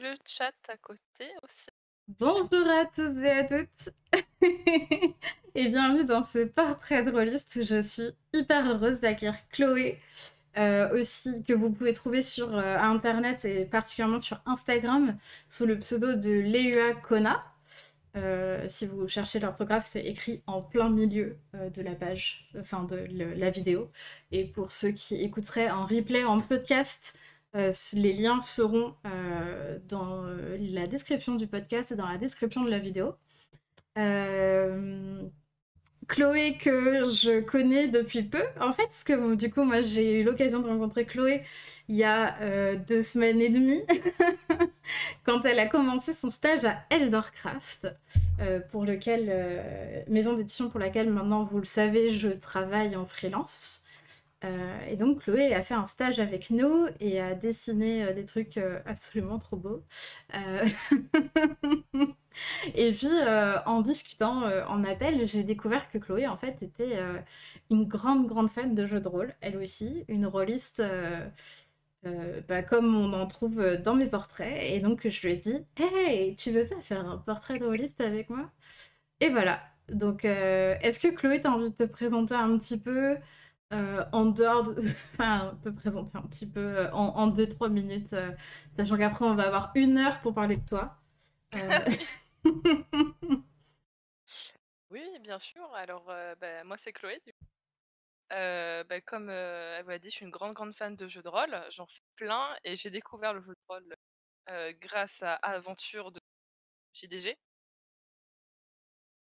le 0.00 0.14
chat 0.26 0.54
à 0.68 0.76
côté 0.78 1.30
aussi. 1.44 1.66
Bonjour 2.08 2.68
à 2.68 2.86
tous 2.86 3.18
et 3.18 3.30
à 3.30 3.44
toutes 3.44 3.90
et 5.54 5.68
bienvenue 5.68 6.04
dans 6.04 6.24
ce 6.24 6.44
portrait 6.44 7.02
drôliste 7.04 7.58
où 7.60 7.64
je 7.64 7.82
suis 7.82 8.10
hyper 8.32 8.66
heureuse 8.66 9.00
d'accueillir 9.00 9.36
Chloé 9.50 9.98
euh, 10.56 10.98
aussi 10.98 11.42
que 11.42 11.52
vous 11.52 11.70
pouvez 11.70 11.92
trouver 11.92 12.22
sur 12.22 12.56
euh, 12.56 12.78
internet 12.78 13.44
et 13.44 13.66
particulièrement 13.66 14.18
sur 14.18 14.40
Instagram 14.46 15.18
sous 15.48 15.66
le 15.66 15.78
pseudo 15.78 16.14
de 16.14 16.30
Leua 16.30 16.94
Kona. 16.94 17.44
Euh, 18.16 18.64
si 18.68 18.86
vous 18.86 19.06
cherchez 19.06 19.38
l'orthographe, 19.38 19.86
c'est 19.86 20.04
écrit 20.04 20.42
en 20.46 20.62
plein 20.62 20.88
milieu 20.88 21.36
de 21.52 21.82
la 21.82 21.94
page, 21.94 22.48
enfin 22.58 22.84
de 22.84 23.06
la 23.36 23.50
vidéo. 23.50 23.90
Et 24.32 24.44
pour 24.44 24.72
ceux 24.72 24.90
qui 24.90 25.22
écouteraient 25.22 25.70
en 25.70 25.84
replay, 25.84 26.24
en 26.24 26.40
podcast, 26.40 27.18
les 27.54 28.12
liens 28.12 28.40
seront 28.40 28.94
dans 29.88 30.24
la 30.58 30.86
description 30.86 31.36
du 31.36 31.46
podcast 31.46 31.92
et 31.92 31.96
dans 31.96 32.08
la 32.08 32.18
description 32.18 32.64
de 32.64 32.70
la 32.70 32.78
vidéo. 32.78 33.14
Chloé 36.10 36.56
que 36.58 37.04
je 37.08 37.40
connais 37.40 37.86
depuis 37.86 38.22
peu. 38.22 38.42
En 38.60 38.72
fait, 38.72 38.84
parce 38.84 39.04
que 39.04 39.34
du 39.36 39.50
coup, 39.50 39.62
moi, 39.62 39.80
j'ai 39.80 40.20
eu 40.20 40.24
l'occasion 40.24 40.58
de 40.60 40.66
rencontrer 40.66 41.04
Chloé 41.04 41.42
il 41.90 41.96
y 41.96 42.04
a 42.04 42.36
euh, 42.40 42.76
deux 42.76 43.02
semaines 43.02 43.40
et 43.40 43.48
demie, 43.48 43.82
quand 45.24 45.44
elle 45.44 45.58
a 45.58 45.66
commencé 45.66 46.12
son 46.12 46.30
stage 46.30 46.64
à 46.64 46.84
Eldercraft, 46.88 47.88
euh, 48.40 48.60
pour 48.70 48.84
lequel, 48.84 49.26
euh, 49.28 50.02
maison 50.06 50.34
d'édition 50.34 50.70
pour 50.70 50.78
laquelle 50.78 51.10
maintenant, 51.10 51.42
vous 51.42 51.58
le 51.58 51.64
savez, 51.64 52.10
je 52.10 52.28
travaille 52.28 52.94
en 52.94 53.06
freelance. 53.06 53.84
Et 54.42 54.96
donc 54.96 55.20
Chloé 55.22 55.54
a 55.54 55.62
fait 55.62 55.74
un 55.74 55.86
stage 55.86 56.18
avec 56.18 56.50
nous 56.50 56.86
et 56.98 57.20
a 57.20 57.34
dessiné 57.34 58.12
des 58.14 58.24
trucs 58.24 58.58
absolument 58.86 59.38
trop 59.38 59.56
beaux. 59.56 59.84
Et 62.74 62.92
puis, 62.92 63.08
euh, 63.08 63.56
en 63.66 63.80
discutant 63.82 64.44
euh, 64.44 64.64
en 64.66 64.84
appel, 64.84 65.26
j'ai 65.26 65.42
découvert 65.42 65.88
que 65.90 65.98
Chloé, 65.98 66.26
en 66.26 66.36
fait, 66.36 66.62
était 66.62 66.96
euh, 66.96 67.18
une 67.70 67.84
grande, 67.84 68.26
grande 68.26 68.50
fan 68.50 68.74
de 68.74 68.86
jeux 68.86 69.00
de 69.00 69.08
rôle, 69.08 69.34
elle 69.40 69.56
aussi, 69.56 70.04
une 70.08 70.26
rôliste 70.26 70.82
bah, 72.48 72.62
comme 72.62 72.94
on 72.96 73.12
en 73.12 73.26
trouve 73.26 73.62
dans 73.76 73.94
mes 73.94 74.06
portraits. 74.06 74.56
Et 74.72 74.80
donc, 74.80 75.06
je 75.08 75.20
lui 75.26 75.34
ai 75.34 75.36
dit 75.36 75.64
Hey, 75.76 76.34
tu 76.34 76.50
veux 76.50 76.66
pas 76.66 76.80
faire 76.80 77.06
un 77.06 77.18
portrait 77.18 77.58
de 77.58 77.64
rôliste 77.66 78.00
avec 78.00 78.30
moi? 78.30 78.50
Et 79.20 79.30
voilà. 79.30 79.62
Donc, 79.90 80.24
est-ce 80.24 81.00
que 81.00 81.08
Chloé, 81.08 81.40
t'as 81.42 81.50
envie 81.50 81.70
de 81.70 81.76
te 81.76 81.84
présenter 81.84 82.34
un 82.34 82.58
petit 82.58 82.78
peu? 82.78 83.16
En 83.70 84.26
dehors 84.26 84.62
de. 84.64 84.80
enfin, 85.14 85.58
te 85.62 85.68
présenter 85.68 86.16
un 86.18 86.22
petit 86.22 86.46
peu 86.46 86.88
en 86.92 87.28
2-3 87.28 87.70
minutes, 87.70 88.14
sachant 88.76 88.96
qu'après, 88.96 89.24
on 89.24 89.34
va 89.34 89.46
avoir 89.46 89.72
une 89.74 89.98
heure 89.98 90.20
pour 90.20 90.34
parler 90.34 90.56
de 90.56 90.66
toi. 90.66 90.96
Oui, 94.90 95.18
bien 95.20 95.38
sûr. 95.38 95.72
Alors, 95.74 96.08
euh, 96.10 96.34
bah, 96.36 96.64
moi, 96.64 96.76
c'est 96.78 96.92
Chloé. 96.92 97.20
Euh, 98.32 98.84
bah, 98.84 99.00
comme 99.00 99.28
euh, 99.28 99.76
elle 99.78 99.84
vous 99.84 99.90
l'a 99.90 99.98
dit, 99.98 100.08
je 100.08 100.14
suis 100.14 100.24
une 100.24 100.30
grande, 100.30 100.54
grande 100.54 100.74
fan 100.74 100.96
de 100.96 101.08
jeux 101.08 101.22
de 101.22 101.28
rôle. 101.28 101.56
J'en 101.70 101.86
fais 101.86 102.02
plein 102.16 102.56
et 102.64 102.76
j'ai 102.76 102.90
découvert 102.90 103.34
le 103.34 103.42
jeu 103.42 103.54
de 103.54 103.60
rôle 103.68 103.96
grâce 104.80 105.22
à 105.22 105.34
Aventure 105.34 106.10
de 106.12 106.20
JDG. 106.94 107.38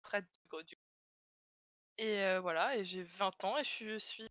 Près 0.02 0.22
du 0.22 0.76
Et 2.02 2.40
voilà, 2.40 2.78
et 2.78 2.86
j'ai 2.86 3.04
20 3.04 3.44
ans 3.44 3.58
et 3.58 3.64
je 3.64 3.98
suis 4.00 4.30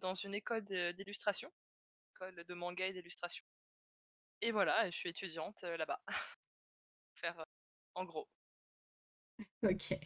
dans 0.00 0.14
une 0.14 0.34
école 0.34 0.64
d'illustration, 0.94 1.50
école 2.14 2.44
de 2.44 2.54
manga 2.54 2.86
et 2.86 2.92
d'illustration. 2.92 3.44
Et 4.40 4.50
voilà, 4.50 4.86
et 4.86 4.90
je 4.90 4.96
suis 4.96 5.08
étudiante 5.08 5.62
là-bas. 5.62 6.00
Faire 7.14 7.44
en 7.94 8.04
gros. 8.04 8.28
Ok. 9.62 9.96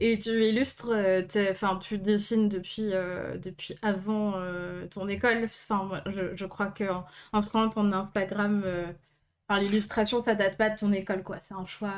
Et 0.00 0.18
tu 0.18 0.44
illustres, 0.44 0.90
euh, 0.90 1.50
enfin, 1.50 1.76
tu 1.76 1.98
dessines 1.98 2.48
depuis, 2.48 2.94
euh, 2.94 3.36
depuis 3.36 3.74
avant 3.82 4.34
euh, 4.36 4.86
ton 4.86 5.08
école? 5.08 5.44
Enfin, 5.44 6.02
je, 6.06 6.36
je 6.36 6.46
crois 6.46 6.68
que 6.68 6.84
en, 6.84 7.68
ton 7.68 7.92
Instagram, 7.92 8.64
par 9.48 9.58
l'illustration, 9.60 10.22
ça 10.22 10.36
date 10.36 10.56
pas 10.56 10.70
de 10.70 10.78
ton 10.78 10.92
école, 10.92 11.24
quoi. 11.24 11.40
C'est 11.40 11.54
un 11.54 11.66
choix. 11.66 11.94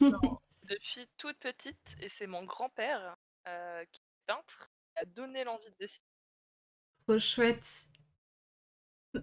Non, 0.00 0.38
depuis 0.62 1.06
toute 1.18 1.36
petite, 1.36 1.96
et 2.00 2.08
c'est 2.08 2.26
mon 2.26 2.44
grand-père 2.44 3.14
qui 3.44 4.00
est 4.00 4.26
peintre, 4.26 4.70
qui 4.94 5.02
a 5.02 5.04
donné 5.04 5.44
l'envie 5.44 5.70
de 5.70 5.76
dessiner. 5.78 6.06
Trop 7.06 7.18
chouette. 7.18 7.88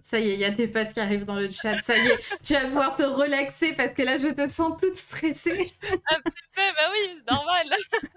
Ça 0.00 0.18
y 0.18 0.30
est, 0.30 0.34
il 0.34 0.40
y 0.40 0.44
a 0.44 0.52
tes 0.52 0.68
potes 0.68 0.92
qui 0.92 1.00
arrivent 1.00 1.24
dans 1.26 1.36
le 1.36 1.50
chat. 1.50 1.80
Ça 1.82 1.96
y 1.96 2.06
est, 2.06 2.18
tu 2.42 2.54
vas 2.54 2.62
pouvoir 2.62 2.94
te 2.94 3.02
relaxer 3.02 3.74
parce 3.74 3.92
que 3.92 4.02
là, 4.02 4.16
je 4.16 4.28
te 4.28 4.46
sens 4.48 4.80
toute 4.80 4.96
stressée. 4.96 5.66
Un 5.82 6.20
petit 6.20 6.42
peu, 6.52 6.62
bah 6.76 6.90
oui, 6.92 7.20
normal. 7.28 7.66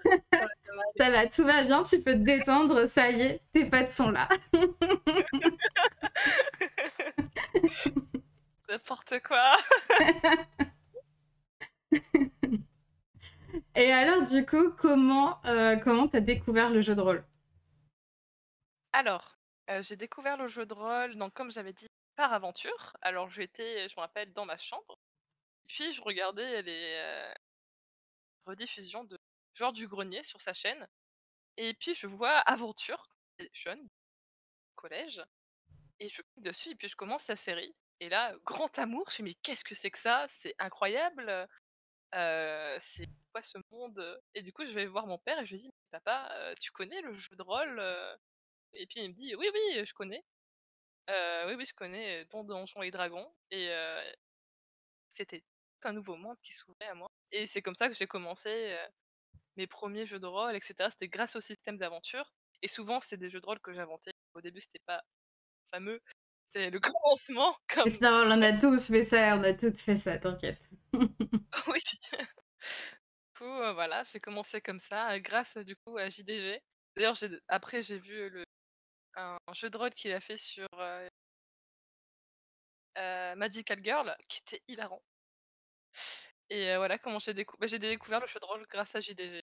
ça 0.98 1.10
va, 1.10 1.26
tout 1.26 1.44
va 1.44 1.64
bien, 1.64 1.82
tu 1.82 2.00
peux 2.00 2.14
te 2.14 2.18
détendre. 2.18 2.86
Ça 2.86 3.10
y 3.10 3.20
est, 3.20 3.42
tes 3.52 3.66
potes 3.66 3.90
sont 3.90 4.10
là. 4.10 4.28
N'importe 8.68 9.20
quoi. 9.20 9.56
Et 13.76 13.92
alors, 13.92 14.22
du 14.22 14.46
coup, 14.46 14.72
comment 14.72 15.38
euh, 15.44 15.76
comment 15.76 16.08
t'as 16.08 16.20
découvert 16.20 16.70
le 16.70 16.80
jeu 16.80 16.94
de 16.94 17.00
rôle? 17.02 17.24
Alors, 18.92 19.36
j'ai 19.80 19.96
découvert 19.96 20.38
le 20.38 20.48
jeu 20.48 20.64
de 20.64 20.72
rôle, 20.72 21.16
donc 21.16 21.34
comme 21.34 21.50
j'avais 21.50 21.74
dit, 21.74 21.86
par 22.14 22.32
aventure. 22.32 22.96
Alors 23.02 23.28
j'étais, 23.28 23.88
je 23.88 23.94
me 23.96 24.00
rappelle, 24.00 24.32
dans 24.32 24.46
ma 24.46 24.56
chambre. 24.56 24.98
Puis 25.68 25.92
je 25.92 26.00
regardais 26.00 26.62
les 26.62 27.34
rediffusions 28.46 29.04
de 29.04 29.18
Joueur 29.54 29.72
du 29.72 29.86
Grenier 29.86 30.24
sur 30.24 30.40
sa 30.40 30.54
chaîne. 30.54 30.88
Et 31.58 31.74
puis 31.74 31.94
je 31.94 32.06
vois 32.06 32.38
Aventure, 32.38 33.08
jeune, 33.52 33.86
collège. 34.74 35.22
Et 36.00 36.08
je 36.08 36.22
clique 36.22 36.44
dessus 36.44 36.70
et 36.70 36.74
puis 36.74 36.88
je 36.88 36.96
commence 36.96 37.28
la 37.28 37.36
série. 37.36 37.74
Et 38.00 38.08
là, 38.08 38.34
grand 38.44 38.78
amour, 38.78 39.10
je 39.10 39.22
me 39.22 39.28
dis 39.28 39.34
mais 39.34 39.34
qu'est-ce 39.42 39.64
que 39.64 39.74
c'est 39.74 39.90
que 39.90 39.98
ça? 39.98 40.24
C'est 40.28 40.54
incroyable 40.58 41.46
C'est 42.78 43.08
quoi 43.36 43.42
ce 43.42 43.58
monde 43.70 44.22
Et 44.34 44.40
du 44.40 44.50
coup, 44.50 44.64
je 44.64 44.72
vais 44.72 44.86
voir 44.86 45.06
mon 45.06 45.18
père 45.18 45.38
et 45.38 45.44
je 45.44 45.52
lui 45.52 45.60
dis 45.60 45.74
Papa, 45.90 46.34
tu 46.58 46.70
connais 46.70 47.02
le 47.02 47.12
jeu 47.12 47.36
de 47.36 47.42
rôle 47.42 47.82
et 48.72 48.86
puis 48.86 49.00
il 49.00 49.10
me 49.10 49.14
dit 49.14 49.34
oui 49.34 49.46
oui 49.52 49.84
je 49.84 49.92
connais. 49.92 50.24
oui 51.08 51.54
oui 51.54 51.66
je 51.66 51.74
connais 51.74 52.24
Don 52.26 52.44
Donjons 52.44 52.80
et 52.80 52.90
Dragons 52.90 53.30
et 53.50 53.70
c'était 55.10 55.44
un 55.84 55.92
nouveau 55.92 56.16
monde 56.16 56.36
qui 56.42 56.54
s'ouvrait 56.54 56.88
à 56.88 56.94
moi. 56.94 57.08
Et 57.30 57.46
c'est 57.46 57.60
comme 57.60 57.76
ça 57.76 57.88
que 57.88 57.94
j'ai 57.94 58.06
commencé 58.06 58.74
mes 59.56 59.66
premiers 59.66 60.06
jeux 60.06 60.18
de 60.18 60.26
rôle 60.26 60.56
etc. 60.56 60.74
C'était 60.90 61.08
grâce 61.08 61.36
au 61.36 61.42
système 61.42 61.76
d'aventure 61.76 62.32
et 62.62 62.68
souvent 62.68 63.02
c'est 63.02 63.18
des 63.18 63.28
jeux 63.28 63.40
de 63.40 63.46
rôle 63.46 63.60
que 63.60 63.74
j'inventais. 63.74 64.12
Au 64.32 64.40
début 64.40 64.62
c'était 64.62 64.82
pas 64.86 65.02
fameux, 65.70 66.00
c'est 66.54 66.70
le 66.70 66.80
commencement. 66.80 67.54
Comme... 67.68 67.90
on 68.02 68.30
en 68.30 68.40
a 68.40 68.54
tous 68.54 68.88
fait 68.88 69.04
ça, 69.04 69.36
on 69.36 69.44
a 69.44 69.52
toutes 69.52 69.78
fait 69.78 69.98
ça, 69.98 70.16
t'inquiète. 70.16 70.70
oui. 70.94 71.80
Voilà, 73.44 74.02
j'ai 74.04 74.20
commencé 74.20 74.60
comme 74.60 74.80
ça, 74.80 75.18
grâce 75.20 75.56
du 75.58 75.76
coup 75.76 75.96
à 75.98 76.08
JDG. 76.08 76.60
D'ailleurs, 76.96 77.16
après, 77.48 77.82
j'ai 77.82 77.98
vu 77.98 78.30
le, 78.30 78.44
un 79.16 79.38
jeu 79.52 79.70
de 79.70 79.76
rôle 79.76 79.94
qu'il 79.94 80.12
a 80.12 80.20
fait 80.20 80.36
sur 80.36 80.68
Magical 83.36 83.80
Girl 83.82 84.16
qui 84.28 84.40
était 84.40 84.62
hilarant. 84.68 85.02
Et 86.48 86.76
voilà 86.76 86.98
comment 86.98 87.18
j'ai 87.18 87.34
bah, 87.34 87.66
découvert 87.78 88.20
le 88.20 88.26
jeu 88.26 88.38
de 88.40 88.44
rôle 88.44 88.64
grâce 88.70 88.94
à 88.94 89.00
JDG. 89.00 89.42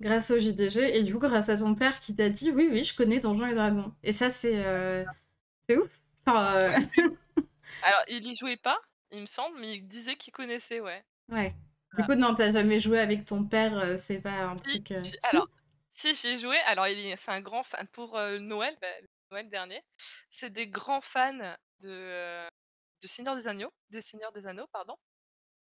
Grâce 0.00 0.30
au 0.30 0.38
JDG 0.38 0.96
et 0.96 1.02
du 1.02 1.12
coup 1.12 1.20
grâce 1.20 1.48
à 1.48 1.56
ton 1.56 1.74
père 1.74 2.00
qui 2.00 2.14
t'a 2.14 2.28
dit 2.28 2.50
oui 2.50 2.68
oui 2.70 2.84
je 2.84 2.94
connais 2.94 3.20
Donjons 3.20 3.46
et 3.46 3.54
Dragons. 3.54 3.94
Et 4.02 4.12
ça 4.12 4.30
c'est 4.30 5.04
c'est 5.66 5.76
ouf. 5.76 6.00
Alors 6.26 8.04
il 8.08 8.26
y 8.26 8.36
jouait 8.36 8.56
pas 8.56 8.80
il 9.10 9.22
me 9.22 9.26
semble 9.26 9.58
mais 9.60 9.74
il 9.76 9.88
disait 9.88 10.16
qu'il 10.16 10.32
connaissait 10.32 10.80
ouais. 10.80 11.04
Ouais. 11.28 11.54
Du 11.98 12.04
coup 12.04 12.14
non 12.14 12.34
t'as 12.34 12.50
jamais 12.50 12.80
joué 12.80 12.98
avec 12.98 13.24
ton 13.24 13.44
père 13.44 13.98
c'est 13.98 14.20
pas 14.20 14.44
un 14.44 14.56
truc. 14.56 14.92
Si, 15.94 16.14
j'ai 16.14 16.38
joué. 16.38 16.56
Alors, 16.66 16.86
c'est 16.86 17.30
un 17.30 17.42
grand 17.42 17.62
fan 17.62 17.86
pour 17.88 18.18
Noël, 18.40 18.76
bah, 18.80 18.88
Noël 19.30 19.50
dernier. 19.50 19.80
C'est 20.30 20.50
des 20.50 20.66
grands 20.66 21.02
fans 21.02 21.54
de, 21.80 22.48
de 23.02 23.06
Seigneur 23.06 23.36
des 23.36 23.46
Anneaux, 23.46 23.72
des 23.90 24.00
Seigneurs 24.00 24.32
des 24.32 24.46
Anneaux, 24.46 24.66
pardon. 24.72 24.96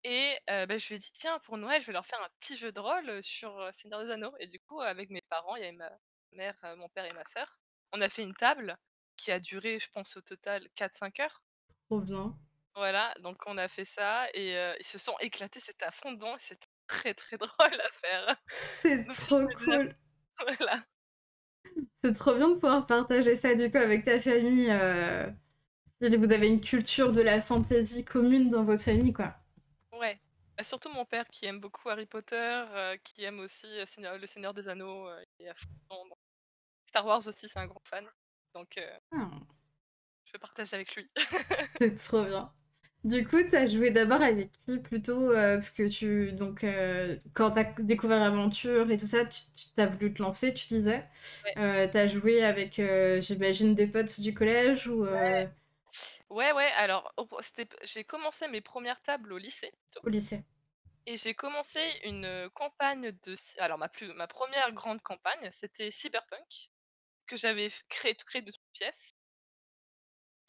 Et 0.03 0.37
bah, 0.47 0.77
je 0.77 0.87
lui 0.89 0.95
ai 0.95 0.99
dit, 0.99 1.11
tiens, 1.13 1.39
pour 1.39 1.57
Noël, 1.57 1.81
je 1.81 1.87
vais 1.87 1.93
leur 1.93 2.05
faire 2.05 2.21
un 2.21 2.29
petit 2.41 2.57
jeu 2.57 2.71
de 2.73 2.79
rôle 2.79 3.23
sur 3.23 3.69
Seigneur 3.73 4.03
des 4.03 4.11
Anneaux. 4.11 4.33
Et 4.39 4.47
du 4.47 4.59
coup, 4.59 4.81
avec 4.81 5.09
mes 5.09 5.23
parents, 5.29 5.55
il 5.55 5.61
y 5.61 5.65
avait 5.65 5.77
ma 5.77 5.89
mère, 6.33 6.55
mon 6.77 6.89
père 6.89 7.05
et 7.05 7.13
ma 7.13 7.25
sœur, 7.25 7.59
on 7.93 8.01
a 8.01 8.09
fait 8.09 8.23
une 8.23 8.35
table 8.35 8.77
qui 9.15 9.31
a 9.31 9.39
duré, 9.39 9.79
je 9.79 9.89
pense, 9.89 10.15
au 10.17 10.21
total 10.21 10.67
4-5 10.75 11.21
heures. 11.21 11.43
Trop 11.85 12.01
bien. 12.01 12.37
Voilà, 12.75 13.13
donc 13.21 13.37
on 13.47 13.57
a 13.57 13.67
fait 13.67 13.85
ça 13.85 14.27
et 14.33 14.53
ils 14.79 14.85
se 14.85 14.97
sont 14.97 15.15
éclatés, 15.19 15.59
c'était 15.59 15.85
à 15.85 15.91
fond 15.91 16.11
dedans 16.13 16.35
et 16.35 16.39
c'était 16.39 16.67
très 16.87 17.13
très 17.13 17.37
drôle 17.37 17.51
à 17.81 17.91
faire. 18.07 18.35
C'est 18.65 19.05
trop 19.07 19.45
cool. 19.47 19.95
Voilà. 20.57 20.83
C'est 22.01 22.13
trop 22.13 22.33
bien 22.35 22.47
de 22.49 22.53
pouvoir 22.53 22.85
partager 22.85 23.35
ça 23.35 23.53
du 23.55 23.69
coup 23.69 23.77
avec 23.77 24.05
ta 24.05 24.21
famille. 24.21 24.69
Euh, 24.71 25.29
Vous 25.99 26.31
avez 26.31 26.47
une 26.47 26.61
culture 26.61 27.11
de 27.11 27.19
la 27.21 27.41
fantasy 27.41 28.05
commune 28.05 28.47
dans 28.49 28.63
votre 28.63 28.81
famille, 28.83 29.11
quoi. 29.11 29.35
Ouais. 29.91 30.17
Bah, 30.57 30.63
surtout 30.63 30.89
mon 30.93 31.03
père 31.03 31.25
qui 31.27 31.45
aime 31.45 31.59
beaucoup 31.59 31.89
Harry 31.89 32.05
Potter, 32.05 32.63
qui 33.03 33.23
aime 33.25 33.39
aussi 33.39 33.67
Seigneur- 33.85 34.17
Le 34.17 34.25
Seigneur 34.27 34.53
des 34.53 34.69
Anneaux. 34.69 35.09
et 35.39 35.49
à 35.49 35.53
fond 35.55 36.05
Star 36.87 37.05
Wars 37.05 37.27
aussi, 37.27 37.49
c'est 37.49 37.59
un 37.59 37.67
grand 37.67 37.81
fan. 37.83 38.05
Donc, 38.55 38.79
Ah, 39.11 39.29
je 40.29 40.33
peux 40.33 40.39
partager 40.39 40.75
avec 40.75 40.95
lui. 40.95 41.09
c'est 41.81 41.95
trop 41.95 42.23
bien. 42.25 42.51
Du 43.05 43.25
coup, 43.27 43.37
t'as 43.49 43.65
joué 43.67 43.91
d'abord 43.91 44.21
avec 44.21 44.51
qui 44.65 44.77
plutôt 44.79 45.31
euh, 45.31 45.55
parce 45.55 45.71
que 45.71 45.87
tu 45.87 46.33
donc 46.33 46.63
euh, 46.65 47.17
quand 47.33 47.51
t'as 47.51 47.63
découvert 47.79 48.19
l'aventure 48.19 48.91
et 48.91 48.97
tout 48.97 49.07
ça, 49.07 49.25
tu, 49.25 49.41
tu- 49.55 49.67
t'as 49.75 49.87
voulu 49.87 50.13
te 50.13 50.21
lancer, 50.21 50.53
tu 50.53 50.67
disais. 50.67 51.07
Ouais. 51.43 51.57
Euh, 51.57 51.87
t'as 51.91 52.07
joué 52.07 52.43
avec, 52.43 52.81
j'imagine, 53.21 53.73
des 53.75 53.87
potes 53.87 54.19
du 54.19 54.33
collège 54.33 54.87
ou 54.87 55.05
euh, 55.05 55.45
Ouais, 56.29 56.51
ouais, 56.51 56.71
alors, 56.77 57.13
j'ai 57.83 58.03
commencé 58.03 58.47
mes 58.47 58.61
premières 58.61 59.01
tables 59.01 59.33
au 59.33 59.37
lycée. 59.37 59.71
au 60.03 60.09
lycée. 60.09 60.43
Et 61.05 61.17
j'ai 61.17 61.33
commencé 61.33 61.81
une 62.05 62.49
campagne 62.53 63.11
de... 63.23 63.35
Alors, 63.57 63.77
ma, 63.77 63.89
plus, 63.89 64.13
ma 64.13 64.27
première 64.27 64.71
grande 64.71 65.01
campagne, 65.01 65.49
c'était 65.51 65.91
Cyberpunk, 65.91 66.69
que 67.27 67.37
j'avais 67.37 67.69
créé, 67.89 68.15
créé 68.15 68.41
de 68.43 68.51
toutes 68.51 68.61
pièces. 68.73 69.13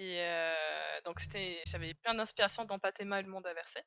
Et 0.01 0.17
euh, 0.23 1.01
donc, 1.05 1.21
c'était, 1.21 1.63
j'avais 1.67 1.93
plein 1.93 2.15
d'inspiration 2.15 2.65
dans 2.65 2.79
Patema 2.79 3.21
et 3.21 3.23
le 3.23 3.29
monde 3.29 3.47
inversé. 3.47 3.83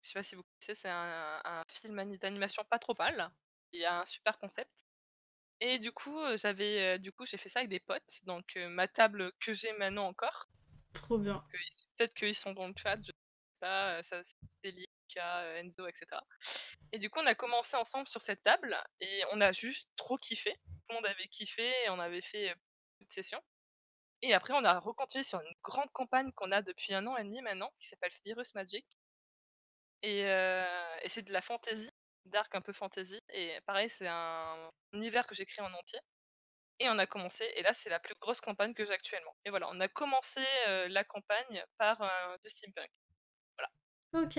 Je 0.00 0.08
sais 0.08 0.14
pas 0.14 0.22
si 0.22 0.34
vous 0.34 0.42
connaissez, 0.42 0.74
c'est 0.80 0.88
un, 0.88 1.38
un 1.44 1.62
film 1.68 1.98
ani- 1.98 2.16
d'animation 2.16 2.64
pas 2.64 2.78
trop 2.78 2.94
mal. 2.98 3.30
Il 3.72 3.80
y 3.80 3.84
a 3.84 4.00
un 4.00 4.06
super 4.06 4.38
concept. 4.38 4.70
Et 5.60 5.78
du 5.78 5.92
coup, 5.92 6.18
euh, 6.18 6.38
j'avais, 6.38 6.94
euh, 6.94 6.98
du 6.98 7.12
coup, 7.12 7.26
j'ai 7.26 7.36
fait 7.36 7.50
ça 7.50 7.58
avec 7.58 7.68
des 7.68 7.78
potes. 7.78 8.20
Donc, 8.24 8.56
ma 8.56 8.88
table 8.88 9.32
que 9.38 9.52
j'ai 9.52 9.72
maintenant 9.74 10.06
encore, 10.06 10.48
Trop 10.94 11.18
bien. 11.18 11.44
peut-être 11.98 12.14
qu'ils 12.14 12.34
sont 12.34 12.54
dans 12.54 12.66
le 12.66 12.74
chat, 12.74 12.96
je 12.96 13.08
sais 13.08 13.58
pas, 13.60 14.02
ça 14.02 14.22
c'est 14.64 14.70
Lika, 14.70 15.40
euh, 15.40 15.56
Enzo, 15.60 15.86
etc. 15.86 16.22
Et 16.90 16.98
du 16.98 17.10
coup, 17.10 17.20
on 17.20 17.26
a 17.26 17.34
commencé 17.34 17.76
ensemble 17.76 18.08
sur 18.08 18.22
cette 18.22 18.42
table 18.42 18.82
et 19.00 19.22
on 19.32 19.42
a 19.42 19.52
juste 19.52 19.90
trop 19.96 20.16
kiffé. 20.16 20.54
Tout 20.64 20.80
le 20.88 20.94
monde 20.94 21.06
avait 21.06 21.28
kiffé 21.28 21.70
et 21.84 21.90
on 21.90 21.98
avait 22.00 22.22
fait 22.22 22.54
une 23.00 23.10
session. 23.10 23.42
Et 24.22 24.34
après, 24.34 24.54
on 24.54 24.64
a 24.64 24.78
recontinué 24.78 25.24
sur 25.24 25.40
une 25.40 25.54
grande 25.62 25.90
campagne 25.92 26.30
qu'on 26.32 26.52
a 26.52 26.62
depuis 26.62 26.94
un 26.94 27.06
an 27.06 27.16
et 27.16 27.24
demi 27.24 27.40
maintenant, 27.42 27.70
qui 27.80 27.88
s'appelle 27.88 28.12
Virus 28.24 28.54
Magic. 28.54 28.86
Et, 30.02 30.24
euh, 30.26 30.64
et 31.02 31.08
c'est 31.08 31.22
de 31.22 31.32
la 31.32 31.42
fantasy, 31.42 31.90
dark 32.26 32.54
un 32.54 32.60
peu 32.60 32.72
fantasy. 32.72 33.18
Et 33.30 33.60
pareil, 33.66 33.88
c'est 33.90 34.06
un 34.08 34.70
univers 34.92 35.26
que 35.26 35.34
j'ai 35.34 35.44
créé 35.46 35.64
en 35.64 35.72
entier. 35.72 35.98
Et 36.78 36.88
on 36.88 36.98
a 36.98 37.06
commencé, 37.06 37.44
et 37.56 37.62
là 37.62 37.72
c'est 37.74 37.90
la 37.90 38.00
plus 38.00 38.14
grosse 38.20 38.40
campagne 38.40 38.74
que 38.74 38.84
j'ai 38.84 38.92
actuellement. 38.92 39.36
Et 39.44 39.50
voilà, 39.50 39.68
on 39.70 39.78
a 39.78 39.88
commencé 39.88 40.40
euh, 40.68 40.88
la 40.88 41.04
campagne 41.04 41.64
par 41.78 42.00
euh, 42.02 42.36
du 42.42 42.50
steampunk. 42.50 42.90
Ok. 44.14 44.38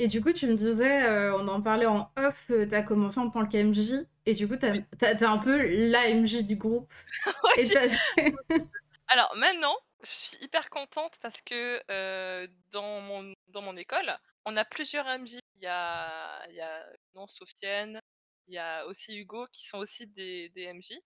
Et 0.00 0.08
du 0.08 0.20
coup, 0.20 0.32
tu 0.32 0.48
me 0.48 0.54
disais, 0.54 1.04
euh, 1.04 1.36
on 1.36 1.46
en 1.46 1.62
parlait 1.62 1.86
en 1.86 2.10
off, 2.16 2.50
euh, 2.50 2.66
t'as 2.68 2.82
commencé 2.82 3.20
en 3.20 3.30
tant 3.30 3.46
qu'MJ, 3.46 4.08
et 4.26 4.32
du 4.32 4.48
coup, 4.48 4.56
t'as, 4.56 4.72
Oui. 4.72 4.84
t'es 4.98 5.22
un 5.22 5.38
peu 5.38 5.56
la 5.88 6.08
MJ 6.10 6.42
du 6.42 6.56
groupe. 6.56 6.92
Et 7.58 7.68
Alors 9.08 9.34
maintenant, 9.36 9.76
je 10.02 10.10
suis 10.10 10.36
hyper 10.40 10.68
contente 10.70 11.18
parce 11.20 11.40
que 11.42 11.82
euh, 11.90 12.46
dans, 12.70 13.00
mon, 13.00 13.32
dans 13.48 13.62
mon 13.62 13.76
école, 13.76 14.16
on 14.44 14.56
a 14.56 14.64
plusieurs 14.64 15.08
MJ. 15.08 15.38
Il 15.56 15.62
y 15.62 15.66
a, 15.66 16.46
il 16.48 16.54
y 16.54 16.60
a 16.60 16.84
non, 17.14 17.26
Sofiane, 17.26 18.00
il 18.46 18.54
y 18.54 18.58
a 18.58 18.86
aussi 18.86 19.16
Hugo 19.16 19.46
qui 19.52 19.66
sont 19.66 19.78
aussi 19.78 20.06
des, 20.06 20.50
des 20.50 20.62
MJ. 20.64 20.98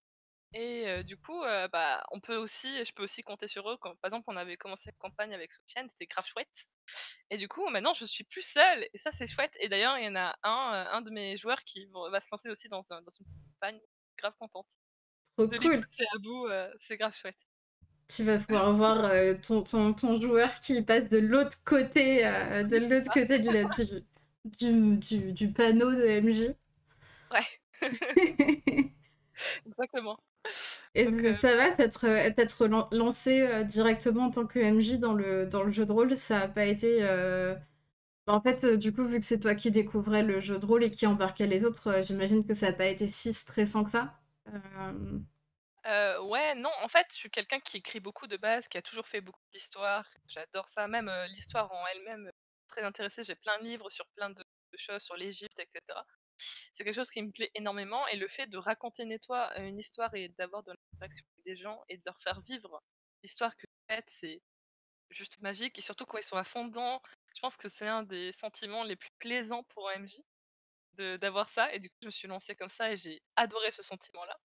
Et 0.55 0.87
euh, 0.89 1.03
du 1.03 1.17
coup, 1.17 1.43
euh, 1.45 1.69
bah, 1.69 2.05
on 2.13 2.21
peut 2.21 2.37
aussi, 2.37 2.85
je 2.85 2.93
peux 2.93 3.03
aussi 3.05 3.23
compter 3.23 3.49
sur 3.49 3.71
eux. 3.71 3.79
Quand, 3.81 3.97
par 3.97 4.09
exemple, 4.11 4.27
on 4.29 4.37
avait 4.37 4.57
commencé 4.59 4.91
la 4.91 4.97
campagne 4.99 5.33
avec 5.35 5.51
Sofiane, 5.53 5.89
c'était 5.89 6.05
grave 6.07 6.27
chouette. 6.27 6.67
Et 7.31 7.39
du 7.39 7.49
coup, 7.49 7.69
maintenant, 7.71 7.95
je 7.95 8.05
suis 8.07 8.25
plus 8.25 8.43
seule. 8.43 8.89
Et 8.95 8.99
ça, 8.99 9.13
c'est 9.13 9.27
chouette. 9.29 9.57
Et 9.61 9.69
d'ailleurs, 9.71 9.99
il 9.99 10.05
y 10.07 10.09
en 10.09 10.17
a 10.17 10.37
un, 10.45 10.87
un 10.93 11.03
de 11.03 11.11
mes 11.11 11.37
joueurs 11.39 11.65
qui 11.65 11.87
va 12.13 12.21
se 12.21 12.29
lancer 12.33 12.51
aussi 12.51 12.69
dans, 12.69 12.83
un- 12.93 13.03
dans 13.03 13.11
une 13.13 13.27
petite 13.27 13.39
campagne. 13.61 13.81
Grave 14.19 14.35
contente 14.39 14.69
Trop 15.37 15.47
de 15.47 15.57
les 15.59 15.71
cool. 15.71 15.85
pousser 15.85 16.05
à 16.15 16.19
bout. 16.21 16.47
euh, 16.49 16.73
c'est 16.81 16.97
grave 16.99 17.15
chouette. 17.17 17.39
Tu 18.09 18.25
vas 18.25 18.39
pouvoir 18.39 18.77
voir 18.77 19.05
euh, 19.07 19.35
ton, 19.35 19.63
ton, 19.63 19.93
ton 19.95 20.21
joueur 20.21 20.55
qui 20.61 20.83
passe 20.83 21.09
de 21.09 21.19
l'autre 21.19 21.59
côté, 21.65 22.27
euh, 22.27 22.63
de 22.65 22.77
l'autre 22.77 23.11
côté 23.11 23.39
de 23.41 23.51
la- 23.51 23.65
du, 23.65 23.85
du, 24.45 24.97
du, 24.99 25.33
du 25.33 25.53
panneau 25.53 25.93
de 25.93 26.03
MJ. 26.05 26.55
Ouais, 27.31 27.47
exactement. 29.67 30.19
Et 30.95 31.07
Donc, 31.07 31.25
euh, 31.25 31.33
ça 31.33 31.57
va 31.57 31.71
t'être 31.73 32.07
t'être 32.35 32.67
lan- 32.67 32.89
lancé 32.93 33.65
directement 33.65 34.27
en 34.27 34.31
tant 34.31 34.47
que 34.47 34.59
MJ 34.59 34.99
dans 34.99 35.15
le, 35.15 35.47
dans 35.47 35.63
le 35.63 35.71
jeu 35.73 35.87
de 35.87 35.93
rôle, 35.93 36.17
ça 36.17 36.41
a 36.43 36.49
pas 36.49 36.67
été... 36.67 37.03
En 38.27 38.41
fait, 38.41 38.65
du 38.67 38.93
coup, 38.93 39.05
vu 39.07 39.19
que 39.21 39.25
c'est 39.25 39.41
toi 39.41 39.55
qui 39.55 39.71
découvrais 39.71 40.23
le 40.23 40.41
jeu 40.41 40.59
de 40.59 40.67
rôle 40.67 40.85
et 40.85 40.91
qui 40.91 41.07
embarquait 41.07 41.47
les 41.47 41.65
autres, 41.65 42.03
j'imagine 42.03 42.45
que 42.47 42.55
ça 42.55 42.69
a 42.69 42.73
pas 42.73 42.87
été 42.87 43.09
si 43.09 43.33
stressant 43.35 43.85
que 43.85 43.91
ça. 43.91 44.21
Euh, 44.49 45.19
Ouais, 45.85 46.55
non, 46.55 46.71
en 46.83 46.89
fait, 46.89 47.07
je 47.13 47.17
suis 47.17 47.31
quelqu'un 47.31 47.61
qui 47.61 47.79
écrit 47.79 48.01
beaucoup 48.01 48.27
de 48.27 48.37
base, 48.37 48.69
qui 48.69 48.79
a 48.79 48.83
toujours 48.83 49.07
fait 49.07 49.21
beaucoup 49.21 49.41
d'histoires. 49.53 50.09
J'adore 50.27 50.69
ça, 50.69 50.87
même 50.89 51.11
l'histoire 51.29 51.71
en 51.73 51.87
elle-même, 51.89 52.31
très 52.69 52.83
intéressée. 52.83 53.25
J'ai 53.25 53.37
plein 53.37 53.59
de 53.59 53.65
livres 53.65 53.91
sur 53.91 54.07
plein 54.17 54.31
de, 54.31 54.45
choses, 54.77 55.03
sur 55.03 55.17
l'Égypte, 55.17 55.59
etc. 55.59 55.81
C'est 56.73 56.85
quelque 56.85 56.95
chose 56.95 57.11
qui 57.11 57.23
me 57.23 57.31
plaît 57.31 57.51
énormément. 57.55 58.07
Et 58.09 58.17
le 58.17 58.29
fait 58.29 58.47
de 58.47 58.59
raconter 58.59 59.03
une, 59.05 59.17
une 59.59 59.79
histoire 59.79 60.15
et 60.15 60.29
d'avoir 60.39 60.63
de 60.63 60.73
l'interaction 60.73 61.25
avec 61.35 61.45
des 61.45 61.57
gens 61.57 61.83
et 61.89 61.97
de 61.97 62.03
leur 62.07 62.21
faire 62.21 62.41
vivre 62.43 62.83
l'histoire 63.23 63.55
que 63.57 63.67
vous 63.67 63.95
faites, 63.95 64.09
c'est 64.11 64.41
juste 65.11 65.39
magique. 65.41 65.79
Et 65.79 65.83
surtout 65.83 66.07
quand 66.07 66.19
ils 66.19 66.25
sont 66.25 66.37
à 66.37 66.45
fond 66.45 66.67
dedans, 66.67 67.03
je 67.35 67.41
pense 67.41 67.57
que 67.57 67.69
c'est 67.69 67.89
un 67.89 68.03
des 68.03 68.33
sentiments 68.33 68.85
les 68.85 68.97
plus 68.97 69.11
plaisants 69.19 69.65
pour 69.65 69.89
un 69.91 70.05
d'avoir 71.19 71.49
ça. 71.49 71.73
Et 71.75 71.79
du 71.81 71.89
coup, 71.91 71.97
je 72.03 72.07
me 72.07 72.11
suis 72.11 72.29
lancée 72.29 72.57
comme 72.57 72.71
ça 72.71 72.93
et 72.93 72.97
j'ai 72.97 73.23
adoré 73.37 73.73
ce 73.73 73.83
sentiment-là. 73.83 74.37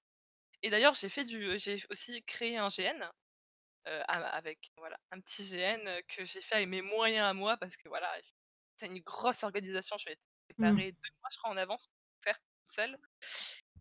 Et 0.64 0.70
d'ailleurs, 0.70 0.96
j'ai 0.96 1.10
fait 1.10 1.26
du, 1.26 1.60
j'ai 1.60 1.84
aussi 1.90 2.24
créé 2.24 2.58
un 2.58 2.70
GN 2.70 3.10
euh, 3.88 4.04
avec 4.08 4.72
voilà 4.78 5.00
un 5.12 5.22
petit 5.22 5.44
GN 5.50 6.02
que 6.08 6.26
j'ai 6.26 6.42
fait 6.42 6.56
avec 6.56 6.68
mes 6.68 6.82
moyens 6.82 7.26
à 7.26 7.34
moi 7.34 7.58
parce 7.58 7.78
que 7.78 7.88
voilà, 7.90 8.12
c'est 8.78 8.88
une 8.88 9.00
grosse 9.00 9.44
organisation. 9.44 9.98
Je 9.98 10.06
vais 10.06 10.12
être 10.14 10.22
préparée 10.50 10.92
deux 10.92 11.10
mois, 11.22 11.30
je 11.32 11.38
crois, 11.38 11.52
en 11.52 11.58
avance 11.58 11.88
pour 11.88 12.24
faire 12.24 12.38
tout 12.38 12.74
seul. 12.74 12.98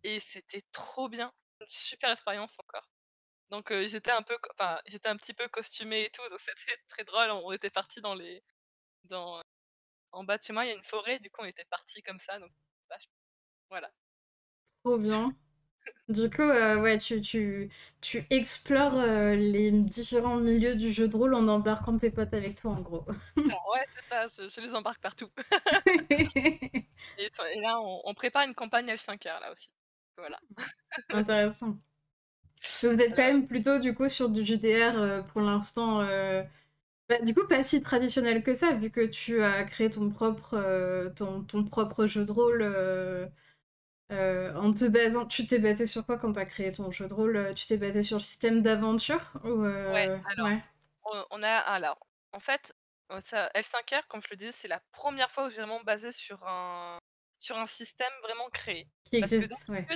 Et 0.04 0.20
c'était 0.20 0.62
trop 0.72 1.08
bien, 1.08 1.32
une 1.60 1.68
super 1.68 2.12
expérience 2.12 2.58
encore. 2.60 2.88
Donc 3.50 3.70
euh, 3.70 3.82
ils 3.82 3.94
étaient 3.94 4.10
un 4.10 4.22
peu, 4.22 4.36
enfin 4.58 4.80
ils 4.86 4.94
étaient 4.96 5.08
un 5.08 5.16
petit 5.16 5.34
peu 5.34 5.48
costumés 5.48 6.04
et 6.04 6.10
tout, 6.10 6.28
donc 6.30 6.40
c'était 6.40 6.76
très 6.88 7.04
drôle. 7.04 7.30
On 7.30 7.52
était 7.52 7.70
partis 7.70 8.00
dans 8.00 8.14
les, 8.14 8.42
dans, 9.04 9.42
en 10.12 10.24
bas 10.24 10.38
de 10.38 10.42
chez 10.42 10.52
moi, 10.52 10.64
il 10.64 10.68
y 10.68 10.72
a 10.72 10.76
une 10.76 10.84
forêt, 10.84 11.18
du 11.20 11.30
coup 11.30 11.42
on 11.42 11.46
était 11.46 11.64
partis 11.66 12.02
comme 12.02 12.18
ça, 12.18 12.38
donc 12.38 12.50
voilà. 13.70 13.90
Trop 14.82 14.98
bien. 14.98 15.32
Du 16.08 16.30
coup, 16.30 16.42
euh, 16.42 16.80
ouais, 16.80 16.98
tu, 16.98 17.20
tu, 17.20 17.68
tu 18.00 18.24
explores 18.30 18.96
euh, 18.96 19.34
les 19.34 19.72
différents 19.72 20.36
milieux 20.36 20.76
du 20.76 20.92
jeu 20.92 21.08
de 21.08 21.16
rôle 21.16 21.34
en 21.34 21.48
embarquant 21.48 21.98
tes 21.98 22.10
potes 22.10 22.32
avec 22.32 22.60
toi, 22.60 22.72
en 22.72 22.80
gros. 22.80 23.04
Ouais, 23.36 23.84
c'est 23.96 24.04
ça, 24.04 24.26
je, 24.28 24.48
je 24.48 24.60
les 24.60 24.72
embarque 24.74 25.00
partout. 25.00 25.28
Et, 26.10 27.30
là, 27.60 27.80
on, 27.80 28.02
on 28.04 28.14
prépare 28.14 28.44
une 28.44 28.54
campagne 28.54 28.86
L5R 28.86 29.40
là 29.40 29.52
aussi. 29.52 29.68
Voilà. 30.16 30.38
Intéressant. 31.10 31.76
Mais 32.82 32.94
vous 32.94 33.00
êtes 33.00 33.16
quand 33.16 33.22
même 33.22 33.48
plutôt 33.48 33.80
du 33.80 33.92
coup 33.92 34.08
sur 34.08 34.28
du 34.28 34.44
JDR 34.44 34.96
euh, 34.96 35.22
pour 35.22 35.40
l'instant. 35.40 36.02
bah, 37.08 37.18
du 37.20 37.34
coup, 37.34 37.46
pas 37.48 37.64
si 37.64 37.82
traditionnel 37.82 38.44
que 38.44 38.54
ça, 38.54 38.72
vu 38.74 38.90
que 38.90 39.04
tu 39.04 39.42
as 39.42 39.64
créé 39.64 39.90
ton 39.90 40.08
propre, 40.08 41.12
ton, 41.16 41.42
ton 41.42 41.64
propre 41.64 42.06
jeu 42.06 42.24
de 42.24 42.30
rôle 42.30 42.62
euh, 44.12 44.54
en 44.54 44.72
te 44.72 44.84
basant. 44.84 45.26
Tu 45.26 45.46
t'es 45.46 45.58
basé 45.58 45.86
sur 45.86 46.04
quoi 46.04 46.18
quand 46.18 46.32
tu 46.32 46.38
as 46.38 46.44
créé 46.46 46.72
ton 46.72 46.90
jeu 46.90 47.06
de 47.08 47.14
rôle? 47.14 47.36
euh, 47.36 47.54
Tu 47.54 47.66
t'es 47.66 47.76
basé 47.76 48.02
sur 48.02 48.16
le 48.16 48.22
système 48.22 48.62
d'aventure 48.62 49.32
ou 49.44 49.64
euh, 49.64 49.92
Ouais, 49.92 50.20
alors, 50.30 50.46
ouais, 50.46 50.62
on, 51.30 51.42
a. 51.42 51.48
Alors, 51.48 51.98
en 52.32 52.40
fait, 52.40 52.74
euh, 53.12 53.20
ça, 53.20 53.50
L5R, 53.54 54.06
comme 54.08 54.22
je 54.22 54.28
le 54.30 54.36
disais, 54.36 54.52
c'est 54.52 54.68
la 54.68 54.80
première 54.92 55.30
fois 55.30 55.46
où 55.46 55.50
j'ai 55.50 55.56
vraiment 55.56 55.80
basé 55.82 56.12
sur 56.12 56.46
un, 56.46 56.98
sur 57.38 57.56
un 57.56 57.66
système 57.66 58.12
vraiment 58.22 58.48
créé. 58.50 58.88
qui 59.04 59.16
existe, 59.16 59.52
ouais. 59.68 59.86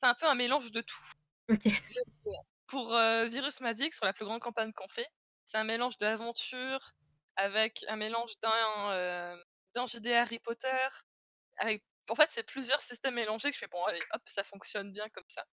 c'est 0.00 0.06
un 0.06 0.14
peu 0.14 0.26
un 0.26 0.34
mélange 0.34 0.72
de 0.72 0.80
tout. 0.80 1.10
Pour 2.66 2.94
euh, 2.94 3.26
Virus 3.26 3.60
Magic, 3.60 3.94
sur 3.94 4.04
la 4.04 4.12
plus 4.12 4.24
grande 4.24 4.40
campagne 4.40 4.72
qu'on 4.72 4.88
fait, 4.88 5.08
c'est 5.44 5.58
un 5.58 5.64
mélange 5.64 5.96
d'aventure 5.98 6.92
avec 7.36 7.84
un 7.88 7.96
mélange 7.96 8.32
d'un 8.40 9.36
d'un 9.74 9.86
JDR 9.86 10.22
Harry 10.22 10.38
Potter. 10.38 10.88
Avec... 11.58 11.84
En 12.10 12.16
fait, 12.16 12.30
c'est 12.30 12.42
plusieurs 12.42 12.82
systèmes 12.82 13.14
mélangés 13.14 13.50
que 13.50 13.54
je 13.54 13.60
fais, 13.60 13.68
bon, 13.68 13.84
allez, 13.84 14.00
hop, 14.12 14.22
ça 14.26 14.44
fonctionne 14.44 14.92
bien 14.92 15.08
comme 15.10 15.28
ça. 15.28 15.44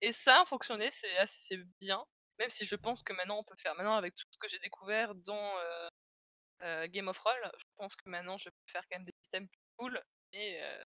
Et 0.00 0.12
ça 0.12 0.42
a 0.42 0.44
fonctionné, 0.46 0.88
c'est 0.90 1.16
assez 1.18 1.58
bien, 1.80 2.04
même 2.38 2.50
si 2.50 2.66
je 2.66 2.76
pense 2.76 3.02
que 3.02 3.12
maintenant 3.12 3.38
on 3.38 3.44
peut 3.44 3.56
faire. 3.56 3.74
Maintenant, 3.76 3.96
avec 3.96 4.14
tout 4.14 4.26
ce 4.30 4.38
que 4.38 4.48
j'ai 4.48 4.58
découvert 4.58 5.14
dans 5.14 5.58
euh, 5.58 5.88
euh, 6.62 6.86
Game 6.88 7.08
of 7.08 7.18
Roll, 7.18 7.50
je 7.58 7.64
pense 7.76 7.96
que 7.96 8.08
maintenant 8.08 8.38
je 8.38 8.48
peux 8.48 8.66
faire 8.66 8.82
quand 8.90 8.98
même 8.98 9.06
des 9.06 9.14
systèmes 9.20 9.48
plus 9.48 9.60
cool. 9.76 10.02
Mais, 10.32 10.62
euh, 10.62 10.82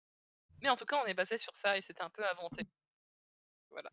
mais 0.61 0.71
en 0.71 0.77
tout 0.77 0.87
cas, 0.87 1.01
on 1.03 1.07
est 1.07 1.15
basé 1.15 1.39
sur 1.39 1.57
ça 1.57 1.77
et 1.77 1.83
c'était 1.83 2.03
un 2.03 2.11
peu 2.11 2.25
inventé. 2.27 2.67
Voilà. 3.71 3.91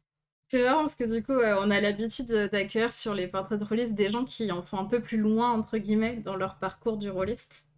C'est 0.50 0.64
marrant 0.64 0.82
parce 0.82 0.96
que 0.96 1.06
du 1.06 1.24
coup, 1.24 1.34
on 1.34 1.72
a 1.72 1.80
l'habitude 1.80 2.28
d'accueillir 2.28 2.92
sur 2.92 3.14
les 3.14 3.30
portraits 3.30 3.58
de 3.58 3.64
rôlistes 3.64 3.94
des 3.94 4.12
gens 4.12 4.26
qui 4.26 4.52
en 4.52 4.62
sont 4.62 4.78
un 4.78 4.86
peu 4.86 5.02
plus 5.02 5.18
loin, 5.18 5.52
entre 5.52 5.78
guillemets, 5.78 6.18
dans 6.18 6.36
leur 6.36 6.60
parcours 6.60 6.98
du 6.98 7.10
rôliste. 7.10 7.71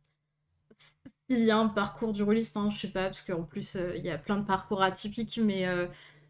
S'il 1.29 1.43
y 1.43 1.51
a 1.51 1.57
un 1.57 1.67
parcours 1.67 2.13
du 2.13 2.23
rôliste, 2.23 2.57
hein, 2.57 2.69
je 2.71 2.79
sais 2.79 2.87
pas, 2.89 3.05
parce 3.07 3.21
qu'en 3.23 3.43
plus, 3.43 3.75
euh, 3.75 3.95
il 3.95 4.05
y 4.05 4.09
a 4.09 4.17
plein 4.17 4.37
de 4.37 4.45
parcours 4.45 4.81
atypiques, 4.81 5.39
mais 5.41 5.67
euh, 5.67 5.87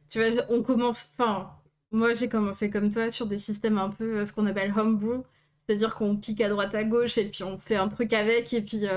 tu 0.10 0.20
vois, 0.24 0.44
on 0.50 0.62
commence. 0.64 1.14
Enfin, 1.18 1.52
moi, 1.92 2.14
j'ai 2.14 2.30
commencé 2.30 2.70
comme 2.70 2.90
toi 2.92 3.10
sur 3.10 3.28
des 3.28 3.38
systèmes 3.38 3.78
un 3.78 3.90
peu 3.90 4.26
ce 4.26 4.34
qu'on 4.34 4.46
appelle 4.48 4.74
homebrew, 4.78 5.24
c'est-à-dire 5.68 5.96
qu'on 5.96 6.16
pique 6.18 6.42
à 6.42 6.50
droite 6.50 6.76
à 6.76 6.84
gauche 6.84 7.18
et 7.18 7.26
puis 7.26 7.44
on 7.44 7.60
fait 7.60 7.76
un 7.76 7.88
truc 7.88 8.14
avec, 8.14 8.54
et 8.54 8.62
puis 8.62 8.88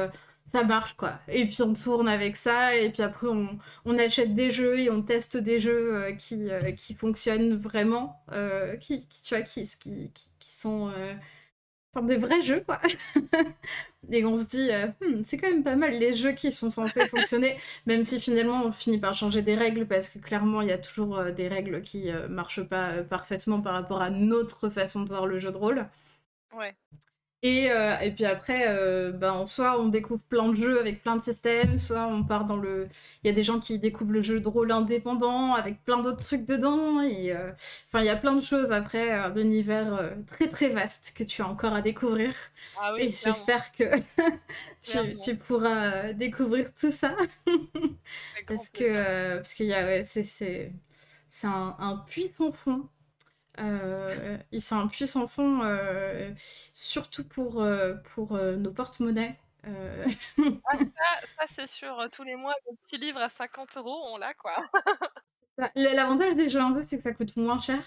ça 0.52 0.64
marche 0.64 0.94
quoi. 0.94 1.18
Et 1.28 1.46
puis 1.46 1.60
on 1.62 1.72
tourne 1.74 2.08
avec 2.08 2.36
ça, 2.36 2.76
et 2.76 2.90
puis 2.90 3.02
après 3.02 3.28
on, 3.28 3.98
achète 3.98 4.34
des 4.34 4.50
jeux 4.50 4.78
et 4.78 4.90
on 4.90 5.02
teste 5.02 5.36
des 5.36 5.60
jeux 5.60 5.94
euh, 5.94 6.12
qui, 6.12 6.50
euh, 6.50 6.72
qui 6.72 6.94
fonctionnent 6.94 7.56
vraiment, 7.56 8.22
euh, 8.32 8.76
tu 8.78 9.00
vois, 9.30 9.42
qui 9.42 9.66
sont 10.40 10.92
enfin, 11.96 12.06
des 12.06 12.18
vrais 12.18 12.42
jeux 12.42 12.60
quoi. 12.60 12.80
et 14.10 14.24
on 14.24 14.36
se 14.36 14.44
dit, 14.44 14.70
hmm, 15.00 15.22
c'est 15.22 15.38
quand 15.38 15.48
même 15.50 15.64
pas 15.64 15.76
mal 15.76 15.92
les 15.98 16.12
jeux 16.12 16.32
qui 16.32 16.52
sont 16.52 16.70
censés 16.70 17.06
fonctionner, 17.08 17.56
même 17.86 18.04
si 18.04 18.20
finalement 18.20 18.64
on 18.64 18.72
finit 18.72 18.98
par 18.98 19.14
changer 19.14 19.42
des 19.42 19.54
règles, 19.54 19.86
parce 19.86 20.08
que 20.08 20.18
clairement 20.18 20.62
il 20.62 20.68
y 20.68 20.72
a 20.72 20.78
toujours 20.78 21.24
des 21.32 21.48
règles 21.48 21.82
qui 21.82 22.10
marchent 22.28 22.62
pas 22.62 23.02
parfaitement 23.02 23.60
par 23.60 23.74
rapport 23.74 24.02
à 24.02 24.10
notre 24.10 24.68
façon 24.68 25.02
de 25.02 25.08
voir 25.08 25.26
le 25.26 25.38
jeu 25.38 25.50
de 25.50 25.56
rôle. 25.56 25.86
Ouais. 26.56 26.74
Et, 27.46 27.70
euh, 27.70 27.96
et, 28.00 28.10
puis 28.10 28.24
après, 28.24 28.64
euh, 28.66 29.12
ben, 29.12 29.46
soit 29.46 29.80
on 29.80 29.86
découvre 29.86 30.22
plein 30.28 30.48
de 30.48 30.56
jeux 30.56 30.80
avec 30.80 31.00
plein 31.02 31.14
de 31.14 31.22
systèmes, 31.22 31.78
soit 31.78 32.04
on 32.06 32.24
part 32.24 32.44
dans 32.44 32.56
le... 32.56 32.88
Il 33.22 33.28
y 33.28 33.30
a 33.30 33.32
des 33.32 33.44
gens 33.44 33.60
qui 33.60 33.78
découvrent 33.78 34.10
le 34.10 34.22
jeu 34.22 34.40
de 34.40 34.48
rôle 34.48 34.72
indépendant 34.72 35.54
avec 35.54 35.84
plein 35.84 36.02
d'autres 36.02 36.22
trucs 36.22 36.44
dedans. 36.44 37.00
Et 37.02 37.32
euh, 37.32 37.52
enfin, 37.86 38.00
il 38.00 38.06
y 38.06 38.08
a 38.08 38.16
plein 38.16 38.34
de 38.34 38.40
choses 38.40 38.72
après, 38.72 39.12
un 39.12 39.34
univers 39.36 40.12
très 40.26 40.48
très 40.48 40.70
vaste 40.70 41.12
que 41.16 41.22
tu 41.22 41.40
as 41.40 41.46
encore 41.46 41.72
à 41.72 41.82
découvrir. 41.82 42.34
Ah 42.80 42.92
oui, 42.94 43.02
et 43.02 43.10
j'espère 43.10 43.70
que 43.70 43.84
tu, 44.82 45.16
tu, 45.22 45.36
pourras 45.36 46.12
découvrir 46.14 46.70
tout 46.78 46.90
ça. 46.90 47.14
parce 48.48 48.68
que 48.70 49.36
parce 49.36 49.54
qu'il 49.54 49.66
y 49.66 49.74
a... 49.74 49.86
Ouais, 49.86 50.02
c'est 50.02 50.72
un, 51.44 51.76
un 51.78 51.96
puits 52.08 52.32
sans 52.32 52.50
fond. 52.50 52.88
Euh, 53.58 54.38
il 54.52 54.60
s'appuie 54.60 55.06
sans 55.06 55.26
fond, 55.26 55.62
euh, 55.62 56.32
surtout 56.72 57.24
pour, 57.24 57.62
euh, 57.62 57.94
pour 58.14 58.34
nos 58.36 58.70
porte-monnaies. 58.72 59.38
Ah, 59.64 59.68
ça, 61.38 61.46
c'est 61.46 61.66
sûr, 61.66 62.08
tous 62.12 62.22
les 62.22 62.36
mois, 62.36 62.54
le 62.70 62.76
petit 62.84 62.98
livre 62.98 63.18
à 63.18 63.28
50 63.28 63.76
euros, 63.78 63.98
on 64.12 64.16
l'a 64.16 64.34
quoi. 64.34 64.56
Bah, 65.58 65.70
l'avantage 65.74 66.36
des 66.36 66.50
jeux 66.50 66.60
indés, 66.60 66.82
c'est 66.82 66.98
que 66.98 67.02
ça 67.02 67.14
coûte 67.14 67.34
moins 67.36 67.58
cher. 67.58 67.82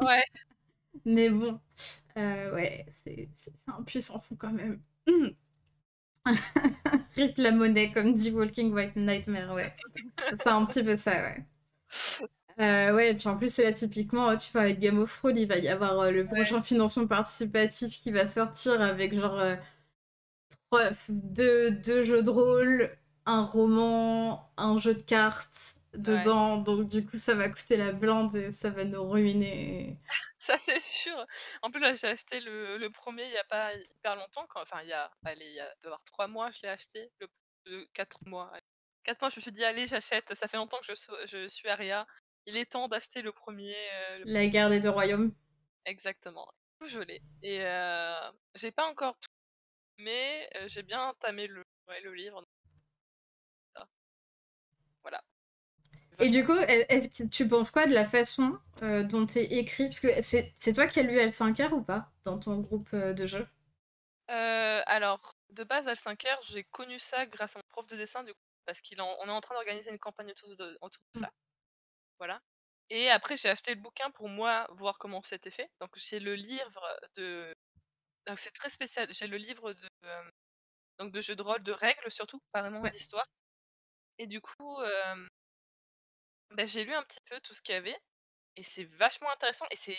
ouais. 0.00 0.22
Mais 1.06 1.28
bon, 1.28 1.58
ouais, 2.16 2.86
c'est 2.92 3.28
un 3.66 3.82
puissant 3.82 4.20
fond 4.20 4.36
quand 4.36 4.52
même. 4.52 4.80
Rip 7.16 7.34
la 7.38 7.50
monnaie, 7.52 7.90
comme 7.92 8.14
dit 8.14 8.30
Walking 8.30 8.72
White 8.72 8.96
Nightmare, 8.96 9.52
ouais. 9.54 9.72
c'est 10.36 10.48
un 10.48 10.64
petit 10.66 10.84
peu 10.84 10.96
ça, 10.96 11.12
ouais. 11.12 11.44
Euh, 12.60 12.94
ouais, 12.94 13.10
et 13.10 13.14
puis 13.14 13.28
en 13.28 13.36
plus, 13.36 13.52
c'est 13.52 13.64
là 13.64 13.72
typiquement, 13.72 14.36
tu 14.36 14.50
vois, 14.52 14.62
avec 14.62 14.78
Game 14.78 14.98
of 14.98 15.16
Thrones, 15.18 15.36
il 15.36 15.48
va 15.48 15.58
y 15.58 15.68
avoir 15.68 15.98
euh, 16.00 16.10
le 16.10 16.24
prochain 16.26 16.62
financement 16.62 17.06
participatif 17.06 18.00
qui 18.00 18.12
va 18.12 18.26
sortir 18.26 18.80
avec 18.80 19.12
genre 19.18 19.40
euh, 19.40 19.56
trois, 20.70 20.90
deux, 21.08 21.72
deux, 21.72 22.04
jeux 22.04 22.22
de 22.22 22.30
rôle, 22.30 22.96
un 23.26 23.42
roman, 23.42 24.52
un 24.56 24.78
jeu 24.78 24.94
de 24.94 25.02
cartes 25.02 25.78
dedans. 25.94 26.58
Donc 26.58 26.86
du 26.88 27.04
coup, 27.04 27.18
ça 27.18 27.34
va 27.34 27.48
coûter 27.48 27.76
la 27.76 27.90
blinde 27.90 28.36
et 28.36 28.52
ça 28.52 28.70
va 28.70 28.84
nous 28.84 29.08
ruiner. 29.08 29.98
ça, 30.38 30.56
c'est 30.56 30.80
sûr. 30.80 31.26
En 31.62 31.72
plus, 31.72 31.80
là, 31.80 31.96
j'ai 31.96 32.06
acheté 32.06 32.38
le, 32.38 32.78
le, 32.78 32.90
premier 32.90 33.24
il 33.24 33.30
n'y 33.30 33.38
a 33.38 33.44
pas 33.44 33.74
hyper 33.74 34.14
longtemps. 34.14 34.46
Quand... 34.48 34.62
Enfin, 34.62 34.80
il 34.82 34.90
y 34.90 34.92
a, 34.92 35.10
allez, 35.24 35.46
il 35.46 35.54
y 35.54 35.60
a 35.60 35.74
devoir 35.82 36.02
trois 36.04 36.28
mois, 36.28 36.52
je 36.52 36.60
l'ai 36.62 36.68
acheté. 36.68 37.10
Le, 37.66 37.84
quatre 37.94 38.18
mois. 38.26 38.52
Quatre 39.02 39.20
mois, 39.20 39.30
je 39.30 39.36
me 39.36 39.42
suis 39.42 39.52
dit, 39.52 39.64
allez, 39.64 39.86
j'achète. 39.88 40.32
Ça 40.34 40.46
fait 40.46 40.56
longtemps 40.56 40.78
que 40.86 40.94
je, 40.94 41.26
je 41.26 41.48
suis 41.48 41.68
Aria 41.68 42.06
il 42.46 42.56
est 42.56 42.70
temps 42.70 42.88
d'acheter 42.88 43.22
le 43.22 43.32
premier. 43.32 43.74
Euh, 43.74 44.22
La 44.24 44.46
guerre 44.46 44.70
des 44.70 44.80
deux 44.80 44.90
royaumes. 44.90 45.32
Exactement. 45.84 46.48
Je 46.86 47.00
l'ai. 47.00 47.22
Et 47.42 47.64
euh, 47.64 48.32
j'ai 48.54 48.72
pas 48.72 48.86
encore 48.86 49.18
tout, 49.18 49.30
mais 50.00 50.50
euh, 50.56 50.68
j'ai 50.68 50.82
bien 50.82 51.14
tamé 51.20 51.46
le, 51.46 51.62
le 52.02 52.14
livre. 52.14 52.44
Voilà. 55.02 55.22
Et 56.18 56.30
du 56.30 56.44
coup, 56.44 56.56
est-ce 56.56 57.08
que 57.08 57.28
tu 57.28 57.46
penses 57.48 57.70
quoi 57.70 57.86
de 57.86 57.92
la 57.92 58.06
façon 58.08 58.58
dont 58.80 59.26
tu 59.26 59.38
écrit? 59.38 59.84
Parce 59.86 60.00
que 60.00 60.08
c'est 60.22 60.72
toi 60.72 60.86
qui 60.86 61.00
as 61.00 61.02
lu 61.02 61.18
L5R 61.18 61.72
ou 61.72 61.82
pas 61.82 62.10
dans 62.24 62.38
ton 62.38 62.58
groupe 62.60 62.94
de 62.94 63.26
jeu? 63.26 63.46
Alors, 64.28 65.34
de 65.50 65.64
base, 65.64 65.86
L5R, 65.86 66.38
j'ai 66.48 66.64
connu 66.64 66.98
ça 67.00 67.26
grâce 67.26 67.56
à 67.56 67.58
mon 67.58 67.62
prof 67.72 67.86
de 67.86 67.96
dessin, 67.96 68.22
du 68.22 68.32
coup, 68.32 68.40
parce 68.64 68.80
qu'on 68.80 68.96
est 68.96 69.30
en 69.30 69.40
train 69.40 69.54
d'organiser 69.54 69.90
une 69.90 69.98
campagne 69.98 70.30
autour 70.30 70.56
de, 70.56 70.78
autour 70.80 71.02
de 71.14 71.20
ça. 71.20 71.30
Voilà. 72.18 72.40
Et 72.90 73.10
après, 73.10 73.36
j'ai 73.36 73.48
acheté 73.48 73.74
le 73.74 73.80
bouquin 73.80 74.10
pour 74.12 74.28
moi 74.28 74.66
voir 74.72 74.98
comment 74.98 75.22
c'était 75.22 75.50
fait. 75.50 75.70
Donc, 75.80 75.90
j'ai 75.96 76.20
le 76.20 76.34
livre 76.34 76.98
de. 77.16 77.54
Donc, 78.26 78.38
c'est 78.38 78.52
très 78.52 78.70
spécial. 78.70 79.08
J'ai 79.12 79.26
le 79.26 79.36
livre 79.36 79.72
de. 79.72 79.88
Donc, 80.98 81.12
de 81.12 81.20
jeux 81.20 81.36
de 81.36 81.42
rôle, 81.42 81.62
de 81.62 81.72
règles 81.72 82.10
surtout, 82.12 82.40
pas 82.52 82.62
vraiment 82.62 82.82
d'histoire. 82.88 83.26
Et 84.18 84.26
du 84.26 84.40
coup, 84.40 84.78
bah, 86.50 86.66
j'ai 86.66 86.84
lu 86.84 86.94
un 86.94 87.02
petit 87.04 87.20
peu 87.28 87.40
tout 87.40 87.54
ce 87.54 87.60
qu'il 87.62 87.74
y 87.74 87.78
avait. 87.78 87.98
Et 88.56 88.62
c'est 88.62 88.84
vachement 88.84 89.30
intéressant. 89.32 89.66
Et 89.70 89.76
c'est. 89.76 89.98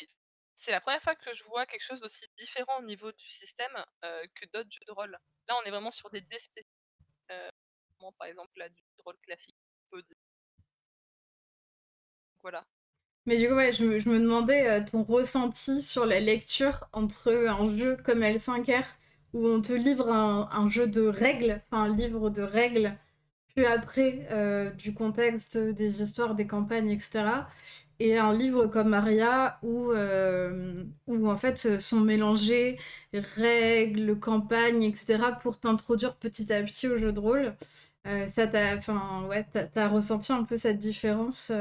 C'est 0.58 0.72
la 0.72 0.80
première 0.82 1.02
fois 1.02 1.16
que 1.16 1.34
je 1.34 1.44
vois 1.44 1.66
quelque 1.66 1.84
chose 1.84 2.00
d'aussi 2.02 2.26
différent 2.38 2.80
au 2.80 2.84
niveau 2.84 3.12
du 3.12 3.30
système 3.30 3.76
que 4.02 4.46
d'autres 4.54 4.72
jeux 4.72 4.86
de 4.88 4.94
rôle. 4.94 5.12
Là, 5.48 5.56
on 5.62 5.64
est 5.64 5.70
vraiment 5.72 5.92
sur 5.92 6.10
des 6.12 6.22
dés 6.22 6.40
spécifiques. 6.40 6.70
par 8.18 8.28
exemple, 8.28 8.52
là, 8.58 8.70
du 8.70 8.78
jeu 8.78 8.96
de 8.98 9.04
rôle 9.04 9.18
classique. 9.20 9.56
Mais 13.26 13.38
du 13.38 13.48
coup, 13.48 13.56
ouais, 13.56 13.72
je, 13.72 13.84
me 13.86 14.20
demandais 14.20 14.70
euh, 14.70 14.82
ton 14.86 15.04
ressenti 15.04 15.82
sur 15.82 16.06
la 16.06 16.20
lecture 16.20 16.88
entre 16.94 17.32
un 17.34 17.76
jeu 17.76 17.98
comme 18.04 18.22
L5R, 18.22 18.86
où 19.34 19.48
on 19.48 19.62
te 19.62 19.74
livre 19.74 20.10
un, 20.12 20.70
jeu 20.70 20.88
de 20.88 21.02
règles, 21.02 21.62
enfin 21.66 21.84
un 21.84 21.96
livre 21.96 22.30
de 22.30 22.44
règles, 22.44 22.96
puis 23.56 23.66
après 23.66 24.28
euh, 24.32 24.70
du 24.72 24.94
contexte, 24.94 25.58
des 25.58 26.04
histoires, 26.04 26.36
des 26.36 26.48
campagnes, 26.48 26.92
etc. 26.92 27.48
Et 28.00 28.18
un 28.18 28.34
livre 28.34 28.68
comme 28.68 28.94
Aria, 28.94 29.60
où, 29.64 29.92
euh, 29.92 30.76
où 31.08 31.30
en 31.30 31.38
fait 31.38 31.80
sont 31.80 32.02
mélangées 32.02 32.78
règles, 33.14 34.20
campagnes, 34.20 34.84
etc. 34.84 35.20
pour 35.42 35.60
t'introduire 35.60 36.16
petit 36.16 36.52
à 36.54 36.62
petit 36.64 36.88
au 36.88 36.98
jeu 36.98 37.12
de 37.12 37.20
rôle. 37.20 37.56
ça 38.28 38.46
ouais, 39.30 39.46
ressenti 39.88 40.32
un 40.34 40.44
peu 40.44 40.58
cette 40.58 40.80
différence 40.80 41.52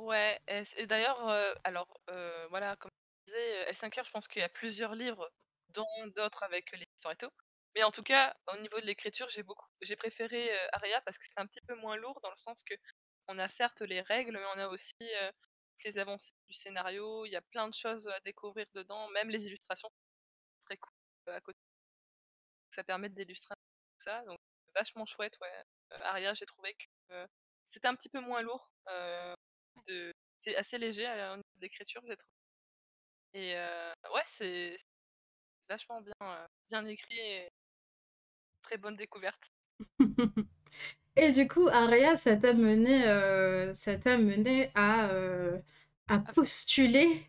Ouais, 0.00 0.40
et, 0.48 0.86
d'ailleurs, 0.86 1.28
euh, 1.28 1.52
alors 1.62 2.00
euh, 2.08 2.46
voilà, 2.48 2.74
comme 2.76 2.90
je 3.26 3.32
disais, 3.32 3.70
L5R, 3.72 4.04
je 4.06 4.10
pense 4.10 4.28
qu'il 4.28 4.40
y 4.40 4.44
a 4.44 4.48
plusieurs 4.48 4.94
livres, 4.94 5.30
dont 5.68 5.86
d'autres 6.16 6.42
avec 6.42 6.72
les 6.72 6.86
histoires 6.96 7.12
et 7.12 7.16
tout. 7.16 7.30
Mais 7.74 7.82
en 7.82 7.90
tout 7.90 8.02
cas, 8.02 8.34
au 8.52 8.56
niveau 8.60 8.80
de 8.80 8.86
l'écriture, 8.86 9.28
j'ai 9.28 9.42
beaucoup, 9.42 9.66
j'ai 9.82 9.96
préféré 9.96 10.50
Aria 10.72 11.00
parce 11.02 11.18
que 11.18 11.24
c'est 11.26 11.38
un 11.38 11.46
petit 11.46 11.60
peu 11.66 11.74
moins 11.76 11.96
lourd 11.96 12.18
dans 12.22 12.30
le 12.30 12.36
sens 12.38 12.62
que 12.62 12.74
on 13.28 13.38
a 13.38 13.48
certes 13.48 13.82
les 13.82 14.00
règles, 14.00 14.32
mais 14.38 14.44
on 14.56 14.60
a 14.60 14.68
aussi 14.68 14.94
les 15.84 15.98
avancées 15.98 16.32
du 16.48 16.54
scénario. 16.54 17.26
Il 17.26 17.30
y 17.32 17.36
a 17.36 17.42
plein 17.42 17.68
de 17.68 17.74
choses 17.74 18.08
à 18.08 18.18
découvrir 18.20 18.66
dedans, 18.74 19.06
même 19.10 19.28
les 19.30 19.46
illustrations, 19.46 19.90
très 20.66 20.78
cool 20.78 20.94
à 21.34 21.40
côté. 21.42 21.58
Ça 22.70 22.82
permet 22.84 23.08
d'illustrer 23.10 23.54
tout 23.54 24.04
ça, 24.04 24.22
donc 24.24 24.38
vachement 24.74 25.06
chouette, 25.06 25.36
ouais. 25.40 25.64
Aria, 26.02 26.34
j'ai 26.34 26.46
trouvé 26.46 26.74
que 26.74 27.26
c'était 27.66 27.88
un 27.88 27.94
petit 27.94 28.08
peu 28.08 28.20
moins 28.20 28.42
lourd 28.42 28.72
c'est 30.40 30.56
assez 30.56 30.78
léger 30.78 31.06
au 31.32 31.36
niveau 31.36 31.58
d'écriture, 31.60 32.02
j'ai 32.06 32.16
trouvé. 32.16 32.34
Et 33.34 33.54
ouais, 33.54 34.22
c'est 34.26 34.76
vachement 35.68 36.00
bien, 36.00 36.14
bien 36.68 36.86
écrit 36.86 37.18
et 37.18 37.48
très 38.62 38.76
bonne 38.76 38.96
découverte. 38.96 39.50
et 41.16 41.30
du 41.30 41.46
coup, 41.48 41.68
Aria, 41.68 42.16
ça 42.16 42.36
t'a 42.36 42.54
mené, 42.54 43.02
ça 43.74 43.96
t'a 43.96 44.18
mené 44.18 44.70
à, 44.74 45.10
à 46.08 46.18
postuler 46.18 47.26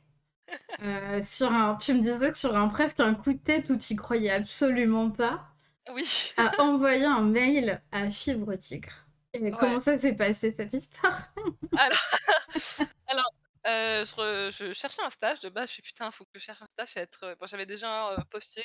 sur 1.23 1.51
un, 1.51 1.75
tu 1.75 1.93
me 1.93 2.01
disais, 2.01 2.33
sur 2.33 2.55
un 2.55 2.67
presque 2.67 2.99
un 2.99 3.13
coup 3.13 3.33
de 3.33 3.37
tête 3.39 3.69
où 3.69 3.77
tu 3.77 3.95
croyais 3.95 4.31
absolument 4.31 5.11
pas. 5.11 5.47
Oui. 5.93 6.33
à 6.37 6.51
envoyer 6.61 7.05
un 7.05 7.21
mail 7.21 7.81
à 7.91 8.09
Fibre 8.09 8.55
Tigre. 8.55 9.05
Et 9.33 9.51
comment 9.51 9.79
ça 9.79 9.97
s'est 9.97 10.15
passé 10.15 10.51
cette 10.51 10.73
histoire? 10.73 11.33
Alors, 11.77 12.11
alors 13.07 13.33
euh, 13.67 14.05
je, 14.05 14.73
cherchais 14.73 15.01
un 15.01 15.09
stage 15.09 15.39
de 15.39 15.49
base. 15.49 15.69
Je 15.69 15.73
suis 15.73 15.81
putain, 15.81 16.11
faut 16.11 16.25
que 16.25 16.31
je 16.39 16.39
cherche 16.39 16.61
un 16.61 16.67
stage. 16.67 16.97
Être... 16.97 17.35
Bon, 17.39 17.47
j'avais 17.47 17.65
déjà 17.65 18.11
euh, 18.11 18.17
posté 18.29 18.63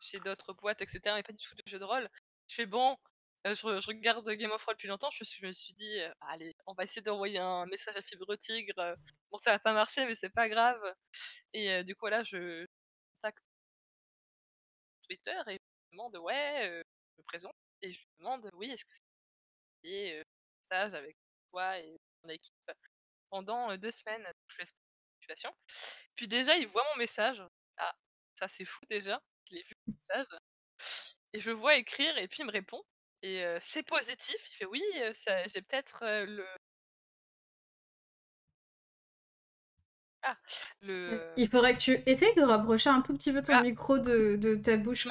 chez 0.00 0.18
d'autres 0.20 0.54
boîtes, 0.54 0.80
etc. 0.80 1.00
Mais 1.16 1.22
pas 1.22 1.32
du 1.32 1.44
tout 1.44 1.54
de 1.54 1.62
jeu 1.66 1.78
de 1.78 1.84
rôle. 1.84 2.08
Je 2.48 2.54
fais 2.54 2.66
bon, 2.66 2.96
je, 3.44 3.86
regarde 3.86 4.28
Game 4.30 4.50
of 4.50 4.62
Thrones 4.62 4.74
depuis 4.74 4.88
longtemps, 4.88 5.10
je, 5.10 5.24
je 5.24 5.46
me 5.46 5.52
suis 5.52 5.74
dit, 5.74 5.98
allez, 6.20 6.54
on 6.66 6.74
va 6.74 6.84
essayer 6.84 7.02
d'envoyer 7.02 7.38
un 7.38 7.66
message 7.66 7.96
à 7.96 8.02
Fibre 8.02 8.36
Tigre. 8.36 8.96
Bon, 9.30 9.38
ça 9.38 9.52
va 9.52 9.58
pas 9.58 9.72
marcher, 9.72 10.06
mais 10.06 10.14
c'est 10.14 10.30
pas 10.30 10.48
grave. 10.48 10.80
Et 11.52 11.84
du 11.84 11.94
coup, 11.96 12.06
là, 12.06 12.22
je 12.24 12.66
contacte 13.16 13.44
Twitter 15.02 15.38
et 15.48 15.52
je 15.52 15.56
me 15.56 15.92
demande, 15.92 16.16
ouais, 16.18 16.82
je 17.16 17.22
me 17.22 17.24
présente, 17.24 17.54
et 17.82 17.92
je 17.92 18.00
me 18.00 18.24
demande, 18.24 18.50
oui, 18.54 18.70
est-ce 18.70 18.84
que 18.84 18.92
c'est 18.92 19.15
un 19.84 20.22
message 20.70 20.94
avec 20.94 21.16
toi 21.50 21.78
et 21.78 21.96
mon 22.22 22.30
équipe 22.30 22.54
pendant 23.30 23.76
deux 23.76 23.90
semaines, 23.90 24.26
je 24.48 24.54
fais 24.56 24.64
situation. 25.20 25.50
Puis 26.14 26.28
déjà, 26.28 26.56
il 26.56 26.66
voit 26.68 26.84
mon 26.94 26.98
message. 26.98 27.42
Ah, 27.78 27.94
ça 28.38 28.48
c'est 28.48 28.64
fou 28.64 28.84
déjà. 28.88 29.20
Je 29.48 29.54
l'ai 29.54 29.62
vu 29.62 29.74
le 29.86 29.92
message. 29.92 30.26
Et 31.32 31.40
je 31.40 31.50
le 31.50 31.56
vois 31.56 31.76
écrire 31.76 32.16
et 32.18 32.28
puis 32.28 32.38
il 32.40 32.46
me 32.46 32.52
répond. 32.52 32.82
Et 33.22 33.44
c'est 33.60 33.82
positif. 33.82 34.36
Il 34.50 34.54
fait 34.54 34.66
oui, 34.66 34.82
j'ai 35.46 35.62
peut-être 35.62 36.00
le. 36.02 36.46
Ah, 40.22 40.36
le. 40.80 41.32
Il 41.36 41.48
faudrait 41.48 41.74
que 41.76 41.80
tu 41.80 42.02
essayes 42.06 42.34
de 42.34 42.42
rapprocher 42.42 42.90
un 42.90 43.00
tout 43.00 43.14
petit 43.14 43.32
peu 43.32 43.42
ton 43.42 43.54
ah. 43.54 43.62
micro 43.62 43.98
de, 43.98 44.36
de, 44.36 44.56
ta 44.56 44.76
bouche. 44.76 45.06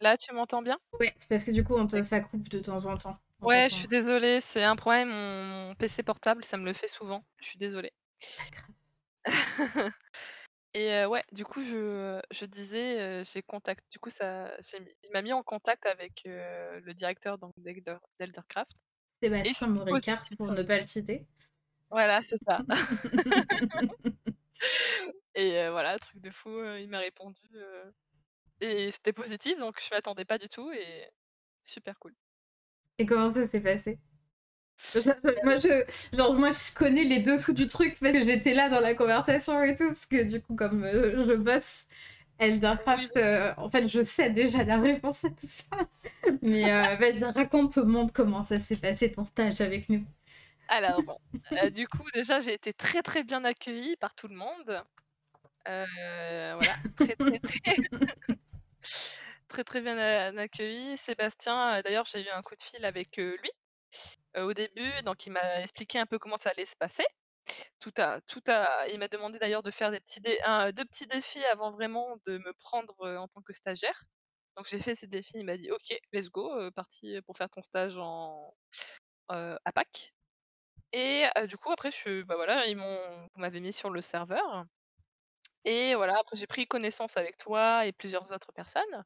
Là, 0.00 0.16
tu 0.16 0.32
m'entends 0.32 0.62
bien? 0.62 0.78
Ouais, 0.98 1.14
c'est 1.16 1.28
parce 1.28 1.44
que 1.44 1.52
du 1.52 1.62
coup, 1.62 1.76
on 1.76 1.86
te... 1.86 2.02
ça 2.02 2.20
coupe 2.20 2.48
de 2.48 2.58
temps 2.58 2.86
en 2.86 2.96
temps. 2.96 3.18
Ouais, 3.42 3.68
je 3.70 3.74
suis 3.74 3.88
désolée, 3.88 4.40
c'est 4.40 4.64
un 4.64 4.76
problème. 4.76 5.08
Mon 5.10 5.74
PC 5.74 6.02
portable, 6.02 6.44
ça 6.44 6.56
me 6.56 6.64
le 6.64 6.72
fait 6.72 6.88
souvent. 6.88 7.24
Je 7.40 7.46
suis 7.46 7.58
désolée. 7.58 7.92
Et 10.74 11.04
ouais, 11.06 11.24
du 11.32 11.44
coup, 11.44 11.62
je, 11.62 12.20
je 12.30 12.44
disais, 12.44 13.24
j'ai 13.24 13.42
contact. 13.42 13.84
Du 13.90 13.98
coup, 13.98 14.10
ça, 14.10 14.50
il 14.74 15.10
m'a 15.12 15.22
mis 15.22 15.32
en 15.32 15.42
contact 15.42 15.86
avec 15.86 16.22
le 16.24 16.92
directeur 16.92 17.38
donc 17.38 17.52
d'Eldercraft. 17.58 18.70
Sébastien 19.22 19.68
Moricard, 19.68 20.22
pour 20.36 20.50
ne 20.52 20.62
pas 20.62 20.78
le 20.78 20.86
citer. 20.86 21.26
Voilà, 21.90 22.20
c'est 22.22 22.38
ça. 22.46 22.60
et 25.34 25.68
voilà, 25.70 25.98
truc 25.98 26.20
de 26.20 26.30
fou, 26.30 26.50
il 26.78 26.88
m'a 26.88 26.98
répondu. 26.98 27.40
et 28.60 28.90
c'était 28.90 29.12
positif, 29.12 29.58
donc 29.58 29.80
je 29.80 29.94
m'attendais 29.94 30.24
pas 30.24 30.38
du 30.38 30.48
tout 30.48 30.70
et 30.72 31.10
super 31.62 31.98
cool. 31.98 32.14
Et 32.98 33.06
comment 33.06 33.32
ça 33.32 33.46
s'est 33.46 33.60
passé? 33.60 33.98
Moi, 35.44 35.58
je, 35.58 36.16
genre, 36.16 36.34
moi, 36.34 36.52
je 36.52 36.74
connais 36.74 37.04
les 37.04 37.18
dessous 37.18 37.52
du 37.52 37.66
truc 37.66 37.96
parce 38.00 38.12
que 38.12 38.22
j'étais 38.22 38.54
là 38.54 38.68
dans 38.68 38.80
la 38.80 38.94
conversation 38.94 39.60
et 39.62 39.74
tout, 39.74 39.88
parce 39.88 40.06
que 40.06 40.22
du 40.22 40.40
coup, 40.40 40.54
comme 40.54 40.84
euh, 40.84 41.26
je 41.26 41.34
bosse 41.34 41.86
Eldercraft, 42.38 43.16
euh, 43.16 43.52
en 43.56 43.68
fait, 43.70 43.88
je 43.88 44.04
sais 44.04 44.30
déjà 44.30 44.62
la 44.62 44.78
réponse 44.78 45.24
à 45.24 45.30
tout 45.30 45.48
ça. 45.48 45.64
Mais 46.42 46.72
euh, 46.72 46.94
vas-y, 46.96 47.24
raconte 47.24 47.76
au 47.78 47.86
monde 47.86 48.12
comment 48.12 48.44
ça 48.44 48.60
s'est 48.60 48.76
passé 48.76 49.10
ton 49.10 49.24
stage 49.24 49.60
avec 49.60 49.88
nous. 49.88 50.04
Alors, 50.68 51.02
bon, 51.02 51.18
du 51.74 51.88
coup, 51.88 52.04
déjà, 52.14 52.40
j'ai 52.40 52.54
été 52.54 52.72
très 52.72 53.02
très 53.02 53.24
bien 53.24 53.44
accueillie 53.44 53.96
par 53.96 54.14
tout 54.14 54.28
le 54.28 54.36
monde. 54.36 54.82
voilà, 55.66 56.76
très 56.96 57.16
très 57.16 57.38
très. 57.40 57.76
très 59.48 59.64
très 59.64 59.80
bien 59.80 59.98
accueilli. 60.36 60.96
Sébastien, 60.96 61.80
d'ailleurs, 61.82 62.04
j'ai 62.06 62.22
eu 62.24 62.28
un 62.30 62.42
coup 62.42 62.54
de 62.56 62.62
fil 62.62 62.84
avec 62.84 63.16
lui 63.16 63.50
au 64.36 64.52
début, 64.52 64.92
donc 65.04 65.26
il 65.26 65.32
m'a 65.32 65.62
expliqué 65.62 65.98
un 65.98 66.06
peu 66.06 66.18
comment 66.18 66.36
ça 66.36 66.50
allait 66.50 66.66
se 66.66 66.76
passer. 66.76 67.06
Tout 67.80 67.92
a, 67.96 68.20
tout 68.22 68.42
a, 68.46 68.86
il 68.88 68.98
m'a 68.98 69.08
demandé 69.08 69.38
d'ailleurs 69.38 69.62
de 69.62 69.70
faire 69.70 69.90
des 69.90 70.00
petits 70.00 70.20
deux 70.20 70.84
petits 70.84 71.06
défis 71.06 71.44
avant 71.46 71.70
vraiment 71.70 72.18
de 72.26 72.38
me 72.38 72.52
prendre 72.54 72.94
en 73.16 73.26
tant 73.28 73.40
que 73.42 73.54
stagiaire. 73.54 74.04
Donc 74.56 74.66
j'ai 74.68 74.78
fait 74.78 74.94
ces 74.94 75.06
défis, 75.06 75.34
il 75.36 75.44
m'a 75.46 75.56
dit 75.56 75.70
ok, 75.70 75.98
let's 76.12 76.28
go, 76.28 76.70
parti 76.72 77.20
pour 77.22 77.36
faire 77.36 77.48
ton 77.48 77.62
stage 77.62 77.96
en 77.96 78.54
à 79.28 79.72
Pâques. 79.74 80.12
Et 80.92 81.24
du 81.46 81.56
coup 81.56 81.72
après 81.72 81.90
je, 81.90 82.22
bah 82.22 82.36
voilà, 82.36 82.66
ils 82.66 82.76
m'ont, 82.76 83.28
vous 83.34 83.40
m'avez 83.40 83.60
mis 83.60 83.72
sur 83.72 83.90
le 83.90 84.02
serveur. 84.02 84.64
Et 85.64 85.94
voilà, 85.94 86.18
après 86.18 86.36
j'ai 86.36 86.46
pris 86.46 86.66
connaissance 86.66 87.16
avec 87.16 87.36
toi 87.36 87.86
et 87.86 87.92
plusieurs 87.92 88.32
autres 88.32 88.52
personnes 88.52 89.04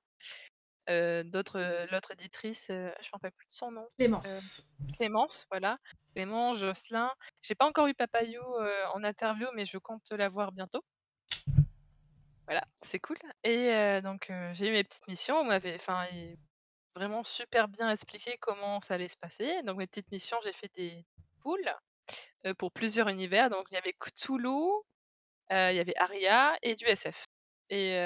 d'autres, 0.89 1.87
l'autre 1.93 2.11
éditrice, 2.11 2.67
je 2.69 2.75
ne 2.75 2.89
me 2.89 3.13
rappelle 3.13 3.33
plus 3.33 3.47
de 3.47 3.53
son 3.53 3.71
nom. 3.71 3.89
Clémence. 3.99 4.73
Clémence, 4.97 5.47
voilà. 5.51 5.79
Clémence, 6.15 6.59
Jocelyn. 6.59 7.11
J'ai 7.41 7.55
pas 7.55 7.67
encore 7.67 7.87
eu 7.87 7.95
Papayou 7.95 8.43
en 8.93 9.05
interview, 9.05 9.47
mais 9.55 9.65
je 9.65 9.79
compte 9.79 10.11
la 10.11 10.29
voir 10.29 10.53
bientôt. 10.53 10.85
Voilà, 12.47 12.65
c'est 12.81 12.99
cool. 12.99 13.17
Et 13.45 14.01
donc 14.03 14.31
j'ai 14.53 14.69
eu 14.69 14.73
mes 14.73 14.85
petites 14.85 15.07
missions. 15.07 15.37
On 15.37 15.45
m'avait, 15.45 15.77
enfin, 15.77 16.05
vraiment 16.97 17.23
super 17.23 17.69
bien 17.69 17.89
expliqué 17.91 18.37
comment 18.39 18.81
ça 18.81 18.95
allait 18.95 19.09
se 19.09 19.17
passer. 19.17 19.63
Donc 19.63 19.79
mes 19.79 19.87
petites 19.87 20.11
missions, 20.11 20.39
j'ai 20.43 20.53
fait 20.53 20.71
des 20.75 21.07
poules 21.41 21.73
pour 22.59 22.73
plusieurs 22.73 23.09
univers. 23.09 23.51
Donc 23.51 23.69
il 23.71 23.75
y 23.75 23.79
avait 23.79 23.95
Cthulhu, 23.95 24.83
il 25.53 25.77
y 25.77 25.81
avait 25.81 25.97
Aria 25.99 26.57
et 26.63 26.75
du 26.77 26.85
SF. 26.87 27.25
Et 27.71 27.97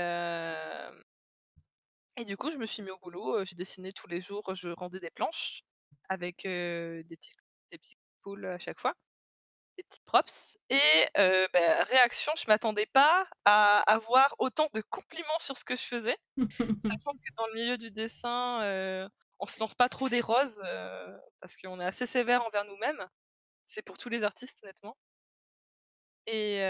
et 2.19 2.25
du 2.25 2.37
coup, 2.37 2.51
je 2.51 2.57
me 2.57 2.67
suis 2.67 2.83
mis 2.83 2.91
au 2.91 2.99
boulot, 2.99 3.45
j'ai 3.45 3.57
dessiné 3.57 3.93
tous 3.93 4.07
les 4.09 4.21
jours, 4.21 4.55
je 4.55 4.69
rendais 4.71 5.01
des 5.01 5.11
planches 5.11 5.63
avec 6.09 6.43
des 6.45 7.05
petits 7.09 7.35
des 7.73 7.79
petits 7.79 7.97
poules 8.23 8.47
à 8.47 8.59
chaque 8.59 8.81
fois, 8.81 8.95
des 9.77 9.83
petits 9.85 10.01
props 10.07 10.57
et 10.71 11.09
bah, 11.15 11.85
réaction, 11.85 12.33
je 12.39 12.45
m'attendais 12.49 12.87
pas 12.87 13.27
à 13.45 13.81
avoir 13.93 14.35
autant 14.39 14.69
de 14.75 14.83
compliments 14.91 15.41
sur 15.41 15.57
ce 15.57 15.65
que 15.65 15.77
je 15.77 15.83
faisais. 15.83 16.17
Sachant 16.83 17.13
que 17.13 17.35
dans 17.37 17.47
le 17.49 17.55
milieu 17.55 17.79
du 17.79 17.91
dessin, 17.91 19.09
on 19.39 19.47
se 19.47 19.61
lance 19.61 19.75
pas 19.75 19.89
trop 19.89 20.09
des 20.09 20.21
roses, 20.21 20.63
parce 21.41 21.57
qu'on 21.57 21.81
est 21.81 21.85
assez 21.85 22.07
sévère 22.07 22.45
envers 22.45 22.65
nous-mêmes. 22.65 23.07
C'est 23.67 23.83
pour 23.83 23.99
tous 23.99 24.09
les 24.09 24.25
artistes 24.25 24.63
honnêtement. 24.63 24.97
Et 26.27 26.61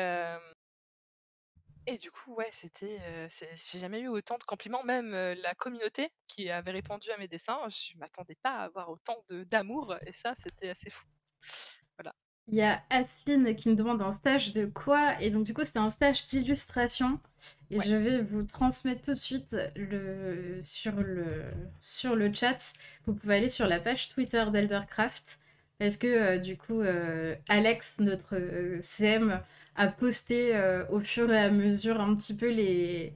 et 1.87 1.99
du 1.99 2.11
coup, 2.11 2.35
ouais, 2.35 2.49
c'était, 2.53 2.99
j'ai 3.31 3.79
jamais 3.79 4.01
eu 4.01 4.09
autant 4.09 4.39
de 4.39 4.45
compliments, 4.45 4.83
même, 4.85 5.11
la 5.11 5.55
communauté 5.55 6.11
qui 6.27 6.51
avait 6.51 6.73
répondu 6.73 7.11
à 7.11 7.19
mes 7.19 7.29
dessins, 7.29 7.59
je 7.69 7.97
m'attendais 7.99 8.37
pas 8.43 8.51
à 8.51 8.65
avoir 8.65 8.91
autant 8.91 9.17
de 9.29 9.45
d'amour 9.45 9.97
et 10.07 10.13
ça, 10.13 10.35
c'était 10.37 10.71
assez 10.71 10.91
fou. 10.91 11.07
Voilà. 11.97 12.15
Il 12.49 12.55
y 12.55 12.63
a 12.63 12.83
Asline 12.91 13.57
qui 13.57 13.69
me 13.69 13.75
demande 13.75 14.03
un 14.03 14.13
stage 14.13 14.53
de 14.53 14.67
quoi? 14.67 15.21
Et 15.21 15.31
donc 15.31 15.45
du 15.45 15.55
coup, 15.55 15.65
c'était 15.65 15.81
un 15.81 15.91
stage 15.91 16.27
d'illustration 16.27 17.19
et 17.71 17.81
je 17.81 17.97
vais 17.97 18.23
vous 18.23 18.45
transmettre 18.45 19.03
tout 19.03 19.15
de 19.15 19.19
suite 19.19 19.57
le 19.75 20.61
sur 20.63 20.93
le 20.93 21.45
sur 21.81 22.15
le 22.15 22.33
chat. 22.33 22.75
Vous 23.07 23.15
pouvez 23.15 23.37
aller 23.37 23.49
sur 23.49 23.67
la 23.67 23.81
page 23.81 24.09
Twitter 24.09 24.45
d'Eldercraft 24.53 25.41
parce 25.79 25.97
que, 25.97 26.39
du 26.39 26.57
coup, 26.57 26.81
Alex, 27.49 27.99
notre, 27.99 28.39
CM 28.81 29.43
à 29.77 29.89
poster 29.89 30.55
euh, 30.57 30.85
au 30.91 31.01
fur 31.01 31.33
et 31.33 31.39
à 31.39 31.51
mesure 31.51 32.01
un 32.01 32.15
petit 32.17 32.37
peu 32.37 32.51
les, 32.51 33.15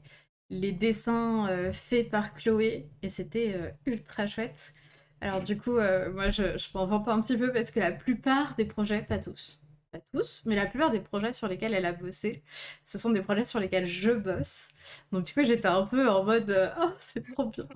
les 0.50 0.72
dessins 0.72 1.48
euh, 1.50 1.72
faits 1.72 2.10
par 2.10 2.34
Chloé 2.34 2.88
et 3.02 3.08
c'était 3.08 3.54
euh, 3.54 3.70
ultra 3.86 4.26
chouette. 4.26 4.74
Alors 5.20 5.42
du 5.42 5.58
coup, 5.58 5.72
moi 5.72 6.30
je, 6.30 6.56
je 6.58 6.68
m'en 6.74 6.86
vante 6.86 7.06
un 7.08 7.20
petit 7.20 7.36
peu 7.36 7.52
parce 7.52 7.70
que 7.70 7.78
la 7.80 7.92
plupart 7.92 8.54
des 8.56 8.64
projets, 8.64 9.02
pas 9.02 9.18
tous, 9.18 9.60
pas 9.92 9.98
tous, 10.14 10.42
mais 10.46 10.56
la 10.56 10.64
plupart 10.66 10.90
des 10.90 11.00
projets 11.00 11.34
sur 11.34 11.46
lesquels 11.46 11.74
elle 11.74 11.84
a 11.84 11.92
bossé, 11.92 12.42
ce 12.84 12.96
sont 12.98 13.10
des 13.10 13.20
projets 13.20 13.44
sur 13.44 13.60
lesquels 13.60 13.86
je 13.86 14.12
bosse. 14.12 14.68
Donc 15.12 15.26
du 15.26 15.34
coup, 15.34 15.44
j'étais 15.44 15.66
un 15.68 15.84
peu 15.86 16.08
en 16.08 16.24
mode 16.24 16.72
oh 16.80 16.90
c'est 16.98 17.22
trop 17.22 17.46
bien. 17.46 17.66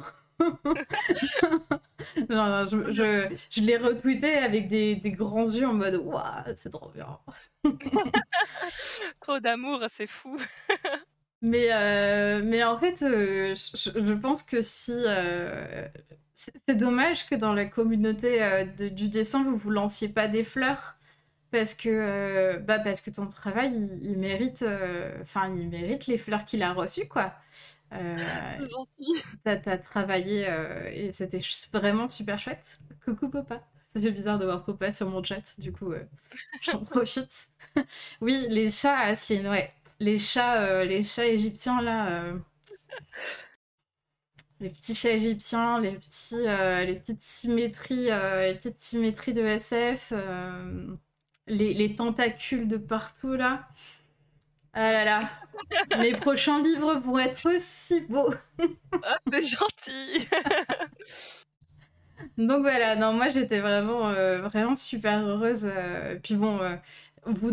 je, 2.17 2.87
je, 2.91 3.37
je 3.51 3.61
l'ai 3.61 3.77
retweeté 3.77 4.35
avec 4.37 4.69
des, 4.69 4.97
des, 4.97 5.13
grands 5.13 5.45
yeux 5.45 5.67
en 5.67 5.75
mode 5.75 5.97
waouh, 5.97 6.23
c'est 6.57 6.71
trop 6.71 6.91
bien. 6.91 7.19
trop 9.21 9.39
d'amour, 9.41 9.85
c'est 9.89 10.07
fou. 10.07 10.37
mais, 11.43 11.69
euh, 11.73 12.43
mais 12.45 12.65
en 12.65 12.79
fait, 12.79 13.03
euh, 13.03 13.55
je, 13.55 13.91
je, 14.01 14.13
pense 14.13 14.43
que 14.43 14.63
si. 14.63 14.93
Euh, 14.95 15.87
c'est 16.35 16.75
dommage 16.75 17.29
que 17.29 17.37
dans 17.37 17.55
la 17.55 17.65
communauté 17.65 18.67
de, 18.77 18.89
du 18.89 19.09
dessin, 19.09 19.45
vous 19.45 19.57
vous 19.57 19.71
lanciez 19.71 20.09
pas 20.09 20.29
des 20.29 20.45
fleurs. 20.45 20.97
Parce 21.53 21.75
que, 21.75 22.57
bah 22.59 22.81
parce 22.81 23.01
que 23.01 23.11
ton 23.11 23.29
travail, 23.29 23.73
il, 23.73 24.11
il 24.11 24.19
mérite, 24.19 24.65
enfin, 25.23 25.55
il 25.57 25.69
mérite 25.69 26.09
les 26.09 26.19
fleurs 26.19 26.45
qu'il 26.45 26.65
a 26.65 26.73
reçues, 26.73 27.07
quoi. 27.07 27.33
Euh, 27.95 28.69
gentil. 28.69 29.23
T'as 29.45 29.61
as 29.67 29.79
travaillé 29.79 30.47
euh, 30.49 30.91
et 30.93 31.13
c'était 31.13 31.41
vraiment 31.73 32.09
super 32.09 32.39
chouette. 32.39 32.79
Coucou 33.05 33.29
Popa. 33.29 33.63
Ça 33.87 34.01
fait 34.01 34.11
bizarre 34.11 34.39
de 34.39 34.45
voir 34.45 34.65
Popa 34.65 34.91
sur 34.91 35.09
mon 35.09 35.23
chat, 35.23 35.43
du 35.59 35.73
coup, 35.73 35.93
euh, 35.93 36.05
j'en 36.63 36.83
profite. 36.83 37.49
oui, 38.21 38.47
les 38.51 38.71
chats, 38.71 38.99
Asline, 38.99 39.47
ouais. 39.47 39.73
Les 40.01 40.19
chats, 40.19 40.85
les 40.85 41.03
chats 41.05 41.27
égyptiens, 41.27 41.81
là. 41.81 42.33
Les 44.61 44.71
petits 44.71 44.95
chats 44.95 45.11
égyptiens, 45.11 45.81
les, 45.81 45.93
petits, 45.93 46.37
les 46.87 46.95
petites 46.97 47.23
symétries, 47.23 48.07
les 48.07 48.55
petites 48.57 48.79
symétries 48.81 49.33
de 49.33 49.43
SF, 49.43 50.13
les, 51.47 51.75
les 51.75 51.95
tentacules 51.95 52.67
de 52.67 52.77
partout, 52.77 53.35
là. 53.35 53.69
Ah 54.75 54.93
là 54.93 55.05
là. 55.05 55.21
Mes 56.01 56.13
prochains 56.15 56.61
livres 56.63 56.97
vont 57.01 57.19
être 57.19 57.49
si 57.61 58.01
beaux. 58.03 58.35
ah, 59.03 59.17
c'est 59.29 59.43
gentil. 59.45 60.29
Donc 62.39 62.63
voilà, 62.63 62.97
non, 62.97 63.13
moi 63.13 63.29
j'étais 63.29 63.61
vraiment, 63.61 64.09
euh, 64.11 64.41
vraiment 64.43 64.75
super 64.75 65.21
heureuse. 65.27 65.67
euh, 65.67 66.19
puis 66.23 66.37
bon, 66.37 66.59
euh, 66.61 66.77
vous, 67.27 67.51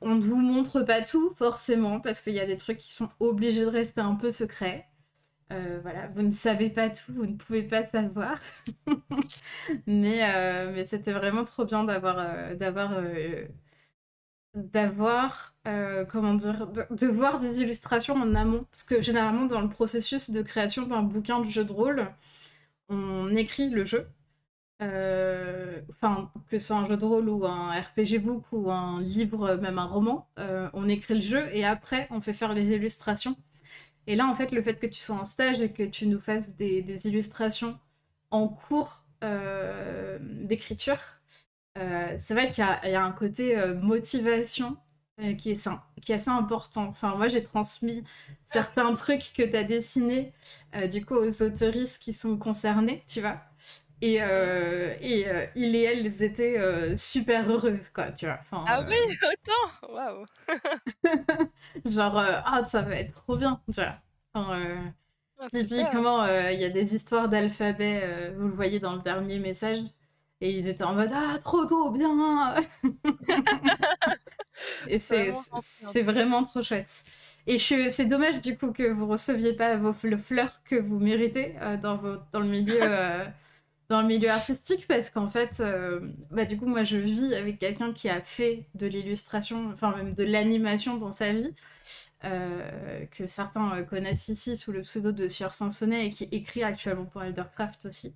on 0.00 0.14
ne 0.16 0.22
vous 0.22 0.36
montre 0.36 0.82
pas 0.82 1.02
tout 1.02 1.34
forcément 1.38 2.00
parce 2.00 2.20
qu'il 2.20 2.34
y 2.34 2.40
a 2.40 2.46
des 2.46 2.56
trucs 2.56 2.78
qui 2.78 2.92
sont 2.92 3.08
obligés 3.20 3.60
de 3.62 3.66
rester 3.66 4.00
un 4.00 4.14
peu 4.14 4.30
secrets. 4.30 4.86
Voilà, 5.82 6.08
vous 6.08 6.22
ne 6.22 6.30
savez 6.30 6.70
pas 6.70 6.88
tout, 6.90 7.12
vous 7.14 7.26
ne 7.26 7.36
pouvez 7.36 7.62
pas 7.62 7.84
savoir. 7.84 8.38
Mais, 9.86 10.20
mais 10.72 10.84
c'était 10.84 11.12
vraiment 11.12 11.44
trop 11.44 11.64
bien 11.64 11.84
d'avoir 11.84 12.56
d'avoir 12.56 12.92
d'avoir 14.54 15.54
euh, 15.66 16.04
comment 16.04 16.34
dire 16.34 16.66
de, 16.68 17.06
voir 17.06 17.38
des 17.38 17.62
illustrations 17.62 18.14
en 18.14 18.34
amont. 18.34 18.64
Parce 18.70 18.82
que 18.84 19.00
généralement 19.02 19.46
dans 19.46 19.60
le 19.60 19.68
processus 19.68 20.30
de 20.30 20.42
création 20.42 20.86
d'un 20.86 21.02
bouquin 21.02 21.40
de 21.40 21.50
jeu 21.50 21.64
de 21.64 21.72
rôle 21.72 22.10
on 22.88 23.34
écrit 23.36 23.70
le 23.70 23.84
jeu. 23.84 24.08
Euh, 24.82 25.80
enfin 25.90 26.30
que 26.48 26.58
ce 26.58 26.66
soit 26.66 26.76
un 26.76 26.86
jeu 26.86 26.96
de 26.96 27.04
rôle 27.04 27.28
ou 27.28 27.46
un 27.46 27.70
RPG 27.80 28.18
book 28.20 28.44
ou 28.52 28.70
un 28.70 29.00
livre 29.00 29.54
même 29.56 29.78
un 29.78 29.84
roman 29.86 30.28
euh, 30.40 30.68
on 30.72 30.88
écrit 30.88 31.14
le 31.14 31.20
jeu 31.20 31.48
et 31.52 31.64
après 31.64 32.08
on 32.10 32.20
fait 32.20 32.32
faire 32.32 32.52
les 32.54 32.72
illustrations. 32.72 33.36
Et 34.06 34.16
là 34.16 34.26
en 34.26 34.34
fait 34.34 34.52
le 34.52 34.62
fait 34.62 34.78
que 34.78 34.86
tu 34.86 35.00
sois 35.00 35.16
en 35.16 35.24
stage 35.26 35.60
et 35.60 35.72
que 35.72 35.84
tu 35.84 36.06
nous 36.06 36.20
fasses 36.20 36.56
des, 36.56 37.06
illustrations 37.06 37.78
en 38.30 38.48
cours 38.48 39.04
d'écriture 40.20 41.21
euh, 41.78 42.16
c'est 42.18 42.34
vrai 42.34 42.50
qu'il 42.50 42.64
y, 42.64 42.66
a 42.66 42.80
il 42.86 42.92
y 42.92 42.94
a 42.94 43.02
un 43.04 43.12
côté 43.12 43.58
euh, 43.58 43.74
motivation 43.74 44.76
euh, 45.20 45.34
qui, 45.34 45.52
est, 45.52 45.54
ça- 45.54 45.84
qui 46.02 46.12
est 46.12 46.16
assez 46.16 46.30
important. 46.30 46.86
Enfin, 46.88 47.14
moi, 47.16 47.28
j'ai 47.28 47.42
transmis 47.42 48.04
certains 48.44 48.94
trucs 48.94 49.32
que 49.36 49.42
tu 49.42 49.56
as 49.56 49.64
dessinés, 49.64 50.32
du 50.90 51.04
coup, 51.04 51.14
aux 51.16 51.42
autoristes 51.42 52.02
qui 52.02 52.12
sont 52.12 52.36
concernés, 52.36 53.02
tu 53.06 53.20
vois. 53.20 53.40
Et, 54.02 54.16
et 54.16 55.26
ils 55.56 55.76
et 55.76 55.82
elles 55.84 56.22
étaient 56.24 56.96
super 56.96 57.50
heureuses, 57.50 57.88
quoi, 57.90 58.12
tu 58.12 58.26
vois. 58.26 58.38
Enfin, 58.42 58.64
Ah 58.66 58.80
oui, 58.88 58.96
autant! 59.32 59.92
Waouh! 59.94 60.24
genre, 61.84 62.16
ah, 62.18 62.64
ça 62.66 62.82
va 62.82 62.96
être 62.96 63.12
trop 63.22 63.36
bien, 63.36 63.60
tu 63.72 63.80
vois. 63.80 63.96
Enfin, 64.34 64.92
Ah, 65.38 65.48
typiquement, 65.50 66.22
euh, 66.24 66.52
il 66.52 66.60
y 66.60 66.64
a 66.64 66.70
des 66.70 66.96
histoires 66.96 67.28
d'alphabet, 67.28 68.32
vous 68.38 68.48
le 68.48 68.54
voyez 68.54 68.80
dans 68.80 68.94
le 68.96 69.02
dernier 69.02 69.38
message, 69.38 69.80
et 70.42 70.52
ils 70.52 70.68
étaient 70.68 70.84
en 70.84 70.94
mode, 70.94 71.10
ah, 71.14 71.38
trop, 71.44 71.66
trop 71.66 71.90
bien! 71.90 72.56
Et 74.86 74.98
c'est 74.98 75.30
Vraiment 75.30 75.42
c'est 75.60 76.02
vraiment 76.02 76.42
trop 76.42 76.62
chouette. 76.62 77.04
Et 77.46 77.58
c'est 77.58 78.04
dommage 78.06 78.40
du 78.40 78.56
coup 78.56 78.72
que 78.72 78.90
vous 78.92 79.06
receviez 79.06 79.52
pas 79.54 79.76
vos, 79.76 79.94
le 80.04 80.16
fleur 80.16 80.50
que 80.64 80.76
vous 80.76 80.98
méritez 80.98 81.54
euh, 81.60 81.76
dans, 81.76 81.96
vos- 81.96 82.18
dans 82.32 82.40
le 82.40 82.46
milieu 82.48 82.78
euh, 82.82 83.24
dans 83.88 84.00
le 84.02 84.06
milieu 84.08 84.30
artistique 84.30 84.86
parce 84.88 85.10
qu'en 85.10 85.28
fait, 85.28 85.60
euh, 85.60 86.00
bah, 86.30 86.44
du 86.46 86.56
coup 86.58 86.66
moi 86.66 86.82
je 86.84 86.96
vis 86.98 87.34
avec 87.34 87.58
quelqu'un 87.60 87.92
qui 87.92 88.08
a 88.08 88.20
fait 88.22 88.66
de 88.74 88.86
l'illustration, 88.86 89.70
enfin 89.72 89.94
même 89.96 90.14
de 90.14 90.24
l'animation 90.24 90.96
dans 90.98 91.12
sa 91.12 91.32
vie, 91.32 91.52
que 93.10 93.26
certains 93.26 93.82
connaissent 93.84 94.28
ici 94.28 94.56
sous 94.56 94.72
le 94.72 94.82
pseudo 94.82 95.12
de 95.12 95.28
Sieur 95.28 95.54
Sansonnet 95.54 96.06
et 96.06 96.10
qui 96.10 96.24
écrit 96.32 96.62
actuellement 96.62 97.04
pour 97.06 97.22
Eldercraft 97.22 97.86
aussi. 97.86 98.14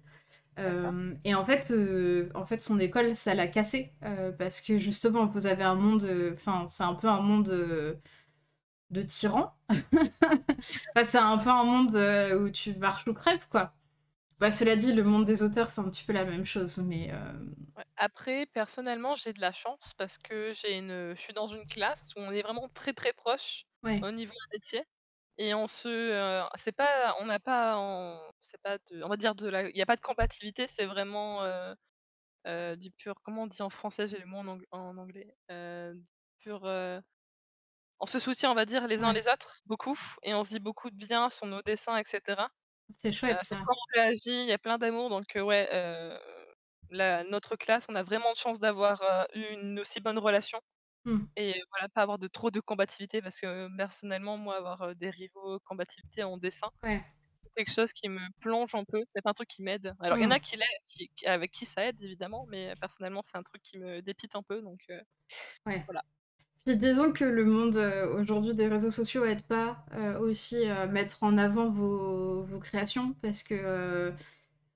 Euh, 0.58 1.14
et 1.24 1.34
en 1.34 1.44
fait, 1.44 1.70
euh, 1.70 2.30
en 2.34 2.46
fait, 2.46 2.62
son 2.62 2.78
école, 2.80 3.14
ça 3.14 3.34
l'a 3.34 3.46
cassé 3.46 3.92
euh, 4.04 4.32
parce 4.32 4.60
que 4.60 4.78
justement, 4.78 5.26
vous 5.26 5.46
avez 5.46 5.64
un 5.64 5.74
monde, 5.74 6.08
enfin, 6.32 6.66
c'est 6.66 6.82
un 6.82 6.94
peu 6.94 7.08
un 7.08 7.20
monde 7.20 7.48
de 8.90 9.02
tyrans. 9.02 9.54
Enfin, 10.94 11.04
c'est 11.04 11.18
un 11.18 11.38
peu 11.38 11.50
un 11.50 11.64
monde 11.64 11.96
où 12.40 12.50
tu 12.50 12.74
marches 12.76 13.06
ou 13.06 13.12
crèves, 13.12 13.48
quoi. 13.48 13.74
Bah, 14.38 14.50
cela 14.50 14.76
dit, 14.76 14.92
le 14.92 15.02
monde 15.02 15.24
des 15.24 15.42
auteurs, 15.42 15.70
c'est 15.70 15.80
un 15.80 15.88
petit 15.90 16.04
peu 16.04 16.12
la 16.12 16.24
même 16.24 16.44
chose, 16.44 16.78
mais. 16.78 17.12
Après, 17.96 18.46
personnellement, 18.46 19.14
j'ai 19.16 19.32
de 19.32 19.40
la 19.40 19.52
chance 19.52 19.92
parce 19.98 20.18
que 20.18 20.52
j'ai 20.54 20.78
une, 20.78 21.14
je 21.14 21.20
suis 21.20 21.34
dans 21.34 21.48
une 21.48 21.66
classe 21.66 22.12
où 22.16 22.20
on 22.20 22.30
est 22.30 22.42
vraiment 22.42 22.68
très 22.72 22.92
très 22.92 23.12
proches 23.12 23.66
ouais, 23.82 24.00
au 24.02 24.10
niveau 24.10 24.32
des 24.32 24.56
métiers 24.56 24.84
et 25.38 25.54
on 25.54 25.66
se, 25.66 25.88
euh, 25.88 26.44
c'est 26.56 26.72
pas, 26.72 27.14
on 27.20 27.26
n'a 27.26 27.38
pas, 27.40 27.76
en- 27.76 28.20
c'est 28.40 28.60
pas 28.62 28.78
de, 28.90 29.02
on 29.02 29.08
va 29.08 29.16
dire 29.16 29.34
de 29.34 29.48
la, 29.48 29.68
il 29.68 29.74
n'y 29.74 29.82
a 29.82 29.86
pas 29.86 29.96
de 29.96 30.00
combativité, 30.00 30.66
c'est 30.68 30.86
vraiment 30.86 31.42
euh, 31.44 31.74
euh, 32.48 32.76
du 32.76 32.90
pur, 32.92 33.16
comment 33.24 33.44
on 33.44 33.48
dit 33.48 33.62
en 33.62 33.70
français, 33.70 34.08
j'ai 34.08 34.18
le 34.18 34.26
mot 34.26 34.38
en, 34.38 34.48
ang- 34.48 34.62
en 34.72 34.98
anglais, 34.98 35.36
euh, 35.50 35.94
du 35.94 36.04
pur, 36.40 36.64
euh, 36.66 37.00
on 38.00 38.06
se 38.06 38.18
soutient, 38.18 38.50
on 38.50 38.54
va 38.54 38.64
dire 38.66 38.86
les 38.86 39.04
uns 39.04 39.12
ouais, 39.12 39.14
les 39.14 39.28
autres 39.28 39.60
beaucoup 39.66 39.98
et 40.22 40.34
on 40.34 40.44
se 40.44 40.50
dit 40.50 40.58
beaucoup 40.60 40.90
de 40.90 40.96
bien 40.96 41.30
sur 41.30 41.46
nos 41.46 41.62
dessins, 41.62 41.96
etc. 41.96 42.50
c'est 42.90 43.12
Heu, 43.30 43.34
chouette 43.34 43.42
ça. 43.42 43.66
comment 43.66 43.78
on 43.96 44.00
réagit, 44.00 44.44
il 44.44 44.48
y 44.48 44.52
a 44.52 44.58
plein 44.58 44.78
d'amour 44.78 45.10
donc 45.10 45.36
heu, 45.36 45.42
ouais, 45.44 45.68
heu, 45.74 46.18
la 46.90 47.24
notre 47.24 47.56
classe, 47.56 47.86
on 47.90 47.94
a 47.96 48.02
vraiment 48.04 48.32
de 48.32 48.38
chance 48.38 48.60
d'avoir, 48.60 49.02
heu, 49.02 49.26
eu 49.40 49.44
une 49.54 49.80
aussi 49.80 50.00
bonne 50.00 50.18
relation 50.18 50.60
Hmm, 51.06 51.26
et 51.36 51.54
voilà, 51.70 51.88
pas 51.90 52.02
avoir 52.02 52.18
de 52.18 52.28
trop 52.28 52.50
de 52.50 52.60
combativité 52.60 53.22
parce 53.22 53.38
que 53.40 53.68
personnellement, 53.76 54.38
moi, 54.38 54.56
avoir, 54.58 54.94
des 54.96 55.10
rivaux 55.10 55.60
combativité 55.64 56.22
en 56.24 56.36
dessin, 56.38 56.68
ouais, 56.82 57.04
c'est 57.32 57.50
quelque 57.56 57.72
chose 57.72 57.92
qui 57.92 58.08
me 58.08 58.20
plonge 58.40 58.74
un 58.74 58.84
peu, 58.84 59.02
c'est 59.14 59.22
pas 59.22 59.30
un 59.30 59.34
truc 59.34 59.48
qui 59.48 59.62
m'aide. 59.62 59.94
Alors 60.00 60.18
il 60.18 60.24
y 60.24 60.26
en 60.26 60.30
hmm, 60.30 60.32
a 60.32 60.40
qui 60.40 60.56
l'aident, 60.56 60.66
qui 60.88 61.10
qui 61.16 61.26
avec 61.26 61.52
qui 61.52 61.66
ça 61.66 61.86
aide 61.86 62.02
évidemment, 62.02 62.46
mais 62.50 62.74
personnellement, 62.80 63.22
c'est 63.24 63.38
un 63.38 63.42
truc 63.44 63.62
qui 63.62 63.78
me 63.78 64.02
dépite 64.02 64.36
un 64.36 64.42
peu 64.44 64.62
donc 64.62 64.80
heu, 64.90 65.00
ouais. 65.66 65.86
voilà. 65.88 66.02
Puis 66.66 66.76
disons 66.76 67.12
que 67.12 67.24
le 67.24 67.44
monde 67.44 67.76
euh, 67.76 68.08
aujourd'hui 68.20 68.54
des 68.54 68.68
réseaux 68.68 68.90
sociaux 68.92 69.24
aide 69.24 69.42
pas 69.44 69.86
euh, 69.94 70.18
aussi 70.20 70.64
à 70.66 70.86
mettre 70.86 71.22
en 71.22 71.38
avant 71.38 71.70
vos, 71.70 72.44
vos 72.44 72.60
créations 72.60 73.14
parce 73.22 73.42
que 73.44 73.54
euh, 73.54 74.12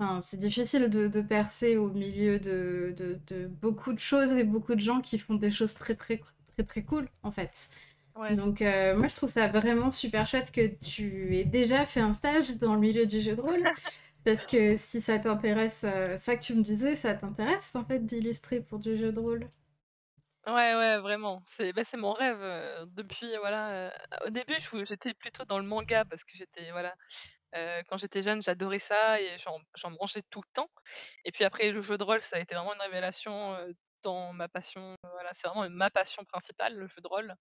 Enfin, 0.01 0.23
c'est 0.23 0.39
difficile 0.39 0.89
de, 0.89 1.09
de 1.09 1.21
percer 1.21 1.77
au 1.77 1.91
milieu 1.91 2.39
de, 2.41 2.95
de, 2.97 3.19
de 3.27 3.47
beaucoup 3.47 3.93
de 3.93 3.99
choses 3.99 4.33
et 4.33 4.45
beaucoup 4.45 4.75
de 4.75 4.81
gens 4.81 5.03
qui 5.03 5.19
font 5.19 5.35
des 5.35 5.51
choses 5.51 5.75
très 5.75 5.95
très 5.95 6.19
très 6.55 6.65
très 6.65 6.83
cool 6.83 7.07
en 7.23 7.31
fait. 7.31 7.69
Ouais. 8.17 8.35
Donc 8.35 8.63
euh, 8.63 8.97
moi 8.97 9.09
je 9.09 9.15
trouve 9.15 9.29
ça 9.29 9.49
vraiment 9.49 9.91
super 9.91 10.27
chouette 10.27 10.53
que 10.53 10.69
tu 10.69 11.37
aies 11.37 11.45
déjà 11.45 11.85
fait 11.85 12.01
un 12.01 12.15
stage 12.15 12.57
dans 12.59 12.75
le 12.75 12.81
milieu 12.81 13.05
du 13.07 13.21
jeu 13.21 13.35
de 13.35 13.43
rôle 13.43 13.63
parce 14.25 14.47
que 14.47 14.77
si 14.77 15.03
ça 15.03 15.19
t'intéresse, 15.19 15.85
euh, 15.85 16.17
ça 16.17 16.37
que 16.37 16.43
tu 16.43 16.55
me 16.55 16.63
disais, 16.63 16.97
ça 16.97 17.15
t'intéresse 17.15 17.77
en 17.77 17.85
fait 17.85 18.07
d'illustrer 18.07 18.61
pour 18.61 18.79
du 18.79 18.97
jeu 18.97 19.13
de 19.13 19.21
rôle. 19.21 19.49
Ouais, 20.47 20.75
ouais, 20.75 20.99
vraiment. 20.99 21.43
C'est 21.47 21.73
bah, 21.73 21.85
c'est 21.85 21.99
mon 21.99 22.13
rêve, 22.13 22.41
heu, 22.41 22.87
depuis 22.93 23.37
voilà, 23.39 23.93
au 24.27 24.31
début, 24.31 24.55
j'étais 24.85 25.13
plutôt 25.15 25.45
dans 25.45 25.59
le 25.59 25.65
manga 25.65 26.05
parce 26.07 26.25
que 26.25 26.37
j'étais 26.37 26.71
voilà, 26.73 26.95
heu, 27.57 27.83
quand 27.89 27.99
j'étais 27.99 28.23
jeune, 28.23 28.43
j'adorais 28.43 28.79
ça 28.79 29.21
et 29.21 29.39
j'en 29.39 29.59
j'en 29.77 29.91
mangeais 29.91 30.23
tout 30.31 30.41
le 30.43 30.51
temps 30.55 30.71
et 31.25 31.33
puis 31.33 31.45
après 31.45 31.71
le 31.73 31.83
jeu 31.83 31.99
de 31.99 32.05
rôle, 32.05 32.23
ça 32.23 32.37
a 32.37 32.41
été 32.41 32.55
vraiment 32.55 32.75
une 32.75 32.81
révélation, 32.83 33.55
heu, 33.59 33.75
dans 34.03 34.33
ma 34.33 34.49
passion, 34.49 34.93
heu, 34.95 35.09
voilà, 35.13 35.31
c'est 35.35 35.49
vraiment 35.49 35.69
ma 35.71 35.91
passion 35.91 36.25
principale, 36.25 36.75
le 36.77 36.87
jeu 36.89 37.01
de 37.03 37.09
rôle. 37.09 37.35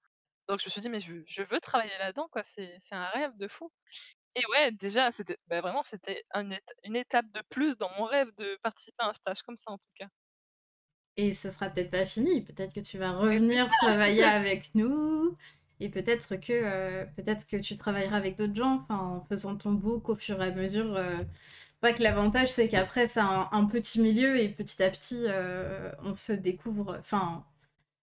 Donc 0.49 0.59
je 0.61 0.65
me 0.67 0.71
suis 0.71 0.81
dit: 0.81 0.89
«Mais 0.89 1.01
je 1.01 1.23
je 1.27 1.43
veux 1.43 1.59
travailler 1.61 1.97
là-dedans 1.99 2.27
quoi, 2.31 2.43
c'est 2.45 2.75
c'est 2.79 2.95
un 2.95 3.07
rêve 3.07 3.37
de 3.37 3.47
fou» 3.49 3.71
et 4.35 4.45
ouais, 4.47 4.71
déjà, 4.71 5.11
c'était 5.11 5.37
bah, 5.47 5.61
vraiment, 5.61 5.83
c'était 5.85 6.23
un 6.31 6.51
ét 6.51 6.63
une 6.83 6.95
étape 6.95 7.27
de 7.31 7.41
plus 7.49 7.77
dans 7.77 7.89
mon 7.97 8.05
rêve 8.05 8.31
de 8.37 8.57
participer 8.63 9.03
à 9.03 9.09
un 9.09 9.13
stage 9.13 9.41
comme 9.43 9.57
ça, 9.57 9.71
en 9.71 9.77
tout 9.79 9.91
cas. 9.95 10.07
Et 11.17 11.33
ce 11.33 11.51
sera 11.51 11.69
peut-être 11.69 11.91
pas 11.91 12.05
fini. 12.05 12.41
Peut-être 12.41 12.73
que 12.73 12.79
tu 12.79 12.97
vas 12.97 13.11
revenir 13.11 13.69
travailler 13.71 14.23
avec 14.23 14.73
nous. 14.75 15.35
Et 15.79 15.89
peut-être 15.89 16.35
que, 16.37 16.51
euh, 16.53 17.05
peut-être 17.15 17.47
que 17.47 17.57
tu 17.57 17.75
travailleras 17.77 18.17
avec 18.17 18.37
d'autres 18.37 18.55
gens, 18.55 18.85
en 18.89 19.21
faisant 19.29 19.55
ton 19.55 19.71
book 19.73 20.09
au 20.09 20.15
fur 20.15 20.41
et 20.41 20.47
à 20.47 20.51
mesure. 20.51 20.95
euh. 20.95 21.17
C'est 21.81 21.87
vrai 21.89 21.95
que 21.95 22.03
l'avantage, 22.03 22.49
c'est 22.51 22.67
qu'après, 22.69 23.07
c'est 23.07 23.21
un, 23.21 23.65
petit 23.65 24.01
milieu 24.01 24.37
et 24.39 24.49
petit 24.49 24.83
à 24.83 24.89
petit, 24.89 25.23
euh, 25.27 25.91
on 26.03 26.13
se 26.13 26.33
découvre. 26.33 26.97
Enfin, 26.99 27.45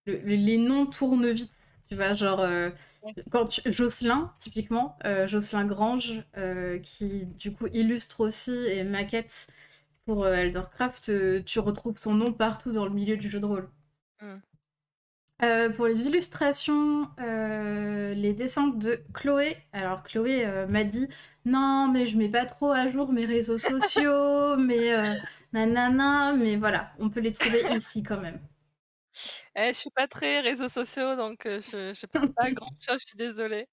le- 0.07 0.17
le- 0.19 0.35
les 0.35 0.57
noms 0.57 0.85
tournent 0.87 1.31
vite. 1.31 1.51
Tu 1.89 1.95
vois, 1.95 2.13
genre, 2.15 2.45
quand 3.31 3.61
Jocelyn, 3.65 4.33
typiquement, 4.39 4.97
Jocelyn 5.27 5.65
Grange, 5.65 6.23
qui 6.83 7.25
du 7.25 7.51
coup 7.53 7.67
illustre 7.73 8.21
aussi 8.21 8.51
et 8.53 8.83
maquette 8.83 9.47
pour 10.05 10.27
Eldercraft, 10.27 11.45
tu 11.45 11.59
retrouves 11.59 11.97
son 11.97 12.13
nom 12.15 12.33
partout 12.33 12.71
dans 12.73 12.85
le 12.85 12.91
milieu 12.91 13.17
du 13.17 13.29
jeu 13.29 13.39
de 13.39 13.45
rôle. 13.45 13.69
Mmh. 14.21 14.41
Euh, 15.43 15.69
pour 15.69 15.85
les 15.85 16.07
illustrations, 16.07 17.09
euh, 17.19 18.13
les 18.15 18.33
dessins 18.33 18.67
de 18.69 19.03
Chloé. 19.13 19.55
Alors 19.71 20.01
Chloé 20.03 20.43
euh, 20.45 20.65
m'a 20.65 20.83
dit 20.83 21.07
non 21.45 21.89
mais 21.93 22.07
je 22.07 22.17
mets 22.17 22.29
pas 22.29 22.45
trop 22.45 22.71
à 22.71 22.87
jour 22.87 23.13
mes 23.13 23.25
réseaux 23.25 23.59
sociaux, 23.59 24.57
mais 24.57 24.91
nanana, 25.53 26.33
mais 26.33 26.55
voilà, 26.55 26.91
on 26.99 27.09
peut 27.09 27.19
les 27.19 27.33
trouver 27.33 27.61
ici 27.75 28.01
quand 28.01 28.19
même. 28.19 28.39
Eh, 29.55 29.73
je 29.73 29.79
suis 29.79 29.89
pas 29.91 30.07
très 30.07 30.41
réseaux 30.41 30.69
sociaux, 30.69 31.15
donc 31.15 31.41
je 31.45 31.93
je 31.93 32.05
parle 32.07 32.33
pas 32.33 32.49
grand-chose, 32.51 32.99
je 33.01 33.07
suis 33.07 33.17
désolée. 33.17 33.67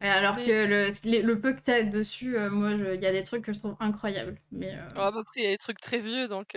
Et 0.00 0.06
Alors 0.08 0.36
Mais 0.36 0.44
que 0.46 0.66
le, 0.66 1.10
les- 1.10 1.22
le 1.22 1.40
peu 1.40 1.52
que 1.52 1.60
t'as 1.60 1.82
dessus, 1.82 2.36
moi 2.52 2.70
il 2.70 3.02
y 3.02 3.06
a 3.06 3.12
des 3.12 3.24
trucs 3.24 3.44
que 3.44 3.52
je 3.52 3.58
trouve 3.58 3.74
incroyables. 3.80 4.36
Mais 4.52 4.72
euh, 4.72 4.88
bon, 4.94 5.00
à 5.02 5.10
peu 5.12 5.24
près, 5.24 5.40
il 5.40 5.44
y 5.44 5.48
a 5.48 5.50
des 5.50 5.58
trucs 5.58 5.80
très 5.80 5.98
vieux, 5.98 6.28
donc 6.28 6.56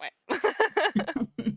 ouais. 0.00 0.10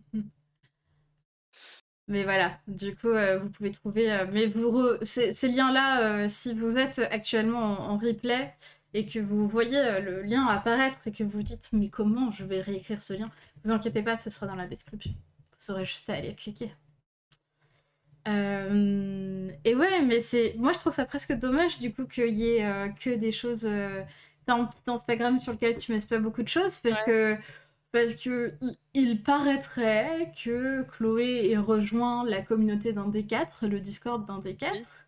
Mais 2.10 2.24
voilà, 2.24 2.60
du 2.68 2.96
coup, 2.96 3.08
euh, 3.10 3.38
vous 3.40 3.50
pouvez 3.50 3.72
trouver. 3.72 4.12
euh, 4.12 4.26
mais 4.34 4.48
vous 4.48 4.70
re- 4.72 5.04
ces, 5.06 5.32
ces 5.32 5.48
liens-là, 5.48 6.24
euh, 6.26 6.28
si 6.30 6.54
vous 6.54 6.78
êtes 6.78 7.00
actuellement 7.12 7.60
en, 7.62 7.92
en 7.94 7.98
replay 7.98 8.52
et 8.96 9.06
que 9.06 9.20
vous 9.20 9.48
voyez 9.48 10.02
le 10.02 10.24
lien 10.24 10.46
apparaître 10.48 10.98
et 11.06 11.12
que 11.12 11.24
vous 11.24 11.44
dites 11.44 11.70
mais 11.72 11.90
comment 11.90 12.32
je 12.32 12.44
vais 12.44 12.62
réécrire 12.62 13.00
ce 13.02 13.14
lien, 13.14 13.30
vous 13.64 13.72
inquiétez 13.72 14.02
pas, 14.02 14.18
ce 14.18 14.30
sera 14.32 14.48
dans 14.48 14.56
la 14.56 14.66
description. 14.68 15.14
Vous 15.60 15.72
aurez 15.72 15.86
juste 15.86 16.10
à 16.10 16.16
aller 16.16 16.34
cliquer. 16.34 16.72
Et 18.26 19.76
ouais, 19.76 20.02
mais 20.06 20.22
c'est. 20.22 20.56
Moi, 20.58 20.74
je 20.74 20.80
trouve 20.80 20.94
ça 20.94 21.06
presque 21.06 21.34
dommage 21.34 21.80
du 21.80 21.94
coup 21.94 22.06
qu'il 22.06 22.36
y 22.36 22.58
ait 22.58 22.92
que 23.04 23.16
des 23.16 23.32
choses. 23.32 23.68
T'as 24.46 24.54
un 24.56 24.66
petit 24.66 24.78
Instagram 24.88 25.40
sur 25.40 25.54
lequel 25.54 25.78
tu 25.78 25.92
mets 25.94 26.00
pas 26.00 26.20
beaucoup 26.20 26.44
de 26.44 26.48
choses 26.48 26.80
parce 26.80 27.00
Ouais. 27.00 27.06
que. 27.06 27.38
Parce 27.92 28.16
que 28.16 28.54
il, 28.94 29.24
paraîtrait 29.24 30.32
que 30.44 30.84
Chloé 30.84 31.50
ait 31.50 31.58
rejoint 31.58 32.24
la 32.24 32.42
communauté 32.42 32.94
d'un 32.94 33.08
des 33.08 33.26
quatre, 33.26 33.68
le 33.68 33.80
Discord 33.80 34.26
d'un 34.28 34.40
des 34.40 34.56
quatre. 34.56 35.06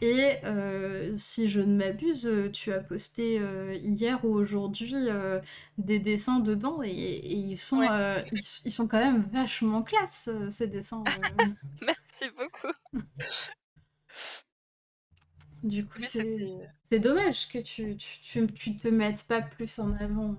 Et 0.00 0.36
euh, 0.44 1.14
si 1.18 1.48
je 1.50 1.60
ne 1.60 1.76
m'abuse, 1.76 2.30
tu 2.52 2.72
as 2.72 2.80
posté 2.80 3.38
euh, 3.38 3.74
hier 3.74 4.24
ou 4.24 4.34
aujourd'hui 4.34 4.94
euh, 4.94 5.40
des 5.76 5.98
dessins 5.98 6.40
dedans 6.40 6.82
et, 6.82 6.88
et 6.88 7.34
ils 7.34 7.58
sont 7.58 7.80
Ouais. 7.80 8.24
ils, 8.32 8.38
ils 8.64 8.70
sont 8.70 8.88
quand 8.88 8.98
même 8.98 9.20
vachement 9.20 9.82
classe 9.82 10.30
ces 10.48 10.68
dessins. 10.68 11.04
Merci 11.82 12.30
beaucoup. 12.36 12.72
Du 15.62 15.86
coup, 15.86 15.98
c'est 15.98 16.98
dommage 16.98 17.48
que 17.48 17.58
tu, 17.58 17.96
tu, 17.96 18.20
tu, 18.20 18.46
tu 18.52 18.76
te 18.76 18.88
mettes 18.88 19.26
pas 19.26 19.42
plus 19.42 19.78
en 19.78 19.92
avant. 19.94 20.36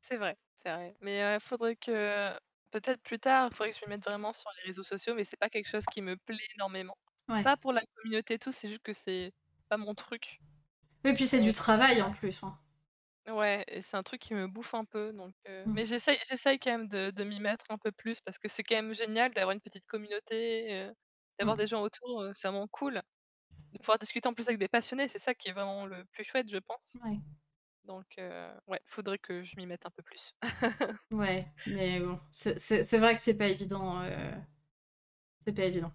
c'est 0.00 0.16
vrai, 0.16 0.36
c'est 0.62 0.72
vrai. 0.72 0.96
Mais 1.00 1.22
heu, 1.36 1.38
faudrait 1.40 1.76
que 1.76 2.38
peut-être 2.70 3.02
plus 3.02 3.18
tard, 3.18 3.48
il 3.50 3.56
faudrait 3.56 3.70
que 3.70 3.76
je 3.78 3.84
me 3.86 3.90
mette 3.90 4.04
vraiment 4.04 4.32
sur 4.32 4.50
les 4.58 4.62
réseaux 4.66 4.82
sociaux, 4.84 5.14
mais 5.14 5.24
c'est 5.24 5.36
pas 5.36 5.50
quelque 5.50 5.68
chose 5.68 5.86
qui 5.86 6.02
me 6.02 6.16
plaît 6.16 6.36
énormément. 6.56 6.96
Ouais. 7.28 7.44
Pas 7.44 7.56
pour 7.56 7.72
la 7.72 7.82
communauté 7.96 8.34
et 8.34 8.38
tout, 8.38 8.52
c'est 8.52 8.68
juste 8.68 8.82
que 8.82 8.92
c'est 8.94 9.32
pas 9.68 9.76
mon 9.76 9.94
truc. 9.94 10.42
Et 11.04 11.12
puis 11.14 11.28
c'est 11.28 11.40
du 11.40 11.52
travail 11.52 12.02
en 12.02 12.10
plus. 12.10 12.42
hein. 12.42 12.58
ouais, 13.28 13.64
et 13.68 13.82
c'est 13.82 13.96
un 13.96 14.02
truc 14.02 14.20
qui 14.20 14.34
me 14.34 14.46
bouffe 14.48 14.74
un 14.74 14.84
peu 14.84 15.12
donc 15.12 15.34
heu, 15.48 15.66
Mm. 15.66 15.74
mais 15.74 15.84
j'essaye 15.84 16.18
j'essaye 16.28 16.58
quand 16.58 16.70
même 16.72 16.88
de 16.88 17.10
de 17.10 17.24
m'y 17.24 17.40
mettre 17.40 17.66
un 17.70 17.78
peu 17.78 17.92
plus 17.92 18.20
parce 18.20 18.38
que 18.38 18.48
c'est 18.48 18.62
quand 18.64 18.74
même 18.76 18.94
génial 18.94 19.32
d'avoir 19.32 19.52
une 19.54 19.60
petite 19.60 19.86
communauté, 19.86 20.90
d'avoir 21.38 21.56
Mm. 21.56 21.56
des 21.56 21.66
gens 21.66 21.82
autour, 21.82 22.24
c'est 22.34 22.48
vraiment 22.48 22.68
cool. 22.68 23.02
De 23.72 23.78
pouvoir 23.80 23.98
discuter 24.00 24.28
en 24.28 24.34
plus 24.34 24.48
avec 24.48 24.60
des 24.60 24.68
passionnés, 24.68 25.08
c'est 25.08 25.18
ça 25.20 25.34
qui 25.34 25.50
est 25.50 25.52
vraiment 25.54 25.86
le 25.86 26.04
plus 26.06 26.24
chouette, 26.24 26.50
je 26.50 26.58
pense. 26.58 26.98
Ouais. 27.04 27.20
Donc 27.84 28.06
heu, 28.18 28.48
ouais, 28.68 28.80
faudrait 28.86 29.18
que 29.18 29.44
je 29.44 29.56
m'y 29.56 29.66
mette 29.66 29.86
un 29.86 29.90
peu 29.90 30.02
plus. 30.02 30.34
Ouais, 31.12 31.46
mais 31.66 32.00
bon, 32.00 32.18
c'est- 32.32 32.58
vrai 32.98 33.14
que 33.14 33.20
c'est 33.20 33.36
pas 33.36 33.46
évident. 33.48 34.00
euh, 34.02 34.32
C'est 35.40 35.52
pas 35.52 35.64
évident. 35.66 35.92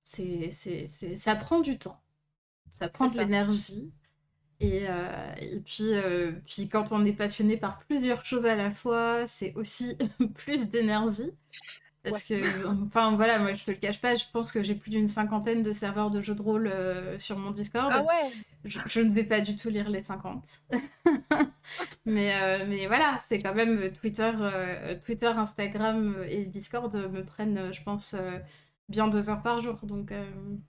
C'est, 0.00 0.50
ça 1.16 1.34
prend 1.36 1.60
du 1.60 1.78
temps. 1.78 2.00
Ça 2.70 2.88
prend 2.88 3.08
de 3.08 3.18
l'énergie. 3.18 3.92
Et, 4.60 4.88
euh, 4.88 5.34
et 5.40 5.60
puis, 5.60 5.94
euh, 5.94 6.32
puis 6.46 6.68
quand 6.68 6.92
on 6.92 7.04
est 7.04 7.12
passionné 7.14 7.56
par 7.58 7.80
plusieurs 7.80 8.24
choses 8.26 8.46
à 8.46 8.56
la 8.56 8.70
fois, 8.72 9.26
c'est 9.26 9.54
aussi 9.56 9.98
plus 10.36 10.70
d'énergie. 10.70 11.32
Parce 12.04 12.28
Ouais. 12.30 12.40
que, 12.42 12.66
enfin 12.86 13.16
voilà, 13.16 13.38
moi 13.40 13.54
je 13.54 13.64
te 13.64 13.70
le 13.72 13.78
cache 13.78 14.00
pas, 14.00 14.14
je 14.14 14.26
pense 14.32 14.52
que 14.52 14.62
j'ai 14.62 14.74
plus 14.76 14.90
d'une 14.90 15.08
cinquantaine 15.08 15.62
de 15.62 15.72
serveurs 15.72 16.10
de 16.10 16.20
jeux 16.20 16.34
de 16.34 16.42
rôle 16.42 16.66
euh, 16.68 17.18
sur 17.18 17.38
mon 17.38 17.50
Ah 17.50 17.52
Discord. 17.52 17.92
ouais! 18.02 18.30
Je, 18.64 18.78
je 18.86 19.00
ne 19.00 19.10
vais 19.12 19.24
pas 19.24 19.40
du 19.40 19.56
tout 19.56 19.70
lire 19.70 19.88
les 19.90 20.02
50. 20.02 20.44
mais, 22.06 22.34
euh, 22.42 22.66
mais 22.68 22.86
voilà, 22.86 23.18
c'est 23.20 23.38
quand 23.38 23.54
même 23.54 23.92
Twitter, 23.92 24.32
euh, 24.38 24.98
Twitter, 25.00 25.26
Instagram 25.28 26.24
et 26.28 26.44
Discord 26.44 26.94
me 26.94 27.24
prennent, 27.24 27.72
je 27.72 27.82
pense, 27.82 28.14
bien 28.88 29.08
deux 29.08 29.30
heures 29.30 29.42
par 29.42 29.60
jour. 29.60 29.78
Donc, 29.84 30.12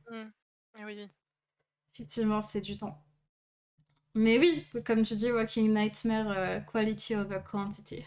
Mmh. 0.10 0.32
Ah 0.78 0.84
oui, 0.86 0.94
oui. 0.98 1.10
effectivement, 1.94 2.42
c'est 2.42 2.62
du 2.62 2.78
temps. 2.78 3.04
Mais 4.16 4.40
oui, 4.40 4.66
comme 4.86 5.04
tu 5.04 5.16
dis, 5.16 5.32
Walking 5.32 5.74
Nightmare, 5.74 6.66
quality 6.66 7.16
over 7.16 7.40
quantity. 7.44 8.04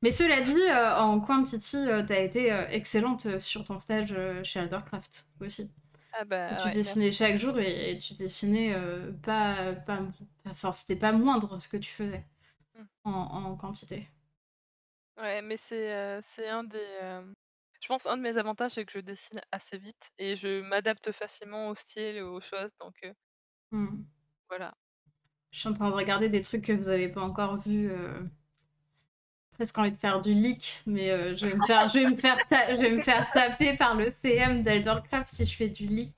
Mais 0.03 0.13
cela 0.13 0.41
dit, 0.41 0.59
euh, 0.61 0.97
en 0.97 1.21
quantity, 1.21 1.77
euh, 1.77 2.03
t'as 2.07 2.21
été 2.21 2.53
euh, 2.53 2.69
excellente 2.69 3.27
euh, 3.27 3.39
sur 3.39 3.65
ton 3.65 3.79
stage 3.79 4.15
chez 4.43 4.61
Eldercraft 4.61 5.27
aussi. 5.41 5.71
Ah 6.13 6.25
bah, 6.25 6.63
Tu 6.63 6.71
ouais, 6.71 6.71
dessinais 6.71 7.13
merci. 7.13 7.13
chaque 7.13 7.39
jour 7.39 7.59
et, 7.61 7.93
et 7.93 7.99
tu 7.99 8.15
dessinais 8.15 8.75
pas, 9.23 9.75
pas, 9.75 10.01
enfin 10.47 10.73
c'était 10.73 10.97
pas 10.97 11.13
moindre 11.13 11.61
ce 11.61 11.69
que 11.69 11.77
tu 11.79 11.91
faisais 11.93 12.25
Mmh. 12.75 12.87
en, 13.05 13.13
en 13.13 13.57
quantité. 13.57 14.09
Ouais, 15.19 15.43
mais 15.43 15.57
c'est, 15.57 15.91
un 16.49 16.65
des, 16.65 16.79
je 17.81 17.89
pense 17.89 18.07
un 18.07 18.17
de 18.17 18.23
mes 18.23 18.37
avantages, 18.39 18.73
c'est 18.73 18.85
que 18.85 18.93
je 18.93 18.99
dessine 19.01 19.41
assez 19.53 19.79
vite 19.79 20.11
et 20.19 20.37
je 20.37 20.61
m'adapte 20.63 21.13
facilement 21.13 21.69
au 21.71 21.75
style, 21.75 22.21
aux 22.23 22.41
choses 22.41 22.75
donc 22.79 22.95
Hmm. 23.71 24.07
voilà. 24.49 24.75
Je 25.51 25.59
suis 25.61 25.69
en 25.69 25.73
train 25.73 25.89
de 25.91 25.95
regarder 25.95 26.29
des 26.29 26.41
trucs 26.41 26.65
que 26.65 26.73
vous 26.73 26.89
avez 26.89 27.09
pas 27.09 27.23
encore 27.23 27.57
vus. 27.59 27.91
Presque 29.57 29.79
envie 29.79 29.90
de 29.92 29.97
faire 29.97 30.21
du 30.21 30.33
leak, 30.35 30.83
mais 30.87 31.11
euh, 31.11 31.35
je 31.35 31.47
vais 31.47 31.55
me 31.55 31.66
faire, 31.66 31.88
je 31.88 31.99
vais 31.99 32.05
me 32.07 32.16
faire, 32.16 32.38
ta- 32.49 32.75
je 32.75 32.81
vais 32.81 32.90
me 32.90 33.03
faire 33.03 33.31
taper 33.33 33.77
par 33.77 33.95
le 33.95 34.12
CM 34.23 34.62
d'Eldercraft 34.62 35.29
si 35.29 35.47
je 35.47 35.57
fais 35.57 35.69
du 35.69 35.87
leak. 35.87 36.14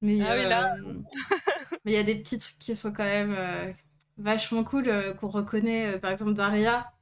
Mais 0.00 0.18
Ah 0.20 0.34
oui, 0.36 0.48
là 0.48 0.74
euh, 0.78 0.94
mais 1.84 1.92
il 1.92 1.94
y 1.94 1.98
a 1.98 2.02
des 2.02 2.16
petits 2.16 2.38
trucs 2.38 2.58
qui 2.58 2.74
sont 2.74 2.92
quand 2.92 3.04
même 3.04 3.34
euh, 3.38 3.72
vachement 4.18 4.64
cool 4.64 4.90
qu'on 5.20 5.28
reconnaît, 5.28 5.98
par 6.00 6.10
exemple 6.10 6.34
Daria, 6.34 6.92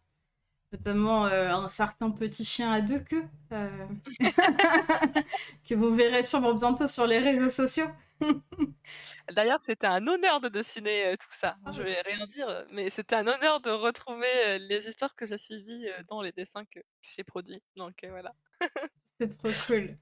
notamment 0.72 1.24
euh, 1.26 1.50
un 1.50 1.68
certain 1.70 2.10
petit 2.10 2.44
chien 2.44 2.70
à 2.70 2.82
deux 2.82 3.00
queues 3.00 3.24
euh, 3.52 3.86
que 5.68 5.74
vous 5.74 5.94
verrez 5.94 6.22
sûrement 6.22 6.54
bientôt 6.54 6.86
sur 6.88 7.06
les 7.06 7.18
réseaux 7.18 7.48
sociaux. 7.48 7.88
d'ailleurs, 9.32 9.60
c'était 9.60 9.86
un 9.86 10.06
honneur 10.06 10.40
de 10.40 10.48
dessiner, 10.48 11.12
heu, 11.12 11.16
tout 11.16 11.28
ça. 11.32 11.56
Ah 11.64 11.72
Je 11.72 11.82
vais 11.82 12.00
rien 12.02 12.26
dire, 12.26 12.66
mais 12.70 12.90
c'était 12.90 13.16
un 13.16 13.26
honneur 13.26 13.60
de 13.60 13.70
retrouver, 13.70 14.26
heu, 14.48 14.58
les 14.68 14.88
histoires 14.88 15.14
que 15.14 15.26
j'ai 15.26 15.38
suivies, 15.38 15.88
dans 16.08 16.22
les 16.22 16.32
dessins 16.32 16.64
que 16.66 16.80
que 16.80 17.08
j'ai 17.16 17.24
produits 17.24 17.62
donc 17.76 17.94
voilà. 18.08 18.32
C'est 19.20 19.36
trop 19.38 19.54
cool. 19.54 19.98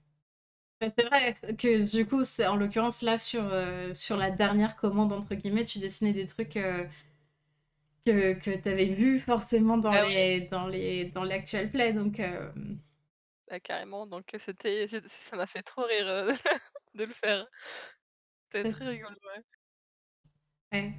Bah, 0.80 0.88
c'est 0.90 1.04
vrai 1.06 1.34
que 1.58 1.96
du 1.96 2.06
coup, 2.06 2.22
en 2.46 2.56
l'occurrence 2.56 3.02
là 3.02 3.18
sur, 3.18 3.44
euh, 3.44 3.94
sur 3.94 4.16
la 4.18 4.30
dernière 4.30 4.76
commande 4.76 5.12
entre 5.12 5.34
guillemets, 5.36 5.64
tu 5.64 5.78
dessinais 5.80 6.12
des 6.14 6.26
trucs 6.26 6.56
euh, 6.58 6.86
que, 8.04 8.34
que 8.34 8.56
tu 8.56 8.68
avais 8.68 8.86
vus 8.94 9.20
forcément 9.20 9.76
dans 9.78 9.94
Ah 9.94 10.02
oui, 10.06 10.14
les 10.14 10.40
dans 10.42 10.66
les 10.66 11.04
dans 11.06 11.24
l'actual 11.24 11.70
play 11.70 11.92
donc 11.92 12.20
euh, 12.20 12.50
bah, 13.48 13.60
carrément 13.60 14.06
donc 14.06 14.34
c'était 14.38 14.86
ça 15.08 15.36
m'a 15.36 15.46
fait 15.46 15.62
trop 15.62 15.84
rire, 15.84 16.06
de 16.94 17.04
le 17.04 17.12
faire. 17.14 17.46
C'était 18.52 18.64
c'est- 18.64 18.72
très 18.72 18.88
rigolo, 18.88 19.16
ouais. 19.34 19.42
ouais. 20.72 20.94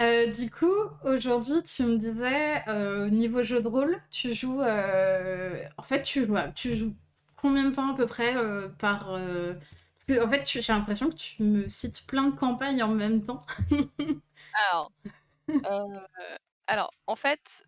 Euh, 0.00 0.26
du 0.32 0.50
coup, 0.50 0.72
aujourd'hui, 1.04 1.62
tu 1.62 1.84
me 1.84 1.96
disais 1.98 2.62
euh, 2.68 3.08
niveau 3.10 3.44
jeu 3.44 3.60
de 3.62 3.68
rôle, 3.68 4.00
tu 4.10 4.34
joues 4.34 4.60
euh, 4.60 5.64
en 5.78 5.82
fait 5.82 6.02
tu 6.02 6.26
joues 6.26 6.36
tu 6.54 6.76
joues 6.76 6.94
combien 7.36 7.64
de 7.70 7.74
temps 7.74 7.92
à 7.92 7.96
peu 7.96 8.06
près 8.06 8.34
par 8.78 9.04
parce 9.06 10.04
que 10.08 10.24
en 10.24 10.28
fait 10.28 10.50
j'ai 10.50 10.72
l'impression 10.72 11.10
que 11.10 11.14
tu 11.14 11.42
me 11.44 11.68
cites 11.68 12.06
plein 12.08 12.24
de 12.28 12.36
campagnes 12.36 12.82
en 12.82 12.88
même 12.88 13.22
temps. 13.22 13.42
Alors, 14.52 14.92
alors 16.66 16.90
en 17.06 17.16
fait, 17.16 17.64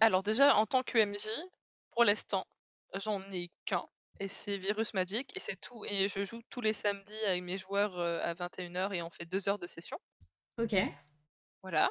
alors 0.00 0.22
déjà 0.22 0.56
en 0.56 0.66
tant 0.66 0.82
que 0.82 0.98
MJ, 0.98 1.28
pour 1.92 2.04
l'instant, 2.04 2.46
j'en 2.94 3.20
ai 3.32 3.50
qu'un 3.66 3.86
et 4.20 4.28
c'est 4.28 4.58
Virus 4.58 4.94
Magic 4.94 5.36
et 5.36 5.40
c'est 5.40 5.56
tout 5.60 5.84
et 5.86 6.08
je 6.08 6.24
joue 6.26 6.42
tous 6.50 6.60
les 6.62 6.74
samedis 6.74 7.20
avec 7.26 7.42
mes 7.44 7.58
joueurs, 7.58 7.98
à 8.00 8.34
21:00 8.34 8.92
et 8.94 9.02
on 9.02 9.10
fait 9.10 9.26
2 9.26 9.48
heures 9.48 9.58
de 9.60 9.66
session, 9.66 9.98
Ok. 10.58 10.74
voilà. 11.62 11.88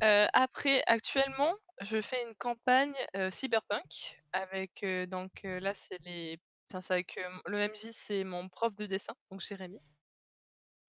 Après 0.00 0.82
actuellement, 0.86 1.54
je 1.82 2.02
fais 2.02 2.22
une 2.24 2.34
campagne, 2.36 2.94
Cyberpunk 3.32 4.20
avec, 4.32 4.84
donc 5.08 5.32
là 5.44 5.74
c'est 5.74 5.98
les 6.04 6.38
enfin 6.72 6.80
c'est 6.82 6.94
avec, 6.94 7.20
le 7.46 7.58
MJ 7.68 7.90
c'est 7.92 8.24
mon 8.24 8.48
prof 8.48 8.74
de 8.76 8.86
dessin, 8.86 9.14
donc 9.30 9.40
Jérémy, 9.42 9.78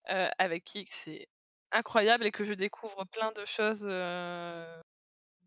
avec 0.05 0.63
qui 0.65 0.85
c'est 0.91 1.27
incroyable 1.71 2.25
et 2.25 2.31
que 2.31 2.45
je 2.45 2.53
découvre 2.53 3.05
plein 3.11 3.31
de 3.33 3.45
choses, 3.45 3.83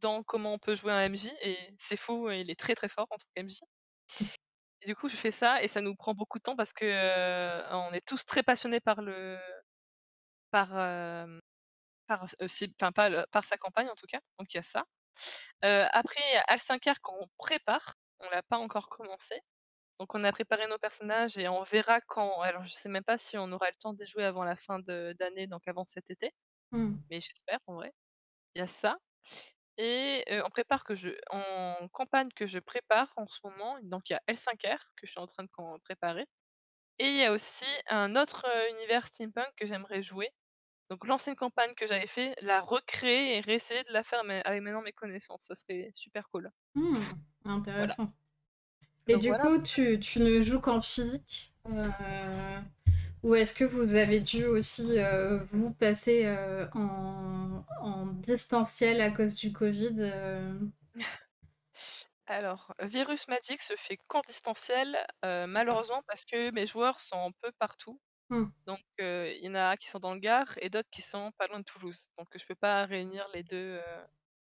dans 0.00 0.22
comment 0.24 0.54
on 0.54 0.58
peut 0.60 0.74
jouer 0.76 0.92
un 0.92 1.08
MJ 1.10 1.30
et 1.42 1.58
c'est 1.78 1.96
fou, 1.98 2.30
il 2.30 2.50
est 2.50 2.58
très, 2.60 2.74
très 2.76 2.88
fort 2.90 3.06
en 3.10 3.16
tant 3.18 3.26
qu'MJ 3.36 3.60
et 4.86 4.92
du 4.92 4.96
coup, 4.96 5.08
je 5.08 5.16
fais 5.16 5.30
ça 5.32 5.62
et 5.62 5.68
ça 5.68 5.80
nous 5.82 5.94
prend 5.96 6.14
beaucoup 6.14 6.38
de 6.38 6.42
temps 6.44 6.56
parce 6.56 6.72
que, 6.72 6.86
on 7.74 7.92
est 7.92 8.06
tous 8.06 8.24
très 8.26 8.42
passionnés 8.42 8.80
par 8.80 9.02
le 9.02 9.38
par, 10.50 10.70
par, 12.06 12.24
heu, 12.40 12.48
c'est 12.48 12.70
enfin, 12.80 12.92
pas 12.92 13.08
le 13.08 13.26
par 13.32 13.44
sa 13.44 13.56
campagne 13.58 13.88
en 13.90 13.94
tout 13.96 14.06
cas, 14.08 14.20
donc 14.38 14.52
il 14.54 14.58
y 14.58 14.60
a 14.60 14.62
ça. 14.62 14.84
Après, 15.62 16.20
il 16.30 16.34
y 16.34 16.38
a 16.38 16.44
Al5R 16.48 17.00
qu'on 17.02 17.28
prépare, 17.38 17.94
on 18.20 18.30
l'a 18.30 18.42
pas 18.44 18.58
encore 18.58 18.88
commencé, 18.90 19.40
donc 20.00 20.14
on 20.14 20.24
a 20.24 20.32
préparé 20.32 20.66
nos 20.68 20.78
personnages 20.78 21.38
et 21.38 21.48
on 21.48 21.64
verra 21.64 22.00
quand 22.02 22.40
alors 22.42 22.64
je 22.66 22.74
sais 22.74 22.88
même 22.90 23.04
pas 23.04 23.18
si 23.18 23.38
on 23.38 23.52
aura 23.52 23.68
le 23.70 23.76
temps 23.80 23.94
de 23.94 24.00
les 24.00 24.06
jouer 24.06 24.24
avant 24.26 24.44
la 24.44 24.56
fin 24.56 24.80
de 24.80 25.14
d'année, 25.20 25.46
donc 25.48 25.68
avant 25.68 25.86
cet 25.86 26.10
été, 26.10 26.32
Hmm. 26.72 27.06
mais 27.10 27.20
j'espère 27.22 27.60
en 27.68 27.74
vrai. 27.76 27.92
Il 28.56 28.60
y 28.60 28.62
a 28.62 28.68
ça 28.68 28.98
Et 29.78 30.24
heu, 30.30 30.42
en 30.44 30.50
prépare 30.50 30.84
que 30.84 30.94
je 30.96 31.10
en 31.30 31.88
campagne 31.88 32.30
que 32.36 32.46
je 32.46 32.58
prépare 32.58 33.12
en 33.16 33.26
ce 33.28 33.40
moment, 33.44 33.78
donc 33.82 34.10
il 34.10 34.14
y 34.14 34.16
a 34.16 34.22
L5R 34.26 34.92
que 34.96 35.06
je 35.06 35.12
suis 35.12 35.20
en 35.20 35.26
train 35.26 35.44
de 35.44 35.50
préparer 35.84 36.26
et 36.98 37.06
il 37.06 37.16
y 37.16 37.24
a 37.24 37.32
aussi 37.32 37.64
un 37.88 38.16
autre, 38.16 38.46
heu, 38.48 38.70
univers 38.76 39.06
steampunk 39.08 39.48
que 39.56 39.66
j'aimerais 39.66 40.02
jouer. 40.02 40.30
Donc 40.90 41.06
l'ancienne 41.06 41.36
campagne 41.36 41.74
que 41.76 41.86
j'avais 41.88 42.06
fait, 42.08 42.34
la 42.42 42.60
recréer 42.62 43.38
et 43.38 43.40
réessayer 43.40 43.84
de 43.84 43.92
la 43.92 44.04
faire 44.04 44.24
mais 44.24 44.42
avec 44.46 44.62
maintenant 44.62 44.82
mes 44.82 44.92
connaissances, 44.92 45.46
ça 45.48 45.54
serait 45.56 45.90
super 45.94 46.28
cool. 46.30 46.50
Mmh, 46.74 47.02
Voilà. 47.76 47.96
intéressant. 47.96 48.12
Et 49.08 49.16
Donc 49.16 49.22
du 49.22 49.36
voilà 49.36 49.38
coup, 49.38 49.60
tu, 49.62 49.98
tu 50.00 50.20
ne 50.20 50.42
joues 50.42 50.60
qu'en 50.60 50.80
physique 50.80 51.54
euh, 51.68 52.60
Ou 53.22 53.34
est-ce 53.34 53.54
que 53.54 53.64
vous 53.64 53.94
avez 53.94 54.20
dû 54.20 54.44
aussi 54.46 54.98
euh, 54.98 55.38
vous 55.52 55.70
passer 55.70 56.22
euh, 56.26 56.66
en, 56.74 57.64
en 57.80 58.06
distanciel 58.06 59.00
à 59.00 59.10
cause 59.10 59.34
du 59.34 59.52
Covid 59.52 59.94
euh? 59.98 60.54
Alors, 62.26 62.74
Virus 62.80 63.28
Magic 63.28 63.62
se 63.62 63.74
fait 63.76 63.98
qu'en 64.08 64.20
distanciel, 64.26 64.96
heu, 65.24 65.46
malheureusement 65.46 66.02
parce 66.08 66.24
que 66.24 66.50
mes 66.50 66.66
joueurs 66.66 67.00
sont 67.00 67.16
un 67.28 67.32
peu 67.42 67.52
partout. 67.58 68.00
Mmh. 68.30 68.46
Donc 68.66 68.80
il 68.98 69.38
y 69.42 69.48
en 69.48 69.54
a 69.56 69.76
qui 69.76 69.88
sont 69.88 70.00
dans 70.00 70.14
le 70.14 70.20
Gard 70.20 70.54
et 70.60 70.70
d'autres 70.70 70.90
qui 70.90 71.02
sont 71.02 71.32
pas 71.38 71.46
loin 71.48 71.60
de 71.60 71.64
Toulouse. 71.64 72.10
Donc 72.18 72.28
je 72.36 72.44
peux 72.46 72.56
pas 72.56 72.86
réunir 72.86 73.26
les 73.34 73.42
2 73.44 73.76
heu, 73.78 73.82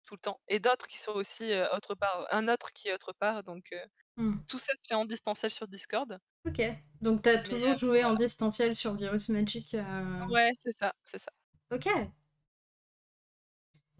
tout 0.06 0.14
le 0.16 0.20
temps 0.20 0.40
et 0.48 0.60
d'autres 0.60 0.86
qui 0.88 0.98
sont 0.98 1.12
aussi, 1.12 1.52
autre 1.72 1.94
part 1.96 2.26
un 2.32 2.48
autre 2.48 2.72
qui 2.72 2.88
est 2.88 2.94
autre 2.94 3.12
part 3.14 3.44
donc 3.44 3.74
Mmh. 4.20 4.44
tout 4.48 4.58
ça 4.58 4.72
se 4.74 4.86
fait 4.88 4.94
en 4.94 5.04
distanciel 5.06 5.50
sur 5.50 5.66
Discord. 5.68 6.20
Ok. 6.46 6.60
Donc 7.02 7.22
t'as 7.22 7.42
toujours 7.42 7.74
heu, 7.74 7.76
joué 7.76 8.04
en 8.04 8.14
distanciel 8.14 8.74
sur 8.74 8.94
Virus 8.94 9.28
Magic 9.30 9.74
euh, 9.74 10.26
Ouais, 10.28 10.52
c'est 10.58 10.72
ça, 10.76 10.94
c'est 11.04 11.18
ça. 11.18 11.32
Ok. 11.70 11.88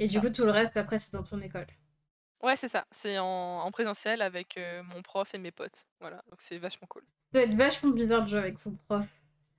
Et 0.00 0.08
du 0.08 0.14
Ça. 0.14 0.20
coup, 0.20 0.30
tout 0.30 0.44
le 0.44 0.50
reste, 0.50 0.76
après, 0.76 0.98
c'est 0.98 1.12
dans 1.12 1.22
ton 1.22 1.40
école. 1.42 1.68
Ouais, 2.42 2.56
c'est 2.56 2.68
ça, 2.68 2.86
c'est 2.90 3.18
en 3.18 3.26
en 3.60 3.70
présentiel 3.70 4.20
avec, 4.22 4.56
heu, 4.58 4.82
mon 4.82 5.00
prof 5.02 5.34
et 5.34 5.38
mes 5.38 5.50
potes. 5.52 5.86
Voilà, 6.00 6.22
donc 6.30 6.40
c'est 6.42 6.58
vachement 6.58 6.86
cool. 6.88 7.04
Ça 7.32 7.40
doit 7.40 7.50
être 7.50 7.56
vachement 7.58 7.90
bizarre 7.90 8.22
de 8.22 8.28
jouer 8.28 8.38
avec 8.38 8.58
son 8.60 8.76
prof. 8.76 9.04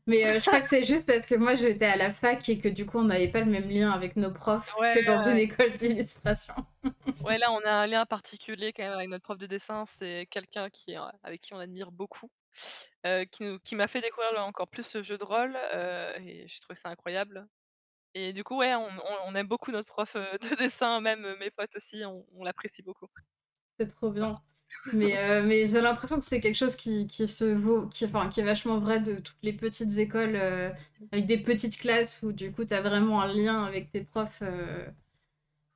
Mais 0.08 0.26
euh, 0.28 0.40
je 0.40 0.48
crois 0.48 0.62
que 0.62 0.68
c'est 0.68 0.86
juste 0.86 1.06
parce 1.06 1.28
que 1.28 1.36
moi 1.36 1.56
j'étais 1.56 1.86
à 1.86 1.96
la 1.98 2.14
fac 2.14 2.48
et 2.50 2.60
que 2.60 2.68
du 2.70 2.86
coup 2.86 2.98
on 3.00 3.04
n'avait 3.04 3.28
pas 3.30 3.42
le 3.42 3.52
même 3.52 3.70
lien 3.70 3.92
avec 3.92 4.16
nos 4.16 4.32
profs 4.32 4.80
Ouais, 4.80 4.94
que 4.94 5.00
dans 5.06 5.20
ouais. 5.28 5.32
une 5.32 5.38
école 5.38 5.74
d'illustration. 5.76 6.54
Ouais, 7.24 7.38
là, 7.38 7.52
on 7.52 7.60
a 7.64 7.70
un 7.72 7.86
lien 7.88 8.06
particulier 8.08 8.74
quand 8.74 8.82
même 8.84 8.94
avec 8.94 9.08
notre 9.10 9.24
prof 9.24 9.38
de 9.38 9.46
dessin. 9.46 9.86
C'est 9.86 10.26
quelqu'un 10.32 10.70
qui, 10.72 10.96
heu, 10.96 11.02
avec 11.22 11.42
qui 11.42 11.54
on 11.54 11.60
admire 11.60 11.92
beaucoup, 11.92 12.32
heu, 13.06 13.26
qui 13.26 13.44
nous 13.44 13.60
qui 13.60 13.76
m'a 13.76 13.88
fait 13.88 14.02
découvrir 14.02 14.34
là 14.34 14.44
encore 14.46 14.68
plus 14.70 14.84
ce 14.84 15.04
jeu 15.04 15.18
de 15.20 15.24
rôle, 15.24 15.56
et 16.20 16.48
j'ai 16.48 16.60
trouvé 16.60 16.78
ça 16.78 16.90
incroyable 16.90 17.48
et 18.16 18.34
du 18.34 18.44
coup, 18.44 18.58
ouais, 18.58 18.76
on 18.76 18.88
on 18.90 19.18
on 19.28 19.36
aime 19.36 19.48
beaucoup 19.48 19.72
notre 19.72 19.88
prof, 19.88 20.16
de 20.16 20.56
dessin, 20.58 21.02
même, 21.02 21.38
mes 21.40 21.52
potes 21.52 21.76
aussi, 21.78 22.04
on 22.06 22.26
on 22.34 22.44
l'apprécie 22.46 22.84
beaucoup. 22.84 23.08
C'est 23.78 23.88
trop 23.88 24.12
bien. 24.12 24.42
Mais, 24.94 25.18
euh, 25.18 25.44
mais 25.44 25.68
j'ai 25.68 25.80
l'impression 25.82 26.20
que 26.20 26.26
c'est 26.26 26.42
quelque 26.42 26.58
chose 26.58 26.76
qui, 26.76 27.08
qui 27.08 27.28
se 27.28 27.46
vaut, 27.46 27.88
qui, 27.88 28.06
enfin, 28.06 28.30
qui 28.30 28.42
est 28.42 28.44
vachement 28.44 28.80
vrai 28.80 29.00
de 29.02 29.16
toutes 29.16 29.38
les 29.42 29.54
petites 29.54 29.98
écoles 30.00 30.36
euh, 30.36 30.70
avec 31.14 31.28
des 31.28 31.38
petites 31.38 31.78
classes 31.80 32.22
où 32.24 32.34
du 32.34 32.52
coup 32.52 32.66
t'as 32.66 32.82
vraiment 32.82 33.22
un 33.22 33.28
lien 33.34 33.64
avec 33.64 33.92
tes 33.92 34.02
profs. 34.04 34.42
euh. 34.44 34.86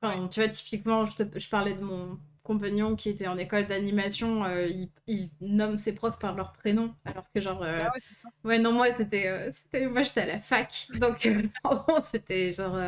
Enfin, 0.02 0.20
Ouais. 0.20 0.28
tu 0.28 0.40
vois, 0.40 0.48
typiquement, 0.50 1.06
je, 1.06 1.16
te- 1.24 1.38
je 1.38 1.48
parlais 1.48 1.74
de 1.74 1.82
mon 1.82 2.18
compagnon 2.42 2.96
qui 2.96 3.10
était 3.10 3.28
en 3.28 3.38
école 3.38 3.66
d'animation, 3.68 4.44
il, 4.68 4.90
il 5.08 5.30
nomme 5.40 5.78
ses 5.78 5.94
profs 5.94 6.18
par 6.18 6.34
leur 6.36 6.52
prénom, 6.52 6.94
alors 7.04 7.26
que 7.34 7.40
genre, 7.40 7.64
Ah 7.78 7.90
ouais, 7.94 8.00
ouais, 8.44 8.58
non, 8.58 8.72
moi 8.72 8.92
c'était, 8.96 9.50
c'était, 9.52 9.86
moi 9.88 10.02
j'étais 10.02 10.22
à 10.22 10.26
la 10.26 10.40
fac, 10.40 10.88
donc 10.94 11.28
c'était 12.04 12.52
genre 12.52 12.78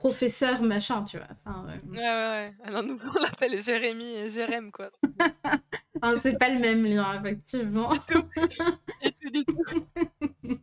professeur 0.00 0.62
machin, 0.62 1.04
tu 1.04 1.18
vois. 1.18 1.26
Enfin, 1.44 1.66
euh, 1.68 1.76
Ouais, 1.90 1.98
ouais, 1.98 2.30
ouais. 2.30 2.54
Ah 2.64 2.70
non, 2.70 2.82
nous, 2.82 2.98
on 3.14 3.20
l'appelle 3.20 3.62
Jérémy 3.62 4.16
et 4.16 4.30
Jérém, 4.30 4.72
quoi. 4.72 4.90
enfin, 6.02 6.18
c'est 6.22 6.38
pas 6.38 6.48
le 6.48 6.58
même 6.58 6.84
lien, 6.84 7.20
effectivement. 7.22 7.90
Tout 8.08 8.26
et 9.02 9.12
tout. 9.12 10.58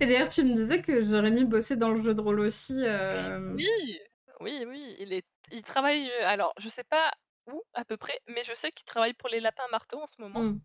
Et 0.00 0.06
d'ailleurs, 0.06 0.30
tu 0.30 0.42
me 0.42 0.54
disais 0.54 0.80
que 0.80 1.04
Jérémy 1.04 1.44
bossait 1.44 1.76
dans 1.76 1.90
le 1.90 2.02
jeu 2.02 2.14
de 2.14 2.20
rôle 2.22 2.40
aussi. 2.40 2.82
euh, 2.82 3.52
Oui! 3.54 4.00
Oui, 4.40 4.64
oui, 4.66 4.96
il 4.98 5.12
est 5.12 5.26
il 5.50 5.62
travaille, 5.62 6.08
heu, 6.08 6.24
alors 6.24 6.54
je 6.58 6.68
sais 6.70 6.84
pas 6.84 7.10
où 7.46 7.62
à 7.74 7.84
peu 7.84 7.98
près, 7.98 8.18
mais 8.28 8.42
je 8.44 8.54
sais 8.54 8.70
qu'il 8.70 8.86
travaille 8.86 9.12
pour 9.12 9.28
les 9.28 9.38
Lapins 9.40 9.68
Marteaux 9.70 10.00
en 10.00 10.06
ce 10.06 10.20
moment. 10.20 10.40
hmm. 10.42 10.60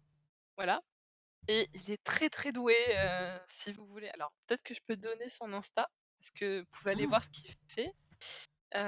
Voilà 0.55 0.79
et 1.49 1.69
il 1.73 1.91
est 1.91 2.03
très, 2.03 2.29
très 2.29 2.51
doué, 2.51 2.75
si 3.45 3.71
vous 3.71 3.85
voulez 3.85 4.09
alors 4.09 4.33
peut-être 4.47 4.63
que 4.63 4.73
je 4.73 4.81
peux 4.85 4.97
donner 4.97 5.29
son 5.29 5.53
Insta, 5.53 5.87
parce 6.19 6.31
que 6.31 6.59
vous 6.61 6.65
pouvez 6.71 6.91
aller 6.91 7.05
voir 7.05 7.23
ce 7.23 7.29
qu'il 7.29 7.53
fait? 7.67 7.91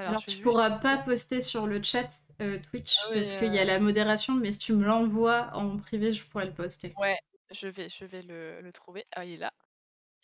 Alors 0.04 0.16
Alors, 0.16 0.24
tu 0.26 0.36
juste 0.42 0.42
pourras 0.42 0.72
pas 0.72 0.98
poster 0.98 1.40
sur 1.40 1.66
le 1.66 1.82
chat 1.82 2.10
euh, 2.42 2.58
Twitch 2.58 3.08
ah 3.08 3.10
parce 3.14 3.32
qu'il 3.32 3.48
y 3.54 3.58
a 3.58 3.64
heu, 3.64 3.66
la 3.66 3.80
modération, 3.80 4.34
mais 4.34 4.52
si 4.52 4.58
tu 4.58 4.74
me 4.74 4.84
l'envoies 4.84 5.48
en 5.54 5.78
privé, 5.78 6.12
je 6.12 6.22
pourrais 6.26 6.44
le 6.46 6.52
poster. 6.52 6.98
ouais, 6.98 7.18
je 7.50 7.66
vais 7.68 7.88
je 7.88 8.04
vais 8.04 8.22
le 8.22 8.60
le 8.60 8.72
trouver. 8.72 9.04
Ah, 9.12 9.24
il 9.24 9.32
est 9.34 9.36
là 9.38 9.52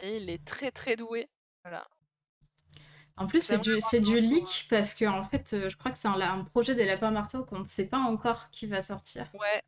et 0.00 0.18
il 0.18 0.30
est 0.30 0.44
très, 0.44 0.70
très 0.72 0.96
doué. 0.96 1.28
Voilà. 1.64 1.88
En 3.16 3.26
plus, 3.26 3.40
c'est 3.42 3.58
du, 3.58 3.80
c'est 3.80 4.00
du 4.00 4.20
leak 4.20 4.66
parce 4.70 4.94
que 4.94 5.04
en 5.06 5.24
fait, 5.24 5.52
euh, 5.54 5.70
je 5.70 5.76
crois 5.76 5.90
que 5.90 5.98
c'est 5.98 6.08
un, 6.08 6.20
un 6.20 6.44
projet 6.44 6.74
des 6.74 6.84
lapins 6.84 7.10
marteaux 7.10 7.44
qu'on 7.44 7.60
ne 7.60 7.66
sait 7.66 7.86
pas 7.86 7.98
encore 7.98 8.50
qui 8.50 8.66
va 8.66 8.82
sortir. 8.82 9.26
ouais, 9.32 9.62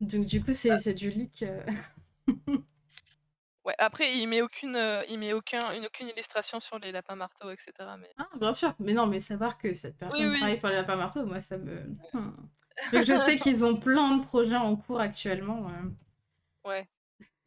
Donc, 0.00 0.26
du 0.26 0.42
coup, 0.44 0.52
c'est 0.54 0.78
c'est 0.78 0.94
du 0.94 1.10
leak. 1.10 1.44
ouais, 3.64 3.74
après 3.78 4.16
il 4.16 4.26
met 4.26 4.42
aucune, 4.42 4.76
il 5.08 5.18
met 5.18 5.32
aucun 5.32 5.72
une 5.72 5.86
aucune 5.86 6.08
illustration 6.08 6.60
sur 6.60 6.78
les 6.78 6.92
Lapins 6.92 7.16
Marteaux 7.16 7.50
et 7.50 7.56
cetera 7.58 7.96
mais 7.96 8.10
Ah, 8.18 8.28
bien 8.38 8.52
sûr. 8.52 8.74
Mais 8.78 8.92
non, 8.92 9.06
mais 9.06 9.20
savoir 9.20 9.58
que 9.58 9.74
cette 9.74 9.96
personne 9.96 10.30
oui. 10.30 10.38
travaille 10.38 10.58
pour 10.60 10.68
les 10.68 10.76
lapins 10.76 10.96
marteaux, 10.96 11.24
moi, 11.26 11.40
ça 11.40 11.58
me. 11.58 11.80
Hmm. 12.12 12.32
Je 12.92 13.24
sais 13.26 13.36
qu'ils 13.36 13.64
ont 13.64 13.76
plein 13.76 14.16
de 14.18 14.24
projets 14.24 14.56
en 14.56 14.76
cours 14.76 15.00
actuellement. 15.00 15.68
euh. 15.70 16.68
Ouais. 16.68 16.88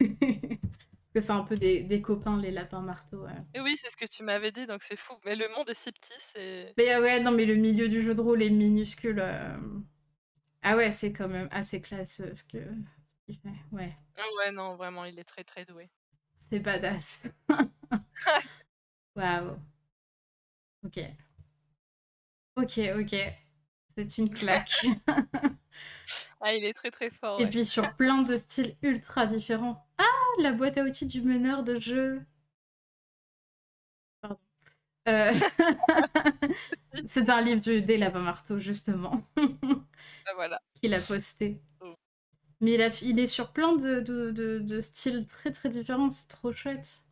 Parce 0.00 1.12
que 1.14 1.20
c'est 1.32 1.32
un 1.32 1.44
peu 1.44 1.56
des, 1.56 1.82
des 1.82 2.02
copains, 2.02 2.38
les 2.38 2.50
lapins 2.50 2.82
marteaux. 2.82 3.24
ouais. 3.24 3.32
Et 3.54 3.60
oui, 3.60 3.76
c'est 3.78 3.88
ce 3.90 3.96
que 3.96 4.04
tu 4.04 4.22
m'avais 4.22 4.52
dit, 4.52 4.66
donc 4.66 4.82
c'est 4.82 4.96
fou. 4.96 5.14
Mais 5.24 5.34
le 5.34 5.48
monde 5.56 5.68
est 5.70 5.74
si 5.74 5.90
petit, 5.90 6.12
c'est 6.18 6.74
Mais 6.76 6.94
euh, 6.94 7.00
ouais, 7.00 7.20
non, 7.20 7.30
mais 7.30 7.46
le 7.46 7.54
milieu 7.54 7.88
du 7.88 8.02
jeu 8.02 8.14
de 8.14 8.20
rôle 8.20 8.42
est 8.42 8.50
minuscule. 8.50 9.18
euh. 9.20 9.56
Ah 10.62 10.76
ouais, 10.76 10.92
c'est 10.92 11.12
quand 11.12 11.28
même 11.28 11.48
assez 11.50 11.80
classe 11.80 12.20
euh, 12.20 12.34
ce 12.34 12.44
que 12.44 12.58
ce 13.06 13.14
qu'il 13.24 13.34
fait. 13.36 13.56
Ouais, 13.72 13.96
ah 14.18 14.22
ouais, 14.38 14.52
non, 14.52 14.76
vraiment, 14.76 15.04
il 15.06 15.18
est 15.18 15.24
très, 15.24 15.42
très 15.44 15.64
doué. 15.64 15.88
C'est 16.50 16.60
badass. 16.60 17.28
Waouh. 19.16 19.58
Ok. 20.84 20.96
Ok, 22.56 22.78
ok. 22.98 23.14
C'est 23.96 24.18
une 24.18 24.32
claque. 24.32 24.86
Ah, 26.40 26.54
il 26.54 26.64
est 26.64 26.72
très, 26.72 26.90
très 26.90 27.10
fort, 27.10 27.40
Et 27.40 27.44
ouais. 27.44 27.50
puis 27.50 27.64
sur 27.64 27.96
plein 27.96 28.22
de 28.22 28.36
styles 28.36 28.76
ultra 28.82 29.26
différents. 29.26 29.86
Ah, 29.98 30.04
la 30.40 30.52
boîte 30.52 30.78
à 30.78 30.82
outils 30.84 31.06
du 31.06 31.20
meneur 31.22 31.64
de 31.64 31.78
jeu. 31.80 32.24
Pardon. 34.20 34.38
Euh, 35.08 35.32
c'est 37.06 37.30
un 37.30 37.40
livre 37.40 37.60
du, 37.60 37.82
des 37.82 37.96
lapins 37.96 38.20
marteaux, 38.20 38.58
justement, 38.58 39.22
Bah, 40.24 40.32
voilà. 40.34 40.60
qu'il 40.80 40.94
a 40.94 41.00
posté. 41.00 41.60
Oh. 41.80 41.95
Mais 42.60 42.74
il, 42.74 42.82
a- 42.82 43.00
il 43.02 43.18
est 43.18 43.26
sur 43.26 43.50
plein 43.52 43.74
de, 43.76 44.00
de, 44.00 44.30
de- 44.30 44.58
de 44.58 44.80
styles 44.82 45.24
très 45.26 45.52
très 45.52 45.70
différents, 45.70 46.10
c'est 46.10 46.28
trop 46.28 46.52
chouette. 46.52 47.02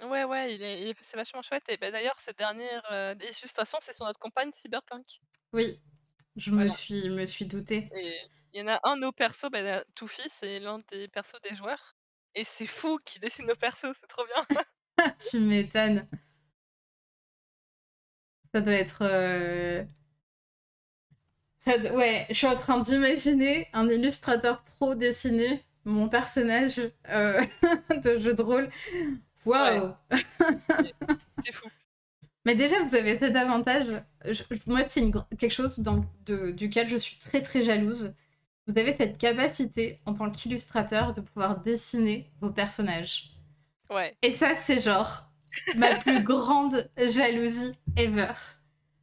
Ouais, 0.00 0.24
ouais, 0.24 0.54
il 0.54 0.62
est 0.62 0.94
c'est 1.00 1.16
vachement 1.16 1.42
chouette 1.42 1.64
et 1.68 1.76
bah, 1.76 1.90
d'ailleurs, 1.90 2.18
cette 2.20 2.38
dernière, 2.38 2.82
heu, 2.92 3.14
illustrations, 3.40 3.78
c'est 3.80 3.92
sur 3.92 4.06
notre 4.06 4.18
campagne 4.20 4.50
Cyberpunk. 4.54 5.20
Oui, 5.52 5.78
je 6.36 6.50
me 6.50 6.68
suis, 6.68 7.10
me 7.10 7.26
suis 7.26 7.46
doutée. 7.46 7.92
il 8.52 8.60
y 8.60 8.62
en 8.62 8.68
a 8.68 8.80
un 8.84 8.96
de 8.96 9.02
nos 9.02 9.12
persos, 9.12 9.50
bah, 9.50 9.62
là, 9.62 9.84
Toufy, 9.94 10.22
c'est 10.30 10.58
l'un 10.60 10.80
des 10.90 11.08
persos 11.08 11.40
des 11.42 11.54
joueurs 11.54 11.96
et 12.34 12.44
c'est 12.44 12.66
fou 12.66 12.98
qu'il 13.04 13.20
dessine 13.20 13.46
nos 13.46 13.56
persos, 13.56 13.94
c'est 14.00 14.06
trop 14.08 14.24
bien. 14.26 14.46
tu 15.30 15.40
m'étonnes. 15.40 16.06
Ça 18.52 18.60
doit 18.60 18.74
être... 18.74 19.02
euh, 19.02 19.84
Ça 21.58 21.76
Ouais, 21.92 22.26
je 22.30 22.34
suis 22.34 22.46
en 22.46 22.56
train 22.56 22.80
d'imaginer 22.80 23.66
un 23.72 23.88
illustrateur 23.88 24.62
pro 24.62 24.94
dessiner 24.94 25.62
mon 25.84 26.08
personnage 26.08 26.80
euh, 27.08 27.42
de 28.04 28.18
jeu 28.18 28.34
de 28.34 28.42
rôle. 28.42 28.70
Waouh 29.44 29.92
C'est 31.44 31.52
fou. 31.52 31.68
Mais 32.44 32.54
déjà, 32.54 32.82
vous 32.82 32.94
avez 32.94 33.18
cet 33.18 33.36
avantage. 33.36 33.86
Je- 34.24 34.42
moi, 34.66 34.82
c'est 34.88 35.00
une 35.00 35.12
quelque 35.38 35.52
chose 35.52 35.78
dans- 35.80 36.04
de- 36.26 36.50
duquel 36.50 36.88
je 36.88 36.96
suis 36.96 37.16
très 37.18 37.42
très 37.42 37.62
jalouse. 37.64 38.14
Vous 38.66 38.78
avez 38.78 38.94
cette 38.96 39.18
capacité 39.18 40.00
en 40.06 40.14
tant 40.14 40.30
qu'illustrateur 40.30 41.12
de 41.12 41.20
pouvoir 41.20 41.60
dessiner 41.60 42.30
vos 42.40 42.50
personnages. 42.50 43.30
Ouais. 43.90 44.14
Et 44.22 44.30
ça, 44.30 44.54
c'est 44.54 44.80
genre 44.80 45.30
ma 45.76 45.94
plus 45.96 46.22
grande 46.22 46.88
jalousie 46.96 47.72
ever. 47.96 48.32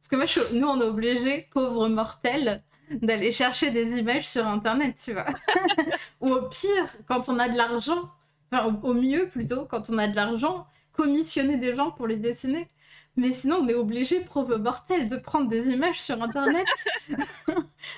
Parce 0.08 0.24
que 0.24 0.38
moi, 0.38 0.46
je 0.50 0.54
nous, 0.54 0.68
on 0.68 0.80
est 0.80 0.84
obligés, 0.84 1.48
pauvres 1.50 1.88
mortels, 1.88 2.62
d'aller 2.92 3.32
chercher 3.32 3.72
des 3.72 3.98
images 3.98 4.28
sur 4.28 4.46
Internet, 4.46 5.02
tu 5.04 5.14
vois. 5.14 5.26
Ou 6.20 6.30
au 6.30 6.42
pire, 6.42 6.86
quand 7.08 7.28
on 7.28 7.40
a 7.40 7.48
de 7.48 7.56
l'argent, 7.56 8.08
enfin, 8.52 8.78
au, 8.84 8.94
mieux 8.94 9.28
plutôt, 9.28 9.66
quand 9.66 9.90
on 9.90 9.98
a 9.98 10.06
de 10.06 10.14
l'argent, 10.14 10.68
commissionner 10.92 11.56
des 11.56 11.74
gens 11.74 11.90
pour 11.90 12.06
les 12.06 12.14
dessiner. 12.14 12.68
mais 13.16 13.32
sinon 13.32 13.56
on 13.62 13.68
est 13.68 13.74
obligé, 13.74 14.20
pauvre 14.20 14.58
mortel, 14.58 15.08
de 15.08 15.16
prendre 15.16 15.48
des 15.48 15.70
images 15.70 16.00
sur 16.00 16.22
internet. 16.22 16.68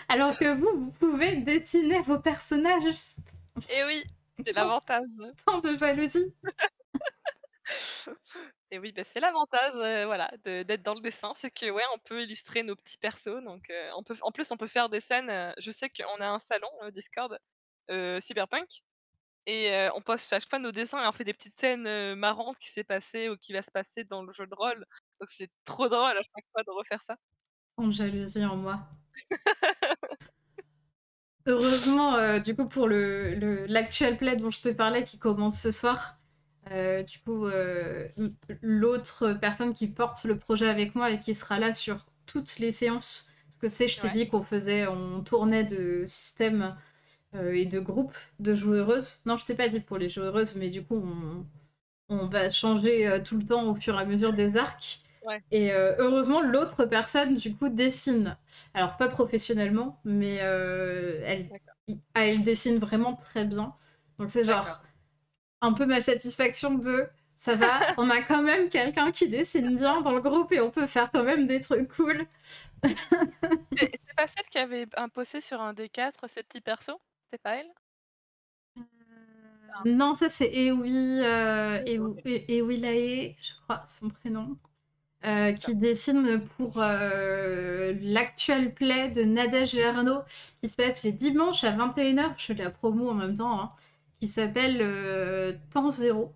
Alors 0.08 0.38
que 0.38 0.54
vous, 0.54 0.80
vous 0.80 0.90
pouvez 0.92 1.36
dessiner 1.36 2.00
vos 2.00 2.18
personnages. 2.18 3.18
Et 3.68 3.84
oui, 3.86 4.02
c'est 4.46 4.54
l'avantage. 4.54 5.10
Tant 5.44 5.58
de 5.58 5.76
jalousie. 5.76 6.32
Et 8.70 8.78
oui, 8.78 8.92
bah, 8.92 9.02
c'est 9.04 9.20
l'avantage, 9.20 9.72
voilà, 10.06 10.30
d'être 10.44 10.82
dans 10.82 10.94
le 10.94 11.00
dessin, 11.00 11.32
c'est 11.36 11.50
que 11.50 11.70
ouais, 11.70 11.82
on 11.94 11.98
peut 11.98 12.22
illustrer 12.22 12.62
nos 12.62 12.76
petits 12.76 12.98
persos. 12.98 13.42
Donc, 13.44 13.70
euh, 13.70 13.90
on 13.96 14.02
peut, 14.02 14.16
en 14.20 14.30
plus, 14.30 14.50
on 14.52 14.56
peut 14.58 14.66
faire 14.66 14.88
des 14.90 15.00
scènes. 15.00 15.54
je 15.58 15.70
sais 15.70 15.88
qu'on 15.88 16.20
a 16.20 16.28
un 16.28 16.38
salon 16.38 16.68
Discord 16.92 17.38
euh, 17.90 18.20
Cyberpunk 18.20 18.82
et 19.46 19.70
on 19.94 20.02
poste 20.02 20.30
à 20.34 20.38
chaque 20.38 20.50
fois 20.50 20.58
nos 20.58 20.72
dessins 20.72 21.02
et 21.02 21.06
on 21.08 21.12
fait 21.12 21.24
des 21.24 21.32
petites 21.32 21.58
scènes 21.58 22.14
marrantes 22.16 22.58
qui 22.58 22.70
s'est 22.70 22.84
passé 22.84 23.30
ou 23.30 23.36
qui 23.38 23.54
va 23.54 23.62
se 23.62 23.70
passer 23.70 24.04
dans 24.04 24.22
le 24.22 24.30
jeu 24.32 24.46
de 24.46 24.54
rôle. 24.54 24.84
Donc 25.20 25.30
c'est 25.30 25.48
trop 25.64 25.88
drôle 25.88 26.18
à 26.18 26.22
chaque 26.22 26.44
fois 26.52 26.62
de 26.62 26.70
refaire 26.70 27.00
ça. 27.06 27.16
En 27.78 27.90
jalousie 27.90 28.44
en 28.44 28.56
moi. 28.56 28.80
Heureusement, 31.46 32.38
du 32.40 32.54
coup, 32.54 32.68
pour 32.68 32.88
le, 32.88 33.34
le- 33.34 33.64
l'actuel 33.64 34.18
play 34.18 34.36
dont 34.36 34.50
je 34.50 34.60
te 34.60 34.68
parlais 34.68 35.02
qui 35.02 35.18
commence 35.18 35.58
ce 35.62 35.72
soir, 35.72 36.17
euh, 36.72 37.02
du 37.02 37.18
coup, 37.20 37.46
euh, 37.46 38.08
l'autre 38.62 39.32
personne 39.34 39.74
qui 39.74 39.86
porte 39.88 40.24
le 40.24 40.38
projet 40.38 40.68
avec 40.68 40.94
moi 40.94 41.10
et 41.10 41.20
qui 41.20 41.34
sera 41.34 41.58
là 41.58 41.72
sur 41.72 42.06
toutes 42.26 42.58
les 42.58 42.72
séances, 42.72 43.32
parce 43.46 43.56
que 43.58 43.66
tu 43.66 43.72
sais, 43.72 43.88
je 43.88 44.00
t'ai 44.00 44.08
Ouais. 44.08 44.10
dit 44.10 44.28
qu'on 44.28 44.42
faisait, 44.42 44.86
on 44.86 45.22
tournait 45.22 45.64
de 45.64 46.04
système 46.06 46.76
euh, 47.34 47.52
et 47.52 47.66
de 47.66 47.80
groupe 47.80 48.16
de 48.40 48.54
joueuses. 48.54 49.22
Non, 49.26 49.36
je 49.38 49.46
t'ai 49.46 49.54
pas 49.54 49.68
dit 49.68 49.80
pour 49.80 49.98
les 49.98 50.10
joueuses, 50.10 50.56
mais 50.56 50.70
du 50.70 50.84
coup, 50.84 50.96
on, 50.96 51.46
on 52.08 52.26
va 52.28 52.50
changer 52.50 53.20
tout 53.24 53.38
le 53.38 53.44
temps 53.46 53.64
au 53.70 53.74
fur 53.74 53.94
et 53.98 54.02
à 54.02 54.04
mesure 54.06 54.32
des 54.32 54.56
arcs. 54.56 55.00
Ouais. 55.22 55.42
Et 55.50 55.72
heureusement, 55.72 56.42
l'autre 56.42 56.84
personne, 56.86 57.34
du 57.34 57.54
coup, 57.54 57.68
dessine. 57.70 58.36
Alors, 58.74 58.96
pas 58.98 59.08
professionnellement, 59.08 60.00
mais 60.04 60.36
elle, 60.36 61.50
ah, 62.14 62.26
elle 62.26 62.42
dessine 62.42 62.78
vraiment 62.78 63.14
très 63.14 63.44
bien. 63.44 63.74
Donc, 64.18 64.30
c'est 64.30 64.44
genre. 64.44 64.82
Un 65.60 65.72
peu 65.72 65.86
ma 65.86 66.00
satisfaction 66.00 66.74
de 66.74 67.06
ça 67.36 67.54
va, 67.54 67.68
on 67.96 68.10
a 68.10 68.20
quand 68.22 68.42
même 68.42 68.68
quelqu'un 68.68 69.12
qui 69.12 69.28
dessine 69.28 69.76
bien 69.78 70.00
dans 70.00 70.12
le 70.12 70.20
groupe 70.20 70.50
et 70.52 70.60
on 70.60 70.70
peut 70.70 70.86
faire 70.88 71.10
quand 71.12 71.22
même 71.22 71.46
des 71.46 71.60
trucs 71.60 71.88
cool. 71.94 72.26
C'est 74.04 74.14
pas 74.14 74.26
celle 74.26 74.46
qui 74.50 74.58
avait 74.58 74.86
imposé 74.96 75.40
sur 75.40 75.60
un 75.60 75.72
D4 75.74 76.28
ces 76.28 76.42
petits 76.42 76.60
persos? 76.60 76.98
C'est 77.32 77.40
pas 77.42 77.56
elle? 77.56 77.72
Non, 79.84 80.14
ça 80.14 80.28
c'est 80.28 80.50
Ewi, 80.52 81.20
euh, 81.22 81.78
E- 81.86 82.44
Ewilae, 82.48 83.36
je 83.40 83.52
crois, 83.62 83.82
son 83.86 84.08
prénom, 84.10 84.56
euh, 85.26 85.52
qui 85.52 85.76
dessine 85.76 86.42
pour 86.56 86.74
euh, 86.82 87.94
l'actuel 88.02 88.74
play 88.74 89.10
de 89.10 89.22
Nadège 89.24 89.78
Arnaud, 89.78 90.22
qui 90.62 90.68
se 90.68 90.76
passe 90.76 91.04
les 91.04 91.12
dimanches 91.12 91.64
à 91.64 91.72
21h, 91.72 92.34
je 92.38 92.46
fais 92.46 92.54
de 92.54 92.64
la 92.64 92.70
promo 92.70 93.10
en 93.10 93.14
même 93.14 93.36
temps, 93.36 93.60
hein, 93.62 93.72
qui 94.20 94.28
s'appelle 94.28 94.78
euh, 94.80 95.52
Temps 95.70 95.90
Zéro. 95.90 96.34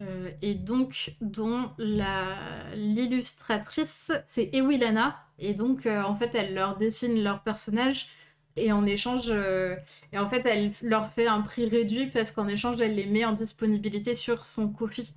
Euh, 0.00 0.30
et 0.42 0.54
donc, 0.54 1.16
dont 1.20 1.72
l'illustratrice, 1.78 4.12
c'est 4.26 4.50
Ewilana. 4.52 5.18
Et 5.38 5.54
donc, 5.54 5.86
euh, 5.86 6.02
en 6.02 6.14
fait, 6.14 6.30
elle 6.34 6.54
leur 6.54 6.76
dessine 6.76 7.20
leur 7.22 7.42
personnage. 7.42 8.08
Et 8.56 8.72
en 8.72 8.86
échange, 8.86 9.30
et 9.30 10.18
en 10.18 10.28
fait, 10.28 10.44
elle 10.44 10.72
leur 10.82 11.12
fait 11.12 11.28
un 11.28 11.42
prix 11.42 11.68
réduit 11.68 12.06
parce 12.06 12.32
qu'en 12.32 12.48
échange, 12.48 12.80
elle 12.80 12.96
les 12.96 13.06
met 13.06 13.24
en 13.24 13.30
disponibilité 13.30 14.16
sur 14.16 14.44
son 14.44 14.68
Kofi. 14.68 15.14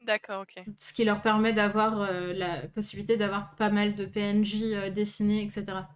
D'accord, 0.00 0.42
ok. 0.42 0.64
Ce 0.78 0.92
qui 0.92 1.04
leur 1.04 1.22
permet 1.22 1.52
d'avoir 1.52 2.10
la 2.32 2.66
possibilité 2.66 3.16
d'avoir 3.16 3.54
pas 3.54 3.70
mal 3.70 3.94
de 3.94 4.04
PNJ 4.04 4.90
dessinés, 4.92 5.44
etc. 5.44 5.86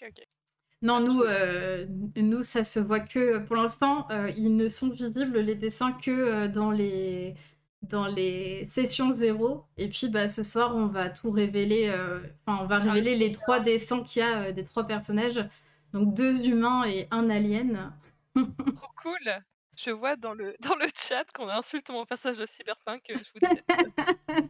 ok, 0.00 0.08
ok. 0.08 0.37
Non, 0.80 1.00
nous, 1.00 1.22
euh, 1.22 1.86
nous, 2.16 2.44
ça 2.44 2.62
se 2.62 2.78
voit 2.78 3.00
que 3.00 3.38
pour 3.38 3.56
l'instant, 3.56 4.06
euh, 4.10 4.30
ils 4.36 4.54
ne 4.54 4.68
sont 4.68 4.90
visibles 4.90 5.40
les 5.40 5.56
dessins 5.56 5.92
que 5.92 6.10
euh, 6.10 6.48
dans 6.48 6.70
les 6.70 7.34
dans 7.82 8.06
les 8.06 8.64
sessions 8.66 9.12
zéro. 9.12 9.64
Et 9.76 9.88
puis, 9.88 10.08
bah, 10.08 10.28
ce 10.28 10.42
soir, 10.42 10.76
on 10.76 10.86
va 10.86 11.10
tout 11.10 11.30
révéler. 11.30 11.90
Enfin, 12.46 12.62
on 12.62 12.66
va 12.66 12.78
révéler 12.78 13.16
les 13.16 13.32
trois 13.32 13.60
dessins 13.60 14.02
qu'il 14.02 14.22
y 14.22 14.24
a 14.24 14.52
des 14.52 14.64
trois 14.64 14.86
personnages. 14.86 15.48
Donc 15.92 16.14
deux 16.14 16.42
humains 16.44 16.84
et 16.84 17.08
un 17.10 17.30
alien. 17.30 17.92
Trop 18.34 18.92
cool 19.02 19.42
Je 19.76 19.90
vois 19.90 20.16
dans 20.16 20.34
le, 20.34 20.54
dans 20.60 20.74
le 20.74 20.86
chat 20.94 21.24
qu'on 21.32 21.48
insulte 21.48 21.88
mon 21.90 22.04
passage 22.04 22.36
de 22.36 22.46
Cyberpunk. 22.46 23.02
Je 23.08 23.14
vous. 23.14 23.40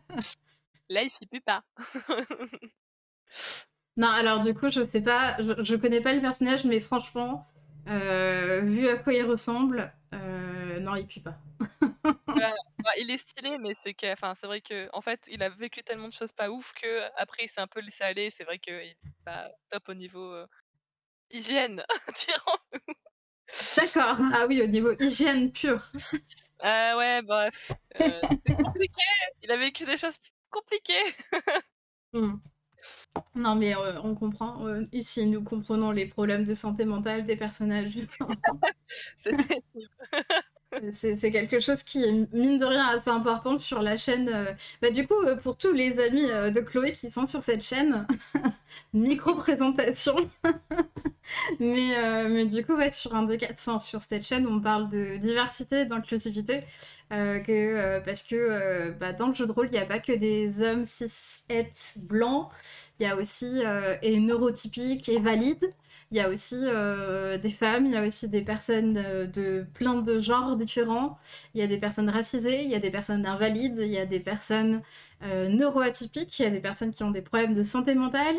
Là, 0.88 1.02
il 1.02 1.10
fit 1.10 1.26
plus 1.26 1.42
pas. 1.42 1.62
Non, 3.98 4.06
alors 4.06 4.38
du 4.38 4.54
coup, 4.54 4.70
je 4.70 4.84
sais 4.84 5.00
pas, 5.00 5.36
je, 5.40 5.64
je 5.64 5.74
connais 5.74 6.00
pas 6.00 6.14
le 6.14 6.20
personnage, 6.20 6.64
mais 6.64 6.78
franchement, 6.78 7.48
euh, 7.88 8.60
vu 8.60 8.86
à 8.86 8.96
quoi 8.96 9.12
il 9.12 9.24
ressemble, 9.24 9.92
euh, 10.14 10.78
non, 10.78 10.94
il 10.94 11.06
pue 11.06 11.20
pas. 11.20 11.36
Voilà. 12.26 12.54
Bah, 12.84 12.92
il 13.00 13.10
est 13.10 13.18
stylé, 13.18 13.58
mais 13.58 13.74
c'est 13.74 13.92
que, 13.92 14.10
enfin, 14.12 14.34
c'est 14.36 14.46
vrai 14.46 14.60
que, 14.60 14.88
en 14.92 15.00
fait, 15.00 15.20
il 15.28 15.42
a 15.42 15.48
vécu 15.48 15.82
tellement 15.82 16.06
de 16.06 16.12
choses 16.12 16.30
pas 16.30 16.48
ouf 16.48 16.72
que 16.80 17.02
après, 17.16 17.44
il 17.44 17.48
s'est 17.48 17.60
un 17.60 17.66
peu 17.66 17.80
laissé 17.80 18.04
aller. 18.04 18.30
C'est 18.30 18.44
vrai 18.44 18.60
qu'il 18.60 18.72
est 18.72 18.96
pas 19.24 19.50
top 19.68 19.88
au 19.88 19.94
niveau 19.94 20.32
euh, 20.32 20.46
hygiène, 21.32 21.82
dirons. 22.26 22.80
D'accord. 23.76 24.16
Ah 24.32 24.46
oui, 24.46 24.62
au 24.62 24.68
niveau 24.68 24.92
hygiène 25.00 25.50
pure. 25.50 25.82
Ah 26.60 26.96
ouais, 26.96 27.22
bref. 27.22 27.70
c'est 27.96 28.56
compliqué. 28.56 29.02
Il 29.42 29.50
a 29.52 29.56
vécu 29.56 29.84
des 29.84 29.96
choses 29.96 30.18
compliquées. 30.50 31.14
Hmm. 32.12 32.38
Non, 33.34 33.54
mais 33.54 33.74
euh, 33.76 34.00
on 34.04 34.14
comprend. 34.14 34.66
euh, 34.66 34.84
ici, 34.92 35.26
nous 35.26 35.42
comprenons 35.42 35.90
les 35.92 36.06
problèmes 36.06 36.44
de 36.44 36.54
santé 36.54 36.84
mentale 36.84 37.26
des 37.26 37.36
personnages. 37.36 37.98
C'est 39.16 39.36
terrible. 39.36 39.64
C'est 40.92 41.32
quelque 41.32 41.60
chose 41.60 41.82
qui 41.82 42.04
est, 42.04 42.32
mine 42.34 42.58
de 42.58 42.64
rien, 42.66 42.84
assez 42.88 43.08
important 43.10 43.56
sur 43.56 43.80
la 43.82 43.96
chaîne. 43.96 44.28
euh. 44.28 44.52
Bah, 44.82 44.90
du 44.90 45.06
coup, 45.06 45.14
euh, 45.24 45.36
pour 45.36 45.56
tous 45.56 45.72
les 45.72 45.98
amis 45.98 46.30
euh, 46.30 46.50
de 46.50 46.60
Chloé 46.60 46.92
qui 46.92 47.10
sont 47.10 47.24
sur 47.26 47.42
cette 47.42 47.62
chaîne, 47.62 48.06
micro-présentation. 48.92 50.16
mais, 51.60 51.96
euh, 51.98 52.28
mais 52.28 52.46
du 52.46 52.64
coup, 52.64 52.74
ouais, 52.76 52.90
sur 52.90 53.14
un 53.14 53.22
des 53.24 53.38
quatre, 53.38 53.52
enfin, 53.58 53.78
sur 53.78 54.02
cette 54.02 54.24
chaîne, 54.26 54.46
on 54.46 54.60
parle 54.60 54.88
de 54.88 55.16
diversité, 55.18 55.84
d'inclusivité. 55.84 56.62
euh, 57.12 57.40
euh, 57.48 58.00
parce 58.00 58.22
que 58.22 58.90
bah, 59.00 59.12
dans 59.12 59.28
le 59.28 59.34
jeu 59.34 59.46
de 59.46 59.52
rôle, 59.52 59.66
il 59.68 59.72
n'y 59.72 59.78
a 59.78 59.86
pas 59.86 59.98
que 59.98 60.12
des 60.12 60.62
hommes 60.62 60.84
cis, 60.84 61.42
het, 61.48 61.98
blancs. 62.02 62.48
Il 63.00 63.06
y 63.06 63.10
a 63.10 63.16
aussi 63.16 63.62
et 64.02 64.20
neurotypiques 64.20 65.08
et 65.08 65.18
valides. 65.20 65.72
Il 66.10 66.16
y 66.16 66.20
a 66.20 66.30
aussi 66.30 66.56
euh, 66.58 67.38
des 67.38 67.50
femmes, 67.50 67.86
il 67.86 67.92
y 67.92 67.96
a 67.96 68.06
aussi 68.06 68.28
des 68.28 68.42
personnes 68.42 68.94
de 68.94 69.66
plein 69.74 69.96
de 69.96 70.20
genres 70.20 70.56
différents. 70.56 71.18
Il 71.54 71.60
y 71.60 71.62
a 71.62 71.66
des 71.66 71.78
personnes 71.78 72.08
racisées, 72.08 72.62
il 72.62 72.70
y 72.70 72.74
a 72.74 72.78
des 72.78 72.90
personnes 72.90 73.26
invalides, 73.26 73.78
il 73.78 73.88
y 73.88 73.98
a 73.98 74.06
des 74.06 74.20
personnes 74.20 74.82
euh, 75.22 75.48
neuroatypiques, 75.48 76.38
il 76.38 76.42
y 76.44 76.46
a 76.46 76.50
des 76.50 76.60
personnes 76.60 76.92
qui 76.92 77.02
ont 77.04 77.10
des 77.10 77.22
problèmes 77.22 77.54
de 77.54 77.62
santé 77.62 77.94
mentale, 77.94 78.36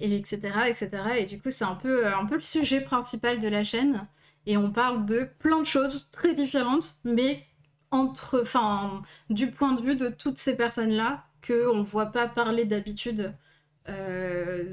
et 0.00 0.16
etc., 0.16 0.38
etc. 0.68 0.88
Et 1.18 1.24
du 1.24 1.40
coup, 1.40 1.50
c'est 1.50 1.64
un 1.64 1.74
peu, 1.76 2.06
euh, 2.06 2.16
un 2.16 2.26
peu 2.26 2.34
le 2.34 2.40
sujet 2.40 2.80
principal 2.80 3.40
de 3.40 3.48
la 3.48 3.64
chaîne. 3.64 4.06
Et 4.46 4.56
on 4.56 4.72
parle 4.72 5.06
de 5.06 5.28
plein 5.38 5.60
de 5.60 5.66
choses 5.66 6.10
très 6.12 6.34
différentes, 6.34 6.96
mais 7.04 7.46
entre, 7.90 8.40
enfin, 8.42 9.02
du 9.30 9.50
point 9.50 9.72
de 9.74 9.82
vue 9.82 9.96
de 9.96 10.08
toutes 10.08 10.38
ces 10.38 10.56
personnes-là 10.56 11.24
que 11.42 11.68
on 11.72 11.82
voit 11.82 12.06
pas 12.06 12.28
parler 12.28 12.64
d'habitude 12.64 13.34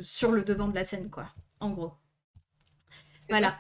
sur 0.02 0.32
le 0.32 0.44
devant 0.44 0.68
de 0.68 0.76
la 0.76 0.84
scène, 0.84 1.10
quoi. 1.10 1.30
En 1.60 1.72
gros. 1.72 1.94
Voilà. 3.30 3.58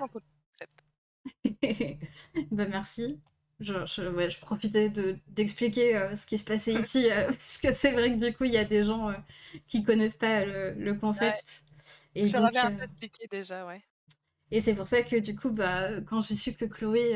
bah 2.51 2.65
merci. 2.67 3.19
Je, 3.59 3.73
je, 3.85 4.07
ouais, 4.09 4.29
je 4.29 4.39
profitais 4.39 4.89
de, 4.89 5.17
d'expliquer 5.27 5.95
euh, 5.97 6.15
ce 6.15 6.25
qui 6.25 6.37
se 6.37 6.45
passait 6.45 6.73
ici, 6.79 7.09
euh, 7.11 7.27
parce 7.27 7.57
que 7.57 7.73
c'est 7.73 7.91
vrai 7.91 8.11
que 8.13 8.25
du 8.25 8.33
coup, 8.35 8.45
il 8.45 8.53
y 8.53 8.57
a 8.57 8.63
des 8.63 8.83
gens 8.83 9.09
euh, 9.09 9.13
qui 9.67 9.83
connaissent 9.83 10.15
pas 10.15 10.45
le, 10.45 10.73
le 10.73 10.93
concept. 10.93 11.63
Et, 12.15 12.27
Je 12.27 12.37
un 12.37 12.49
peu 12.49 12.83
expliqué 12.83 13.27
déjà, 13.29 13.65
ouais. 13.65 13.81
et 14.51 14.61
c'est 14.61 14.75
pour 14.75 14.87
ça 14.87 15.01
que 15.03 15.15
du 15.17 15.35
coup, 15.35 15.49
bah, 15.51 16.01
quand 16.07 16.21
j'ai 16.21 16.35
su 16.35 16.53
que 16.53 16.65
Chloé 16.65 17.15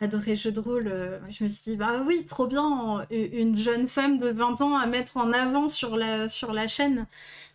adorait 0.00 0.30
le 0.32 0.36
jeu 0.36 0.52
de 0.52 0.60
rôle, 0.60 1.20
je 1.30 1.44
me 1.44 1.48
suis 1.48 1.62
dit, 1.64 1.76
bah 1.76 2.02
oui, 2.06 2.24
trop 2.24 2.46
bien, 2.46 3.06
une 3.10 3.56
jeune 3.56 3.88
femme 3.88 4.18
de 4.18 4.28
20 4.28 4.60
ans 4.60 4.76
à 4.76 4.86
mettre 4.86 5.16
en 5.16 5.32
avant 5.32 5.68
sur 5.68 5.96
la, 5.96 6.28
sur 6.28 6.52
la 6.52 6.66
chaîne. 6.66 7.06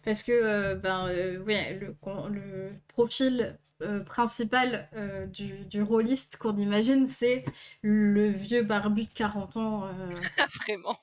Parce 0.03 0.23
que 0.23 0.31
euh, 0.31 0.75
ben, 0.75 1.07
euh, 1.09 1.39
ouais, 1.43 1.75
le, 1.79 1.95
le 2.29 2.71
profil 2.89 3.57
euh, 3.81 4.01
principal 4.01 4.89
euh, 4.95 5.25
du, 5.27 5.65
du 5.65 5.81
rôliste 5.81 6.37
qu'on 6.37 6.55
imagine, 6.57 7.07
c'est 7.07 7.45
le 7.81 8.29
vieux 8.29 8.63
barbu 8.63 9.05
de 9.05 9.13
40 9.13 9.57
ans. 9.57 9.85
euh. 9.87 10.09
Vraiment. 10.65 10.97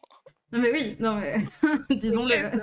Non 0.52 0.60
mais 0.60 0.72
oui, 0.72 0.96
non 1.00 1.16
mais 1.20 1.38
disons-le. 1.96 2.60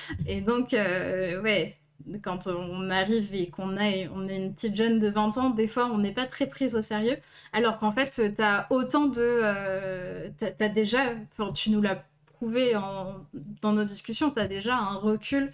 Et 0.26 0.40
donc, 0.40 0.74
euh, 0.74 1.40
ouais, 1.42 1.76
quand 2.22 2.46
on 2.46 2.90
arrive 2.90 3.34
et 3.34 3.48
qu'on 3.50 3.76
a, 3.76 4.08
on 4.14 4.28
est 4.28 4.36
une 4.36 4.54
petite 4.54 4.76
jeune 4.76 4.98
de 4.98 5.08
20 5.08 5.36
ans, 5.38 5.50
des 5.50 5.68
fois, 5.68 5.86
on 5.86 5.98
n'est 5.98 6.12
pas 6.12 6.26
très 6.26 6.46
prise 6.46 6.74
au 6.74 6.82
sérieux. 6.82 7.16
Alors 7.52 7.78
qu'en 7.78 7.92
fait, 7.92 8.34
t'as 8.34 8.66
autant 8.70 9.06
de... 9.06 10.30
t'as, 10.38 10.50
t'as 10.50 10.68
déjà, 10.68 11.14
tu 11.54 11.70
nous 11.70 11.80
l'as 11.80 12.04
prouvé 12.26 12.74
en... 12.76 13.16
dans 13.62 13.72
nos 13.72 13.84
discussions, 13.84 14.30
tu 14.30 14.40
as 14.40 14.48
déjà 14.48 14.76
un 14.76 14.94
recul 14.96 15.52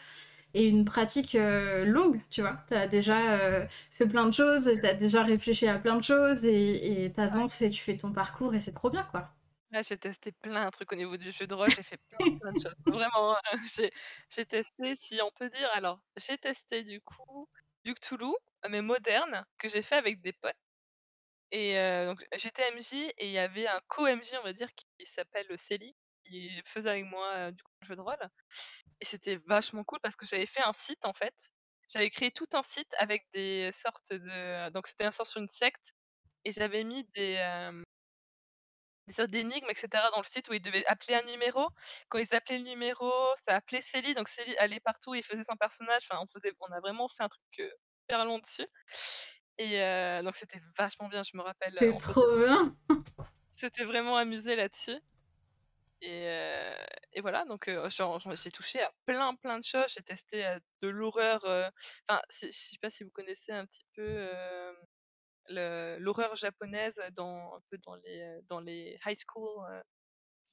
et 0.55 0.67
une 0.67 0.85
pratique 0.85 1.35
euh, 1.35 1.85
longue, 1.85 2.21
tu 2.31 2.41
vois. 2.41 2.59
Tu 2.69 2.75
as 2.75 2.89
déjà 2.89 3.41
euh, 3.41 3.67
fait 3.91 4.07
plein 4.07 4.27
de 4.27 4.33
choses, 4.33 4.71
tu 4.81 4.87
as 4.87 4.95
déjà 4.95 5.23
réfléchi 5.23 5.67
à 5.67 5.79
plein 5.79 5.97
de 5.97 6.03
choses 6.03 6.45
et 6.45 7.13
tu 7.15 7.21
avances 7.21 7.61
et 7.63 7.71
tu 7.71 7.83
fais 7.83 7.97
ton 7.97 8.13
parcours 8.13 8.55
et 8.55 8.61
c'est 8.61 8.73
trop 8.73 8.91
bien, 8.91 9.05
quoi. 9.05 9.31
Là, 9.71 9.83
j'ai 9.83 9.99
testé 9.99 10.33
plein 10.33 10.65
de 10.65 10.71
trucs 10.71 10.91
au 10.93 10.97
niveau 10.97 11.19
du 11.19 11.31
jeu 11.31 11.47
de 11.47 11.55
rôle, 11.55 11.71
j'ai 11.71 11.83
fait 11.83 12.01
plein, 12.09 12.53
de 12.53 12.59
choses. 12.59 12.75
Vraiment, 12.87 13.37
j'ai 14.31 14.47
testé, 14.47 14.97
si 14.97 15.21
on 15.23 15.31
peut 15.33 15.51
dire. 15.51 15.69
Alors, 15.75 16.01
j'ai 16.17 16.39
testé 16.39 16.85
du 16.85 17.01
coup 17.03 17.49
du 17.85 17.95
Cthulhu, 17.95 18.33
mais 18.71 18.81
moderne, 18.81 19.45
que 19.59 19.69
j'ai 19.69 19.83
fait 19.83 19.97
avec 19.97 20.23
des 20.23 20.33
potes. 20.33 20.55
Et 21.51 21.75
donc 22.07 22.23
j'étais 22.37 22.63
MJ 22.73 22.93
et 23.17 23.27
il 23.27 23.31
y 23.31 23.39
avait 23.39 23.67
un 23.67 23.81
co-MJ, 23.89 24.35
on 24.41 24.45
va 24.45 24.53
dire, 24.53 24.69
qui 24.75 25.07
s'appelle 25.07 25.47
Célie, 25.59 25.95
qui 26.29 26.51
faisait 26.65 26.91
avec 26.91 27.05
moi 27.05 27.51
du 27.53 27.63
coup 27.63 27.73
le 27.83 27.87
jeu 27.87 27.97
de 27.97 28.01
rôle. 28.01 28.31
Et 29.01 29.05
c'était 29.05 29.37
vachement 29.47 29.85
cool 29.85 30.01
parce 30.01 30.17
que 30.17 30.27
j'avais 30.27 30.47
fait 30.47 30.63
un 30.63 30.73
site 30.73 31.05
en 31.05 31.13
fait. 31.13 31.53
J'avais 31.89 32.11
créé 32.11 32.31
tout 32.31 32.49
un 32.53 32.63
site 32.63 32.95
avec 32.99 33.27
des 33.33 33.71
sortes 33.73 34.13
de. 34.13 34.71
Donc 34.71 34.87
c'était 34.87 35.05
un 35.05 35.13
sort 35.13 35.27
sur 35.27 35.41
une 35.41 35.49
secte. 35.49 35.95
Et 36.45 36.53
j'avais 36.53 36.85
mis 36.85 37.05
des, 37.15 37.37
des 39.07 39.13
sortes 39.13 39.31
d'énigmes, 39.31 39.69
etc. 39.71 39.89
dans 40.13 40.21
le 40.21 40.27
site 40.27 40.49
où 40.49 40.55
ils 40.55 40.63
devaient 40.63 40.87
appeler 40.87 41.15
un 41.15 41.23
numéro. 41.23 41.69
Quand 42.09 42.19
ils 42.19 42.35
appelaient 42.35 42.59
le 42.59 42.65
numéro, 42.65 43.11
ça 43.43 43.57
appelait 43.57 43.81
Célie. 43.81 44.15
Donc 44.15 44.29
Célie 44.29 44.57
allait 44.59 44.81
partout 44.81 45.15
et 45.15 45.23
faisait 45.23 45.45
son 45.45 45.57
personnage. 45.57 46.03
Enfin, 46.11 46.23
on, 46.23 46.27
faisait, 46.27 46.55
on 46.61 46.73
a 46.73 46.81
vraiment 46.81 47.09
fait 47.09 47.23
un 47.23 47.29
truc 47.29 47.63
super 48.03 48.25
long 48.25 48.39
dessus. 48.39 48.67
Et 49.59 49.81
donc 50.23 50.37
c'était 50.37 50.61
vachement 50.77 51.09
bien, 51.09 51.23
je 51.23 51.37
me 51.37 51.43
rappelle. 51.43 51.77
C'est 51.79 51.97
trop 51.97 52.37
bien. 52.37 52.77
C'était 53.53 53.85
vraiment 53.85 54.17
amusé 54.17 54.55
là-dessus. 54.55 54.99
Et, 56.01 56.29
et, 57.13 57.21
voilà, 57.21 57.45
donc 57.45 57.69
j'ai 58.35 58.51
touché 58.51 58.81
à 58.81 58.93
plein 59.07 59.35
plein 59.35 59.59
de 59.59 59.65
choses. 59.65 59.87
J'ai 59.89 60.03
testé 60.03 60.47
de 60.83 60.89
l'horreur. 60.89 61.45
Enfin, 62.09 62.21
je 62.31 62.51
sais 62.51 62.79
pas 62.81 62.91
si 62.91 63.05
vous 63.05 63.11
connaissez 63.11 63.53
un 63.53 63.67
petit 63.67 63.85
peu 63.95 64.29
l'horreur 65.49 66.37
japonaise 66.37 67.01
dans 67.13 67.57
un 67.57 67.61
peu 67.71 67.79
dans 67.79 67.97
les 67.97 68.41
dans 68.49 68.61
les 68.61 68.99
high 69.07 69.19
school 69.27 69.67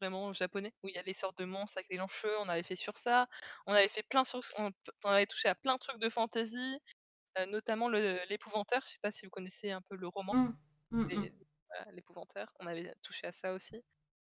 vraiment 0.02 0.34
japonais 0.34 0.74
où 0.84 0.90
il 0.90 0.96
y 0.96 0.98
a 0.98 1.04
les 1.04 1.14
sortes 1.14 1.38
de 1.38 1.46
monstres 1.46 1.78
avec 1.78 1.90
les 1.90 1.98
longs 1.98 2.08
cheveux. 2.08 2.38
On 2.40 2.50
avait 2.50 2.64
fait 2.64 2.76
sur 2.76 2.98
ça. 2.98 3.28
On 3.66 3.74
avait 3.74 3.88
fait 3.88 4.04
plein 4.04 4.26
sur, 4.26 4.42
on, 4.58 4.72
on 5.06 5.10
avait 5.10 5.26
touché 5.26 5.48
à 5.48 5.56
plein 5.56 5.76
de 5.76 5.80
trucs 5.80 6.00
de 6.00 6.10
fantasy 6.10 6.80
notamment 7.48 7.90
l'épouvanteur. 7.90 8.82
Je 8.86 8.92
sais 8.92 9.00
pas 9.02 9.12
si 9.12 9.26
vous 9.26 9.32
connaissez 9.32 9.72
un 9.72 9.82
peu 9.82 9.96
le 9.96 10.08
roman. 10.08 10.50
Mmh. 10.92 11.08
L'épouvanteur. 11.92 12.54
On 12.60 12.68
avait 12.68 12.94
touché 13.02 13.28
à 13.28 13.32
ça 13.32 13.54
aussi. 13.54 13.84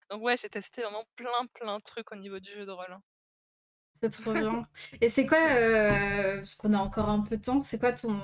Donc 0.09 0.23
ouais, 0.23 0.37
j'ai 0.37 0.49
testé 0.49 0.81
vraiment 0.81 1.05
plein 1.15 1.45
plein 1.53 1.77
de 1.77 1.83
trucs 1.83 2.11
au 2.11 2.15
niveau 2.15 2.39
du 2.39 2.51
jeu 2.51 2.65
de 2.65 2.71
rôle. 2.71 2.91
Hein. 2.91 3.01
C'est 4.01 4.09
trop 4.09 4.33
bien. 4.33 4.67
Et 5.01 5.09
c'est 5.09 5.25
quoi, 5.25 5.39
parce 6.37 6.55
qu'on 6.55 6.73
a 6.73 6.77
encore 6.77 7.09
un 7.09 7.21
peu 7.21 7.37
de 7.37 7.43
temps, 7.43 7.61
c'est 7.61 7.79
quoi 7.79 7.91
ton... 7.91 8.17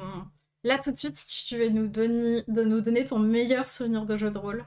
Là 0.63 0.79
tout 0.79 0.91
de 0.91 0.97
suite, 0.97 1.15
si 1.15 1.45
tu 1.45 1.57
veux 1.57 1.69
nous 1.69 1.87
donner, 1.87 2.43
de 2.47 2.63
nous 2.63 2.81
donner 2.81 3.05
ton 3.05 3.19
meilleur 3.19 3.67
souvenir 3.67 4.05
de 4.05 4.17
jeu 4.17 4.31
de 4.31 4.37
rôle, 4.37 4.65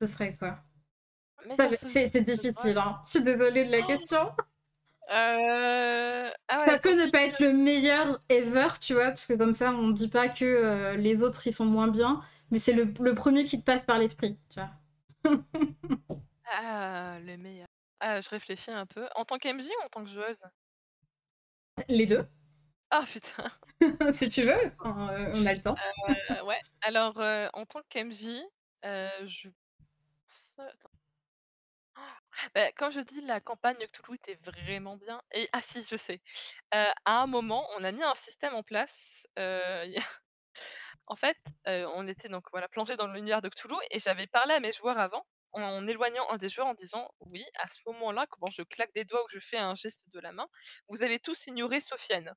ce 0.00 0.06
serait 0.06 0.36
quoi? 0.36 0.60
C'est 1.74 2.20
difficile, 2.20 2.78
hein. 2.78 3.00
Je 3.06 3.10
suis 3.10 3.22
désolée 3.22 3.64
de 3.64 3.70
la 3.70 3.80
oh 3.80 3.86
question. 3.86 4.32
Euh... 5.10 6.30
Ah 6.48 6.64
ça 6.66 6.78
peut 6.78 6.94
ne 6.94 7.10
pas 7.10 7.22
être 7.22 7.40
le 7.40 7.52
meilleur 7.52 8.22
ever, 8.28 8.68
tu 8.80 8.94
vois, 8.94 9.08
parce 9.08 9.26
que 9.26 9.34
comme 9.34 9.54
ça, 9.54 9.72
on 9.72 9.90
dit 9.90 10.08
pas 10.08 10.28
que 10.28 10.44
euh, 10.44 10.96
les 10.96 11.22
autres 11.22 11.46
ils 11.46 11.52
sont 11.52 11.64
moins 11.64 11.88
bien, 11.88 12.22
mais 12.50 12.58
c'est 12.58 12.72
le, 12.72 12.92
le, 13.00 13.14
premier 13.14 13.44
qui 13.44 13.58
te 13.58 13.64
passe 13.64 13.84
par 13.84 13.98
l'esprit, 13.98 14.38
tu 14.50 14.60
vois. 14.60 14.70
ah, 16.50 17.18
le 17.20 17.36
meilleur. 17.36 17.68
Ah, 18.00 18.20
je 18.20 18.28
réfléchis 18.28 18.70
un 18.70 18.86
peu. 18.86 19.08
En 19.14 19.24
tant 19.24 19.38
qu'MJ 19.38 19.66
ou 19.66 19.84
en 19.84 19.88
tant 19.88 20.04
que 20.04 20.10
joueuse? 20.10 20.44
Les 21.88 22.06
deux. 22.06 22.26
Ah 22.90 23.04
putain. 23.12 23.50
si 24.12 24.28
tu 24.28 24.42
veux, 24.42 24.72
on, 24.80 25.08
euh, 25.08 25.46
a 25.46 25.54
le 25.54 25.62
temps. 25.62 25.76
Euh, 26.08 26.44
ouais. 26.44 26.60
Alors, 26.82 27.18
en 27.54 27.66
tant 27.66 27.82
qu'MJ, 27.88 28.42
je. 28.82 29.48
Attends. 30.58 30.90
Bah, 32.54 32.72
quand 32.72 32.90
je 32.90 33.00
dis 33.00 33.20
la 33.22 33.40
campagne 33.40 33.76
Cthulhu 33.92 34.14
était 34.14 34.38
vraiment 34.44 34.96
bien 34.96 35.20
et 35.32 35.48
ah 35.52 35.60
si, 35.60 35.84
je 35.84 35.96
sais. 35.96 36.22
à 36.72 36.92
un 37.04 37.26
moment, 37.26 37.66
on 37.76 37.84
a 37.84 37.92
mis 37.92 38.02
un 38.02 38.14
système 38.14 38.54
en 38.54 38.62
place, 38.62 39.26
en 41.06 41.16
fait, 41.16 41.36
on 41.66 42.08
était 42.08 42.28
donc 42.28 42.44
voilà, 42.52 42.68
plongé 42.68 42.96
dans 42.96 43.06
l'univers 43.06 43.42
de 43.42 43.48
Cthulhu 43.48 43.76
et 43.90 43.98
j'avais 43.98 44.26
parlé 44.26 44.54
à 44.54 44.60
mes 44.60 44.72
joueurs 44.72 44.98
avant, 44.98 45.26
en 45.52 45.86
éloignant 45.88 46.28
un 46.30 46.38
des 46.38 46.48
joueurs 46.48 46.68
en 46.68 46.74
disant: 46.74 47.08
«Oui, 47.20 47.44
à 47.58 47.68
ce 47.68 47.80
moment-là, 47.86 48.26
quand 48.30 48.50
je 48.50 48.62
claque 48.62 48.94
des 48.94 49.04
doigts 49.04 49.22
ou 49.24 49.26
que 49.28 49.34
je 49.34 49.46
fais 49.46 49.58
un 49.58 49.74
geste 49.74 50.06
de 50.12 50.20
la 50.20 50.32
main, 50.32 50.48
vous 50.88 51.02
allez 51.02 51.18
tous 51.20 51.46
ignorer 51.48 51.80
Sofiane. 51.80 52.34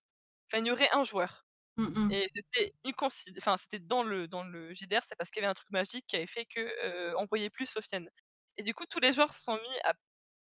Enfin 0.51 0.59
ignorer 0.61 0.89
un 0.93 1.03
joueur». 1.05 1.45
Mmh 1.77 1.89
et 2.09 2.27
c'était 2.35 2.73
une 2.85 2.93
enfin 3.39 3.57
c'était 3.57 3.79
dans 3.79 4.03
le 4.03 4.27
dans 4.27 4.43
le 4.43 4.73
JDR, 4.75 5.01
c'est 5.09 5.15
parce 5.17 5.31
qu'il 5.31 5.41
y 5.43 5.45
avait 5.45 5.51
un 5.51 5.55
truc 5.55 5.71
magique 5.71 6.05
qui 6.07 6.17
avait 6.17 6.27
fait 6.27 6.45
que, 6.45 7.15
on 7.17 7.25
voyait 7.27 7.49
plus 7.51 7.67
Sofiane. 7.67 8.09
Et 8.57 8.63
du 8.63 8.73
coup, 8.75 8.85
tous 8.87 8.99
les 9.01 9.13
joueurs 9.13 9.33
se 9.33 9.43
sont 9.43 9.55
mis 9.57 9.79
à 9.85 9.93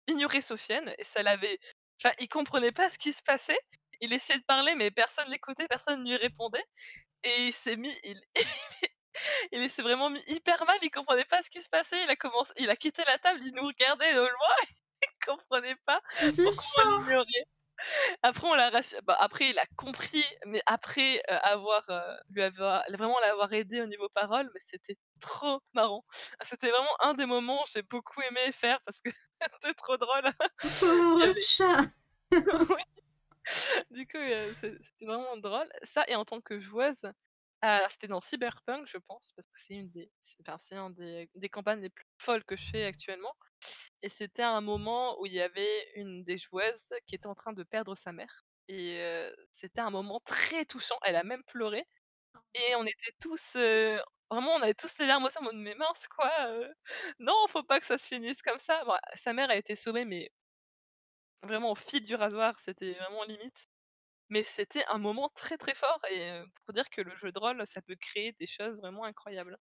ignorer 0.09 0.41
Sofiane 0.41 0.93
et 0.99 1.03
ça 1.05 1.23
l'avait. 1.23 1.59
Enfin, 2.03 2.15
il 2.19 2.29
comprenait 2.29 2.71
pas 2.73 2.89
ce 2.91 2.97
qui 2.99 3.13
se 3.13 3.23
passait. 3.23 3.59
Il 4.01 4.13
essayait 4.13 4.39
de 4.39 4.45
parler, 4.45 4.75
mais 4.75 4.91
personne 4.91 5.29
l'écoutait, 5.31 5.67
personne 5.69 6.03
ne 6.03 6.09
lui 6.11 6.17
répondait. 6.17 6.63
Et 7.23 7.47
il 7.47 7.53
s'est 7.53 7.77
mis. 7.77 7.95
Il... 8.05 8.21
il 9.51 9.69
s'est 9.69 9.81
vraiment 9.81 10.09
mis 10.09 10.23
hyper 10.27 10.65
mal, 10.65 10.77
il 10.81 10.91
comprenait 10.91 11.25
pas 11.25 11.41
ce 11.41 11.49
qui 11.49 11.61
se 11.61 11.69
passait. 11.69 12.01
Il 12.03 12.09
a, 12.09 12.15
commencé... 12.15 12.53
il 12.57 12.69
a 12.69 12.75
quitté 12.75 13.03
la 13.05 13.17
table, 13.17 13.41
il 13.43 13.53
nous 13.53 13.65
regardait 13.65 14.13
de 14.13 14.19
loin, 14.19 14.55
il 15.01 15.25
comprenait 15.25 15.77
pas 15.85 16.01
pourquoi 16.35 16.85
on 16.85 16.99
l'ignorait. 16.99 17.47
Après, 18.23 18.47
on 18.47 18.53
l'a 18.53 18.71
bah, 19.03 19.17
après, 19.19 19.49
il 19.49 19.59
a 19.59 19.65
compris, 19.77 20.23
mais 20.45 20.61
après 20.65 21.21
euh, 21.29 21.37
avoir, 21.43 21.83
euh, 21.89 22.15
lui 22.29 22.43
avoir, 22.43 22.83
vraiment 22.89 23.17
l'avoir 23.19 23.51
aidé 23.53 23.81
au 23.81 23.85
niveau 23.85 24.09
parole, 24.09 24.49
mais 24.53 24.59
c'était 24.59 24.97
trop 25.21 25.61
marrant. 25.73 26.03
Ah, 26.39 26.45
c'était 26.45 26.69
vraiment 26.69 26.95
un 27.01 27.13
des 27.13 27.25
moments 27.25 27.61
où 27.63 27.65
j'ai 27.73 27.81
beaucoup 27.83 28.21
aimé 28.21 28.51
faire 28.51 28.79
parce 28.85 28.99
que 28.99 29.09
c'était 29.41 29.73
trop 29.75 29.97
drôle. 29.97 30.23
Pauvre 30.79 31.33
chat. 31.41 31.85
Du 33.89 34.05
coup, 34.05 34.17
euh, 34.17 34.53
c'était 34.61 34.77
vraiment 35.01 35.35
drôle. 35.37 35.67
Ça, 35.81 36.03
et 36.07 36.15
en 36.15 36.23
tant 36.23 36.39
que 36.39 36.59
joueuse, 36.59 37.11
c'était 37.89 38.07
dans 38.07 38.21
Cyberpunk, 38.21 38.87
je 38.87 38.97
pense, 38.97 39.31
parce 39.35 39.47
que 39.47 39.59
c'est 39.59 39.75
une 39.75 39.89
des, 39.89 40.11
c'est 40.19 40.75
un 40.75 40.89
des, 40.91 41.29
des 41.35 41.49
campagnes 41.49 41.81
les 41.81 41.89
plus 41.89 42.05
folles 42.17 42.43
que 42.45 42.55
je 42.55 42.69
fais 42.69 42.85
actuellement. 42.85 43.33
Et 44.01 44.09
c'était 44.09 44.43
un 44.43 44.61
moment 44.61 45.19
où 45.19 45.25
il 45.25 45.33
y 45.33 45.41
avait 45.41 45.91
une 45.95 46.23
des 46.23 46.37
joueuses 46.37 46.93
qui 47.07 47.15
était 47.15 47.27
en 47.27 47.35
train 47.35 47.53
de 47.53 47.63
perdre 47.63 47.95
sa 47.95 48.11
mère. 48.13 48.45
Et 48.69 49.01
c'était 49.51 49.81
un 49.81 49.89
moment 49.89 50.21
très 50.25 50.65
touchant. 50.65 50.97
Elle 51.03 51.15
a 51.15 51.23
même 51.23 51.43
pleuré. 51.45 51.85
Et 52.55 52.75
on 52.75 52.85
était 52.85 53.13
tous. 53.21 53.53
vraiment, 54.31 54.53
on 54.55 54.61
avait 54.61 54.73
tous 54.73 54.93
les 54.99 55.07
larmes 55.07 55.27
en 55.35 55.43
mode 55.43 55.55
Mais 55.55 55.75
mince, 55.75 56.07
quoi 56.07 56.31
Non, 57.19 57.35
faut 57.49 57.63
pas 57.63 57.79
que 57.79 57.85
ça 57.85 57.97
se 57.97 58.07
finisse 58.07 58.41
comme 58.41 58.59
ça. 58.59 58.83
sa 59.15 59.33
mère 59.33 59.49
a 59.49 59.55
été 59.55 59.75
sauvée, 59.75 60.05
mais 60.05 60.31
vraiment 61.43 61.71
au 61.71 61.75
fil 61.75 62.05
du 62.05 62.15
rasoir, 62.15 62.59
c'était 62.59 62.93
vraiment 62.93 63.23
limite. 63.25 63.67
Mais 64.29 64.43
c'était 64.43 64.83
un 64.89 64.97
moment 64.97 65.29
très 65.35 65.57
très 65.57 65.75
fort. 65.75 65.99
Et 66.11 66.41
pour 66.65 66.73
dire 66.73 66.89
que 66.89 67.01
le 67.01 67.15
jeu 67.15 67.31
de 67.31 67.39
rôle, 67.39 67.61
ça 67.65 67.81
peut 67.81 67.95
créer 67.95 68.35
des 68.39 68.47
choses 68.47 68.77
vraiment 68.77 69.03
incroyables 69.03 69.57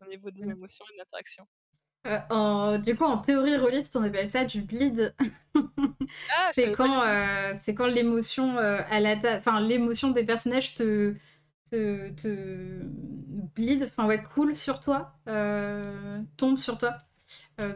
au 0.00 0.06
niveau 0.06 0.30
des 0.30 0.44
mmh. 0.44 0.50
émotions 0.52 0.84
et 0.90 0.94
de 0.94 0.98
l'interaction. 0.98 1.46
Euh, 2.06 2.78
du 2.78 2.94
coup, 2.94 3.04
en 3.04 3.18
théorie 3.18 3.56
rôliste, 3.56 3.96
on 3.96 4.02
appelle 4.02 4.30
ça 4.30 4.44
du 4.44 4.62
bleed. 4.62 5.14
Ah, 5.54 6.50
c'est 6.52 6.72
quand, 6.72 7.02
euh, 7.02 7.54
c'est 7.58 7.74
quand 7.74 7.86
l'émotion 7.86 8.58
à 8.58 9.00
la 9.00 9.16
enfin 9.36 9.60
l'émotion 9.60 10.10
des 10.10 10.24
personnages 10.24 10.74
te 10.74 11.14
te, 11.70 12.10
te 12.10 12.80
bleed, 13.56 13.82
enfin 13.82 14.06
ouais, 14.06 14.22
coule 14.22 14.54
sur 14.54 14.78
toi, 14.78 15.14
tombe 16.36 16.58
sur 16.58 16.78
toi, 16.78 16.96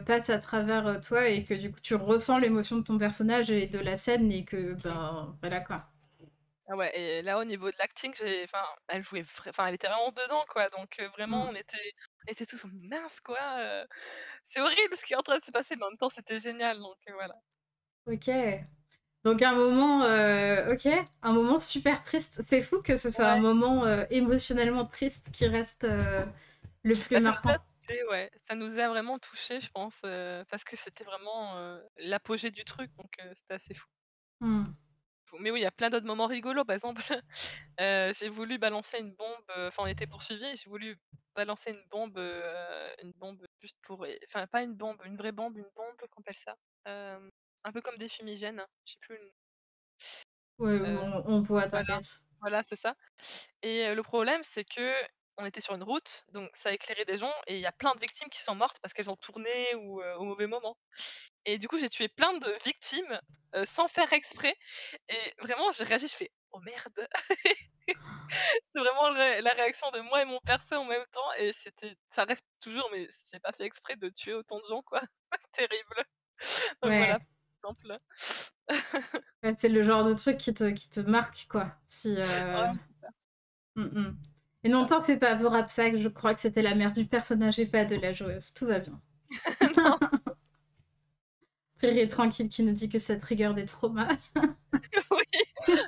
passe 0.05 0.29
à 0.29 0.37
travers 0.37 1.01
toi 1.01 1.27
et 1.27 1.43
que 1.43 1.53
du 1.53 1.71
coup 1.71 1.79
tu 1.81 1.95
ressens 1.95 2.37
l'émotion 2.37 2.77
de 2.77 2.83
ton 2.83 2.97
personnage 2.97 3.51
et 3.51 3.67
de 3.67 3.79
la 3.79 3.97
scène 3.97 4.31
et 4.31 4.45
que 4.45 4.73
ben 4.81 5.35
voilà 5.41 5.59
quoi. 5.59 5.87
Ah 6.73 6.77
ouais, 6.77 6.97
et 6.97 7.21
là 7.21 7.37
au 7.37 7.43
niveau 7.43 7.69
de 7.69 7.75
l'acting, 7.79 8.13
j'ai, 8.17 8.45
enfin, 8.45 8.63
elle 8.87 9.03
jouait, 9.03 9.25
enfin, 9.49 9.67
elle 9.67 9.75
était 9.75 9.87
vraiment 9.87 10.11
dedans 10.11 10.45
quoi, 10.47 10.69
donc 10.69 11.01
vraiment 11.17 11.43
mmh. 11.43 11.49
on 11.49 11.55
était, 11.55 11.93
on 12.25 12.31
était 12.31 12.45
tous 12.45 12.65
mince 12.89 13.19
quoi, 13.19 13.39
c'est 14.43 14.61
horrible 14.61 14.95
ce 14.95 15.03
qui 15.03 15.11
est 15.11 15.17
en 15.17 15.21
train 15.21 15.37
de 15.37 15.43
se 15.43 15.51
passer, 15.51 15.75
mais 15.75 15.83
en 15.83 15.89
même 15.89 15.97
temps 15.97 16.09
c'était 16.09 16.39
génial, 16.39 16.79
donc 16.79 16.95
voilà. 17.13 17.35
Ok. 18.05 18.29
Donc 19.25 19.41
un 19.41 19.53
moment, 19.53 19.97
ok, 20.69 20.87
un 21.23 21.33
moment 21.33 21.57
super 21.57 22.01
triste. 22.03 22.41
C'est 22.47 22.61
fou 22.61 22.81
que 22.81 22.95
ce 22.95 23.11
soit 23.11 23.27
un 23.27 23.41
moment 23.41 23.85
émotionnellement 24.09 24.85
triste 24.85 25.29
qui 25.33 25.47
reste 25.47 25.83
le 25.83 26.95
plus 26.95 27.15
bah, 27.15 27.19
marquant. 27.19 27.57
Ça, 27.81 27.93
ouais, 28.11 28.31
ça 28.47 28.55
nous 28.55 28.79
a 28.79 28.87
vraiment 28.87 29.19
touché, 29.19 29.59
je 29.59 29.69
pense, 29.71 29.99
parce 30.49 30.63
que 30.63 30.77
c'était 30.77 31.03
vraiment 31.03 31.77
l'apogée 31.97 32.49
du 32.49 32.63
truc, 32.63 32.89
donc 32.95 33.11
c'était 33.35 33.55
assez 33.55 33.73
fou. 33.73 33.89
Mais 35.39 35.51
oui, 35.51 35.59
il 35.61 35.63
y 35.63 35.65
a 35.65 35.71
plein 35.71 35.89
d'autres 35.89 36.05
moments 36.05 36.27
rigolos. 36.27 36.65
Par 36.65 36.75
exemple, 36.75 37.01
heu, 37.79 38.13
j'ai 38.15 38.29
voulu 38.29 38.57
balancer 38.59 38.99
une 38.99 39.13
bombe, 39.15 39.43
heu, 39.57 39.67
enfin 39.67 39.83
on 39.83 39.87
était 39.87 40.07
poursuivis, 40.07 40.55
j'ai 40.57 40.69
voulu 40.69 40.97
balancer 41.35 41.71
une 41.71 41.83
bombe, 41.89 42.17
heu, 42.17 42.43
une 43.03 43.11
bombe 43.13 43.45
juste 43.61 43.77
pour 43.83 44.05
enfin 44.27 44.47
pas 44.47 44.63
une 44.63 44.75
bombe, 44.75 45.01
une 45.05 45.17
vraie 45.17 45.31
bombe, 45.31 45.57
une 45.57 45.69
bombe, 45.75 45.95
comment 45.97 46.09
on 46.17 46.21
appelle 46.21 46.35
ça? 46.35 46.55
Un 47.63 47.71
peu 47.71 47.81
comme 47.81 47.97
des 47.97 48.07
fumigènes, 48.07 48.63
je 48.85 48.91
sais 48.91 48.97
plus 49.01 49.17
le 49.17 49.31
Ouais, 50.59 50.79
on 50.97 51.23
on 51.25 51.41
voit, 51.41 51.67
voilà, 51.67 51.99
voilà, 52.41 52.63
c'est 52.63 52.75
ça 52.79 52.95
et 53.63 53.93
le 53.95 54.03
problème, 54.03 54.41
c'est 54.43 54.65
qu'on 55.37 55.45
était 55.45 55.61
sur 55.61 55.75
une 55.75 55.83
route, 55.83 56.25
donc 56.33 56.49
ça 56.55 56.69
a 56.69 56.73
éclairé 56.73 57.05
des 57.05 57.17
gens 57.17 57.33
et 57.47 57.55
il 57.55 57.61
y 57.61 57.65
a 57.67 57.71
plein 57.71 57.93
de 57.95 57.99
victimes 57.99 58.29
qui 58.29 58.41
sont 58.41 58.55
mortes 58.55 58.79
parce 58.81 58.93
qu'elles 58.93 59.09
ont 59.09 59.15
tourné 59.17 59.75
ou 59.75 60.01
au 60.03 60.23
mauvais 60.25 60.47
moment 60.47 60.77
et 61.45 61.57
du 61.59 61.67
coup, 61.69 61.79
j'ai 61.79 61.89
tué 61.89 62.09
plein 62.09 62.33
de 62.39 62.57
victimes, 62.65 63.19
sans 63.65 63.87
faire 63.89 64.13
exprès 64.13 64.55
et 65.09 65.33
vraiment 65.41 65.71
j'ai 65.73 65.85
réagi, 65.85 66.07
je 66.09 66.15
fais: 66.15 66.31
«Oh 66.51 66.59
merde!» 66.61 67.07
c'est 68.75 68.79
vraiment 68.81 69.13
ré 69.13 69.41
la 69.41 69.51
réaction 69.53 69.91
de 69.91 70.01
moi 70.01 70.21
et 70.23 70.25
mon 70.25 70.39
perso 70.45 70.75
en 70.77 70.85
même 70.85 71.05
temps 71.13 71.33
et 71.39 71.53
c'était 71.53 71.95
ça 72.11 72.25
reste 72.25 72.45
toujours 72.61 72.89
mais 72.93 73.07
j'ai 73.31 73.39
pas 73.39 73.53
fait 73.53 73.65
exprès 73.65 73.95
de 73.97 74.09
tuer 74.09 74.33
autant 74.35 74.59
de 74.59 74.65
gens, 74.69 74.81
quoi. 74.83 75.01
Terrible. 75.53 76.05
Donc 76.83 76.95
voilà, 76.97 77.17
Ouais. 77.17 77.21
exemple. 77.63 77.99
Ouais, 79.43 79.55
c'est 79.57 79.69
le 79.69 79.81
genre 79.83 80.03
de 80.03 80.13
truc 80.13 80.37
qui 80.37 80.53
te 80.53 80.69
qui 80.69 80.87
te 80.89 80.99
marque, 80.99 81.47
quoi. 81.49 81.75
Si, 81.87 82.15
Ouais. 82.53 82.71
Et 84.63 84.69
non, 84.69 84.87
Ça. 84.87 84.95
t'en 84.95 85.01
fais 85.03 85.17
pas, 85.17 85.35
Vorapsak, 85.35 85.97
je 85.97 86.07
crois 86.07 86.33
que 86.33 86.39
c'était 86.39 86.61
la 86.61 86.75
mère 86.75 86.91
du 86.91 87.05
personnage 87.05 87.59
et 87.59 87.65
pas 87.65 87.85
de 87.85 87.95
la 87.95 88.13
joueuse. 88.13 88.53
Tout 88.53 88.67
va 88.67 88.79
bien. 88.79 89.01
Riri 91.81 92.07
tranquille 92.07 92.49
qui 92.49 92.63
nous 92.63 92.73
dit 92.73 92.89
que 92.89 92.99
ça 92.99 93.15
trigger 93.17 93.53
des 93.55 93.65
traumas. 93.65 94.17
Oui. 95.11 95.23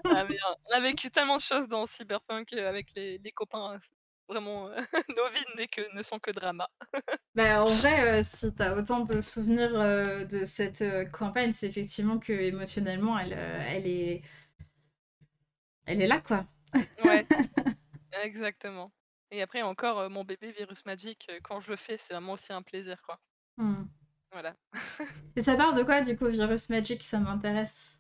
Ah 0.06 0.24
mais 0.30 0.38
on 0.72 0.76
a 0.76 0.80
vécu 0.80 1.10
tellement 1.10 1.38
de 1.38 1.42
choses 1.42 1.68
dans 1.68 1.86
Cyberpunk, 1.86 2.54
heu, 2.54 2.68
avec 2.68 2.94
les 2.96 3.18
les 3.18 3.32
copains, 3.32 3.76
c'est 3.82 3.90
vraiment, 4.28 4.70
heu, 4.70 4.76
nos 5.10 5.30
vies 5.30 5.46
n'est 5.58 5.68
que 5.68 5.82
ne 5.96 6.04
sont 6.04 6.20
que 6.20 6.32
drama. 6.32 6.70
Bah, 7.36 7.64
en 7.64 7.70
vrai, 7.70 8.20
heu, 8.20 8.24
si 8.24 8.54
tu 8.54 8.62
as 8.62 8.76
autant 8.78 9.02
de 9.02 9.20
souvenirs, 9.22 9.72
de 9.72 10.46
cette, 10.46 10.84
campagne, 11.12 11.54
c'est 11.54 11.68
effectivement 11.68 12.20
qu'émotionnellement 12.20 13.18
elle, 13.18 13.34
heu, 13.34 13.62
elle 13.70 13.88
est 13.88 14.22
elle 15.86 16.02
est 16.02 16.08
là, 16.08 16.20
quoi. 16.20 16.46
Ouais, 17.04 17.26
exactement 18.22 18.94
et 19.32 19.42
après 19.42 19.64
encore, 19.64 20.10
mon 20.12 20.24
bébé 20.24 20.52
Virus 20.52 20.86
Magic, 20.86 21.32
quand 21.44 21.60
je 21.60 21.72
le 21.72 21.76
fais, 21.76 21.98
c'est 21.98 22.14
vraiment 22.14 22.34
aussi 22.34 22.54
un 22.54 22.62
plaisir, 22.62 23.02
quoi. 23.02 23.20
Mmh. 23.58 23.86
Voilà. 24.32 24.58
Et 25.36 25.42
ça 25.44 25.56
parle 25.56 25.78
de 25.78 25.84
quoi, 25.84 26.02
du 26.02 26.16
coup, 26.18 26.28
Virus 26.28 26.70
Magic? 26.70 27.04
Ça 27.04 27.20
m'intéresse? 27.20 28.00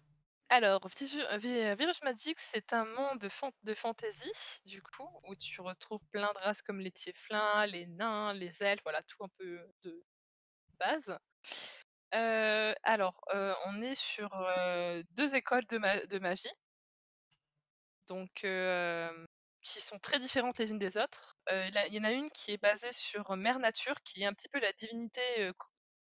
Alors, 0.49 0.85
heu, 0.85 1.37
Vi 1.37 1.75
Virus 1.75 2.01
Magic, 2.03 2.39
c'est 2.39 2.73
un 2.73 2.85
monde 2.85 3.19
de 3.19 3.27
fan 3.29 3.51
de 3.63 3.73
fantasy, 3.73 4.31
du 4.65 4.81
coup, 4.81 5.09
où 5.27 5.35
tu 5.35 5.61
retrouves 5.61 5.99
plein 6.11 6.31
de 6.33 6.37
races 6.39 6.61
comme 6.61 6.79
les 6.79 6.91
tieflings, 6.91 7.65
les 7.71 7.87
nains, 7.87 8.33
les 8.33 8.61
elfes, 8.63 8.83
voilà, 8.83 9.01
tout 9.03 9.23
un 9.23 9.29
peu 9.37 9.59
de 9.83 10.03
base. 10.79 11.17
Heu, 12.15 12.75
alors, 12.83 13.21
on 13.67 13.81
est 13.81 13.95
sur, 13.95 14.29
heu, 14.35 15.03
2 15.11 15.35
écoles 15.35 15.65
de 15.67 15.77
ma 15.79 16.05
de 16.05 16.19
magie 16.19 16.49
donc 18.07 18.43
qui 19.63 19.81
sont 19.81 19.99
très 19.99 20.19
différentes 20.19 20.59
les 20.59 20.71
unes 20.71 20.79
des 20.79 20.97
autres. 20.97 21.37
Il 21.51 21.93
y 21.93 21.99
en 21.99 22.03
a 22.05 22.11
une 22.11 22.31
qui 22.31 22.51
est 22.51 22.57
basée 22.57 22.91
sur 22.91 23.35
Mère 23.37 23.59
Nature, 23.59 23.95
qui 24.03 24.23
est 24.23 24.25
un 24.25 24.33
petit 24.33 24.49
peu 24.49 24.59
la 24.59 24.73
divinité, 24.73 25.51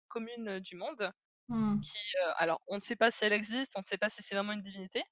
commune 0.08 0.60
du 0.60 0.76
monde, 0.76 1.12
Mmh. 1.48 1.82
qui, 1.82 1.98
alors 2.36 2.60
on 2.68 2.76
ne 2.76 2.82
sait 2.82 2.96
pas 2.96 3.10
si 3.12 3.24
elle 3.26 3.32
existe, 3.34 3.72
on 3.76 3.80
ne 3.80 3.86
sait 3.86 3.98
pas 3.98 4.10
si 4.10 4.22
c'est 4.22 4.34
vraiment 4.36 4.52
une 4.54 4.62
divinité 4.62 5.02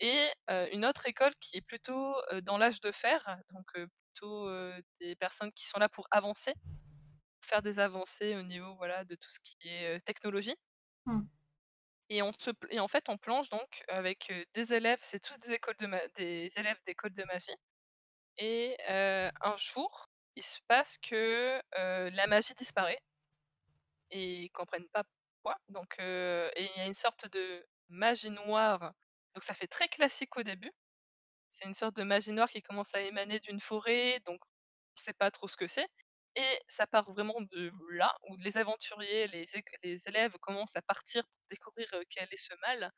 et 0.00 0.28
une 0.72 0.84
autre 0.86 1.06
école 1.08 1.34
qui 1.40 1.58
est 1.58 1.62
plutôt, 1.62 2.14
dans 2.44 2.58
l'âge 2.58 2.80
de 2.80 2.92
fer, 2.92 3.38
donc 3.52 3.66
plutôt, 3.72 4.50
des 5.00 5.16
personnes 5.16 5.52
qui 5.52 5.66
sont 5.68 5.78
là 5.80 5.88
pour 5.90 6.08
avancer, 6.12 6.54
faire 7.42 7.62
des 7.62 7.78
avancées 7.80 8.36
au 8.36 8.42
niveau, 8.42 8.76
voilà, 8.76 9.04
de 9.04 9.16
tout 9.16 9.30
ce 9.30 9.40
qui 9.42 9.68
est, 9.68 10.00
technologie 10.06 10.56
Mmh. 11.06 11.30
et 12.10 12.22
on 12.22 12.32
se 12.38 12.50
et 12.70 12.80
en 12.80 12.88
fait, 12.88 13.08
on 13.08 13.16
plonge 13.16 13.48
donc 13.50 13.84
avec, 13.88 14.32
des 14.54 14.74
élèves, 14.74 15.00
c'est 15.04 15.20
tous 15.20 15.38
des 15.38 15.52
écoles 15.52 15.76
de 15.78 15.86
ma 15.86 16.00
des 16.16 16.50
élèves 16.58 16.80
d'écoles 16.86 17.14
de 17.14 17.24
magie 17.24 17.52
et 18.40 18.76
un 18.88 19.56
jour, 19.58 20.08
il 20.36 20.42
se 20.44 20.58
passe 20.68 20.98
que, 20.98 21.62
la 22.10 22.26
magie 22.28 22.54
disparaît 22.56 23.00
et 24.10 24.42
ils 24.44 24.50
comprennent 24.50 24.88
pas 24.88 25.04
pourquoi 25.42 25.56
donc 25.68 25.96
et 25.98 26.50
il 26.56 26.78
y 26.78 26.80
a 26.80 26.86
une 26.86 26.94
sorte 26.94 27.26
de 27.32 27.66
magie 27.88 28.30
noire, 28.30 28.92
donc 29.34 29.42
ça 29.44 29.54
fait 29.54 29.66
très 29.66 29.88
classique 29.88 30.36
au 30.36 30.42
début. 30.42 30.70
C'est 31.50 31.66
une 31.66 31.74
sorte 31.74 31.96
de 31.96 32.04
magie 32.04 32.32
noire 32.32 32.48
qui 32.50 32.62
commence 32.62 32.94
à 32.94 33.02
émaner 33.02 33.40
d'une 33.40 33.60
forêt, 33.60 34.20
donc 34.26 34.40
on 34.98 35.00
sait 35.02 35.14
pas 35.14 35.30
trop 35.32 35.48
ce 35.48 35.56
que 35.58 35.68
c'est 35.68 35.88
et 36.36 36.60
ça 36.68 36.86
part 36.86 37.10
vraiment 37.12 37.40
de 37.42 37.72
là, 37.92 38.14
où 38.28 38.36
les 38.38 38.58
aventuriers, 38.58 39.28
les 39.28 40.08
élèves 40.08 40.36
commencent 40.40 40.76
à 40.76 40.82
partir 40.82 41.24
pour 41.24 41.46
découvrir, 41.50 41.88
quel 42.10 42.28
est 42.32 42.36
ce 42.38 42.54
mal 42.62 42.92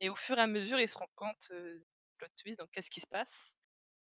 et 0.00 0.10
au 0.10 0.16
fur 0.16 0.38
et 0.38 0.42
à 0.42 0.46
mesure, 0.48 0.80
ils 0.80 0.88
se 0.90 0.98
rendent 0.98 1.08
compte, 1.16 1.48
heu, 1.52 1.84
plot 2.18 2.28
twist, 2.38 2.58
donc 2.60 2.70
qu'est-ce 2.72 2.90
qui 2.90 3.00
se 3.00 3.06
passe? 3.08 3.54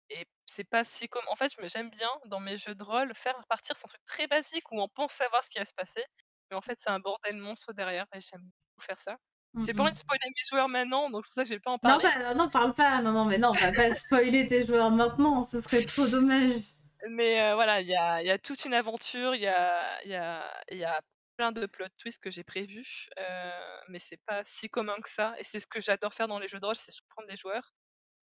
Et 0.10 0.26
c'est 0.46 0.64
pas 0.70 0.84
si 0.84 1.08
com 1.10 1.24
en 1.30 1.36
fait, 1.36 1.52
je 1.58 1.62
me 1.62 1.68
j'aime 1.70 1.90
bien 1.90 2.10
dans 2.26 2.40
mes 2.40 2.58
jeux 2.58 2.76
de 2.76 2.84
rôle 2.84 3.14
faire 3.16 3.36
partir 3.50 3.78
sur 3.78 3.86
un 3.88 3.90
truc 3.90 4.06
très 4.06 4.28
basique 4.28 4.72
où 4.72 4.82
on 4.82 4.88
pense 4.90 5.14
savoir 5.14 5.44
ce 5.44 5.50
qui 5.50 5.60
va 5.60 5.66
se 5.66 5.74
passer, 5.74 6.04
mais 6.52 6.58
en 6.58 6.62
fait, 6.62 6.80
c'est 6.80 6.90
un 6.92 7.00
bordel 7.00 7.38
monstre 7.38 7.74
derrière 7.74 8.06
et 8.14 8.22
j'aime 8.22 8.42
beaucoup 8.44 8.86
faire 8.86 9.00
ça. 9.02 9.18
Mmh 9.54 9.66
J'ai 9.66 9.74
pas 9.74 9.84
envie 9.84 9.94
de 9.94 9.98
spoiler 9.98 10.28
mes 10.28 10.44
joueurs 10.50 10.70
maintenant, 10.70 11.10
donc 11.10 11.24
c'est 11.26 11.30
pour 11.30 11.34
ça 11.36 11.44
que 11.44 11.50
je 11.50 11.54
vais 11.56 11.60
pas 11.60 11.72
en 11.72 11.80
Non, 11.84 12.00
parler. 12.00 12.04
bah, 12.04 12.34
non, 12.34 12.50
parle 12.50 12.74
pas. 12.74 13.02
Non, 13.02 13.12
non, 13.14 13.26
mais 13.26 13.38
non, 13.38 13.52
on 13.52 13.54
va 13.56 13.72
pas 13.72 13.94
spoiler 13.94 14.46
tes 14.48 14.66
joueurs 14.66 14.92
maintenant, 14.92 15.44
ce 15.44 15.62
serait 15.62 15.86
trop 15.86 16.08
dommage. 16.08 16.62
Mais 17.10 17.40
heu, 17.52 17.56
voilà, 17.56 17.82
il 17.82 17.88
y 17.88 17.96
a 17.96 18.22
il 18.22 18.28
y 18.28 18.32
a 18.32 18.38
toute 18.40 18.66
une 18.66 18.74
aventure, 18.74 19.36
il 19.36 19.42
y 19.42 19.48
a 19.48 20.02
il 20.04 20.12
y 20.12 20.16
a 20.16 20.52
y 20.72 20.84
a 20.84 21.02
plein 21.38 21.52
de 21.52 21.66
plot 21.66 21.88
twists 21.98 22.22
que 22.24 22.32
j'ai 22.32 22.44
prévus, 22.44 23.08
heu, 23.20 23.52
mais 23.90 24.00
c'est 24.00 24.18
pas 24.26 24.44
si 24.46 24.70
commun 24.70 24.96
que 25.04 25.10
ça 25.10 25.36
et 25.38 25.44
c'est 25.44 25.60
ce 25.60 25.68
que 25.68 25.82
j'adore 25.82 26.14
faire 26.14 26.28
dans 26.28 26.40
les 26.40 26.48
jeux 26.48 26.60
de 26.60 26.66
rôle, 26.66 26.76
c'est 26.78 26.92
surprendre 26.94 27.28
des 27.28 27.38
joueurs 27.38 27.74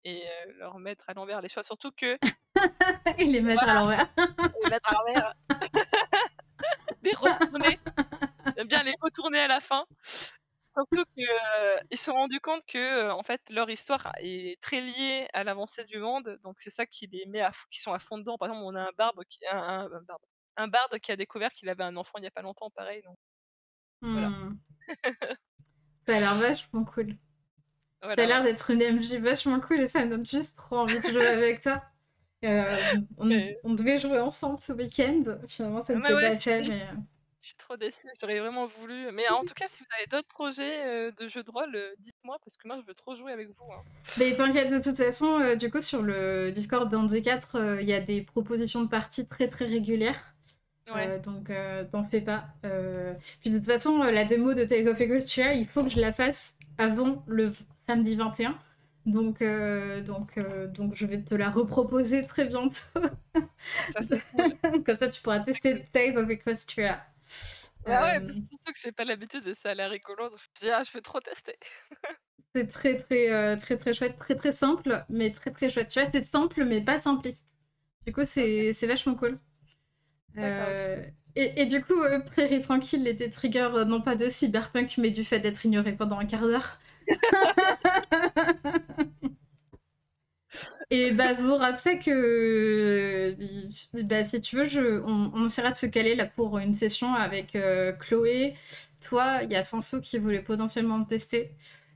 et 0.05 0.24
heu, 0.46 0.53
leur 0.59 0.78
mettre 0.78 1.09
à 1.11 1.14
l'envers 1.14 1.40
les 1.40 1.48
choses. 1.48 1.66
Surtout 1.66 1.92
que 1.92 2.18
Et 3.18 3.24
les 3.24 3.40
mettre 3.40 3.68
à 3.68 3.74
l'envers. 3.74 4.09
les 4.61 4.66
mettre 4.68 4.88
à 4.88 4.92
l'envers, 4.94 5.32
les 7.03 7.12
retourner, 7.14 7.78
j'aime 8.57 8.68
bien 8.68 8.82
les 8.84 8.94
retourner 9.03 9.40
à 9.40 9.48
la 9.48 9.61
fin. 9.61 9.86
Surtout 10.76 11.05
que, 11.16 11.22
heu, 11.22 11.80
ils 11.90 11.98
se 11.98 12.07
sont 12.07 12.14
rendus 12.14 12.40
compte 12.40 12.64
que, 12.66 12.78
heu, 13.09 13.12
en 13.12 13.22
fait, 13.24 13.42
leur 13.50 13.70
histoire 13.70 14.12
est 14.20 14.61
très 14.62 14.80
liée 14.80 15.28
à 15.34 15.44
l'avancée 15.44 15.84
du 15.84 15.98
monde, 15.98 16.38
donc 16.42 16.57
c'est 16.61 16.70
ça 16.70 16.86
qui 16.86 17.07
les 17.09 17.26
met 17.26 17.42
à 17.42 17.53
qui 17.70 17.80
sont 17.82 17.92
à 17.94 17.98
fond 18.00 18.18
dedans. 18.18 18.38
Par 18.38 18.48
exemple, 18.50 18.66
on 18.66 18.76
a 18.76 18.82
un 18.88 18.92
barbe 18.98 19.22
qui 19.28 19.40
un 19.50 19.59
un 19.59 19.84
un 19.92 20.03
barbe, 20.03 20.22
un 20.57 20.68
barde 20.68 20.98
qui 21.00 21.12
a 21.12 21.16
découvert 21.16 21.50
qu'il 21.53 21.68
avait 21.70 21.84
un 21.84 21.96
enfant 21.96 22.18
il 22.18 22.24
y 22.24 22.26
a 22.28 22.30
pas 22.32 22.42
longtemps, 22.42 22.70
pareil, 22.70 23.03
donc 23.05 23.18
voilà. 24.12 24.32
Mmh. 24.32 24.59
Ça 26.07 26.16
a 26.16 26.20
l'air 26.20 26.34
vachement 26.36 26.84
cool. 26.84 27.16
Voilà, 28.03 28.26
l'air 28.26 28.42
voilà. 28.42 28.42
d'être 28.42 28.70
une 28.70 28.80
MJ 28.98 29.14
vachement 29.16 29.61
cool 29.61 29.80
et 29.80 29.86
ça 29.88 30.05
me 30.05 30.11
donne 30.11 30.26
juste 30.26 30.57
trop 30.57 30.78
envie 30.78 31.00
de 31.00 31.07
jouer 31.11 31.26
avec 31.26 31.61
toi. 31.62 31.82
Euh, 32.44 32.76
on, 33.18 33.26
Mais 33.26 33.59
on 33.64 33.74
devait 33.74 34.00
jouer 34.00 34.20
ensemble 34.20 34.61
ce 34.62 34.72
week-end. 34.72 35.22
Finalement, 35.48 35.84
ça 35.84 35.94
ne 35.94 36.00
mais 36.00 36.03
s'est 36.03 36.14
ouais, 36.14 36.22
pas 36.22 36.38
fait, 36.38 36.62
mais... 36.62 36.82
euh, 36.82 36.94
je 37.42 37.48
suis 37.48 37.57
trop 37.57 37.76
déçue, 37.76 38.09
j'aurais 38.20 38.40
vraiment 38.40 38.66
voulu 38.66 39.11
mais 39.12 39.28
en 39.28 39.44
tout 39.44 39.55
cas, 39.55 39.66
si 39.68 39.82
vous 39.82 39.88
avez 39.98 40.07
d'autres 40.07 40.28
projets, 40.28 41.09
heu, 41.09 41.12
de 41.12 41.28
jeux 41.28 41.42
de 41.42 41.50
rôle, 41.50 41.76
dites-moi 41.98 42.38
parce 42.44 42.57
que 42.57 42.66
moi, 42.68 42.78
je 42.80 42.86
veux 42.86 42.94
trop 42.94 43.14
jouer 43.16 43.32
avec 43.32 43.48
vous, 43.48 43.72
hein. 43.72 43.84
Mais 44.18 44.34
t'inquiète, 44.36 44.70
de 44.70 44.78
toute 44.78 44.96
façon, 44.98 45.40
euh, 45.40 45.57
du 45.57 45.70
coup, 45.70 45.80
sur 45.80 46.03
le 46.03 46.50
Discord 46.53 46.90
d'un 46.90 47.05
des 47.07 47.22
quatre, 47.22 47.57
euh, 47.57 47.80
il 47.82 47.88
y 47.88 47.94
a 47.94 48.00
des 48.00 48.22
propositions 48.22 48.82
de 48.82 48.88
parties 48.88 49.26
très 49.26 49.48
très 49.48 49.64
régulières. 49.66 50.34
Ouais, 50.88 51.09
Euh, 51.09 51.18
donc, 51.20 51.50
euh, 51.50 51.84
t'en 51.90 52.05
fais 52.05 52.20
pas. 52.22 52.46
Euh, 52.66 53.14
Puis 53.40 53.50
de 53.50 53.59
toute 53.59 53.66
façon, 53.66 54.03
euh, 54.03 54.11
la 54.12 54.24
démo 54.24 54.55
de 54.55 54.64
Tales 54.64 54.88
of 54.88 55.00
Equestria, 55.00 55.55
il 55.55 55.66
faut 55.68 55.84
que 55.84 55.90
je 55.90 56.00
la 56.00 56.12
fasse 56.12 56.59
avant 56.78 57.24
le 57.26 57.53
samedi 57.86 58.16
21. 58.16 58.58
Donc, 59.06 59.42
euh, 59.42 60.02
donc, 60.02 60.38
euh, 60.38 60.68
donc, 60.68 60.94
je 60.94 61.06
vais 61.06 61.22
te 61.22 61.34
la 61.34 61.50
reproposer 61.50 62.26
très 62.26 62.46
bientôt. 62.46 62.76
ça, 63.88 64.02
c'est 64.02 64.22
cool, 64.30 64.56
Comme 64.84 64.96
ça, 64.98 65.08
tu 65.08 65.22
pourras 65.22 65.40
tester 65.40 65.84
Tales 65.92 66.18
of 66.18 66.30
Equestria. 66.30 67.04
Bah 67.86 68.02
ouais, 68.02 68.20
Euh, 68.20 68.20
puis 68.20 68.34
surtout 68.34 68.72
que 68.72 68.78
j'ai 68.80 68.92
pas 68.92 69.04
l'habitude 69.04 69.46
et 69.46 69.54
ça 69.54 69.70
a 69.70 69.74
l'air 69.74 69.90
rigolo, 69.90 70.28
donc 70.30 70.38
je 70.38 70.66
me 70.66 70.66
dis: 70.66 70.70
«Ah, 70.72 70.84
je 70.84 70.92
veux 70.92 71.02
trop 71.02 71.20
tester». 71.20 71.58
c'est 72.54 72.68
très, 72.68 72.96
très, 72.98 73.30
euh, 73.32 73.56
très, 73.56 73.76
très 73.76 73.94
chouette, 73.94 74.16
très, 74.18 74.34
très 74.34 74.52
simple, 74.52 75.04
mais 75.08 75.32
très, 75.32 75.50
très 75.52 75.70
chouette. 75.70 75.88
Tu 75.88 76.00
vois, 76.00 76.10
c'est 76.12 76.30
simple, 76.30 76.64
mais 76.64 76.80
pas 76.82 76.98
simpliste. 76.98 77.44
Du 78.06 78.12
coup, 78.12 78.24
c'est 78.24 78.72
c'est 78.74 78.88
vachement 78.88 79.16
cool. 79.16 79.36
Euh, 80.38 81.02
et, 81.34 81.62
et 81.62 81.66
du 81.66 81.82
coup, 81.82 81.94
euh, 82.02 82.20
Prairie 82.20 82.60
Tranquille 82.60 83.06
était 83.06 83.30
trigger 83.30 83.68
euh, 83.74 83.84
non 83.84 84.00
pas 84.00 84.16
de 84.16 84.28
cyberpunk, 84.28 84.96
mais 84.98 85.10
du 85.10 85.24
fait 85.24 85.40
d'être 85.40 85.64
ignoré 85.64 85.92
pendant 85.92 86.18
un 86.18 86.26
quart 86.26 86.42
d'heure. 86.42 86.78
et 90.90 91.12
bah, 91.12 91.32
vous 91.34 91.57
rappelez 91.57 91.98
que 91.98 92.11
euh, 92.11 93.34
bah, 94.05 94.24
si 94.24 94.40
tu 94.40 94.57
veux, 94.57 94.68
je, 94.68 95.00
on, 95.05 95.30
on 95.34 95.46
essaiera 95.46 95.70
de 95.70 95.76
se 95.76 95.86
caler 95.86 96.14
là 96.14 96.26
pour 96.26 96.59
une 96.59 96.74
session 96.74 97.14
avec 97.14 97.57
euh, 97.57 97.92
Chloé. 97.92 98.55
Toi, 99.00 99.40
il 99.44 99.53
y 99.53 99.57
a 99.57 99.64
Sanso 99.64 100.00
qui 100.00 100.18
voulait 100.18 100.42
potentiellement 100.42 100.98
me 100.98 101.07
tester. 101.07 101.53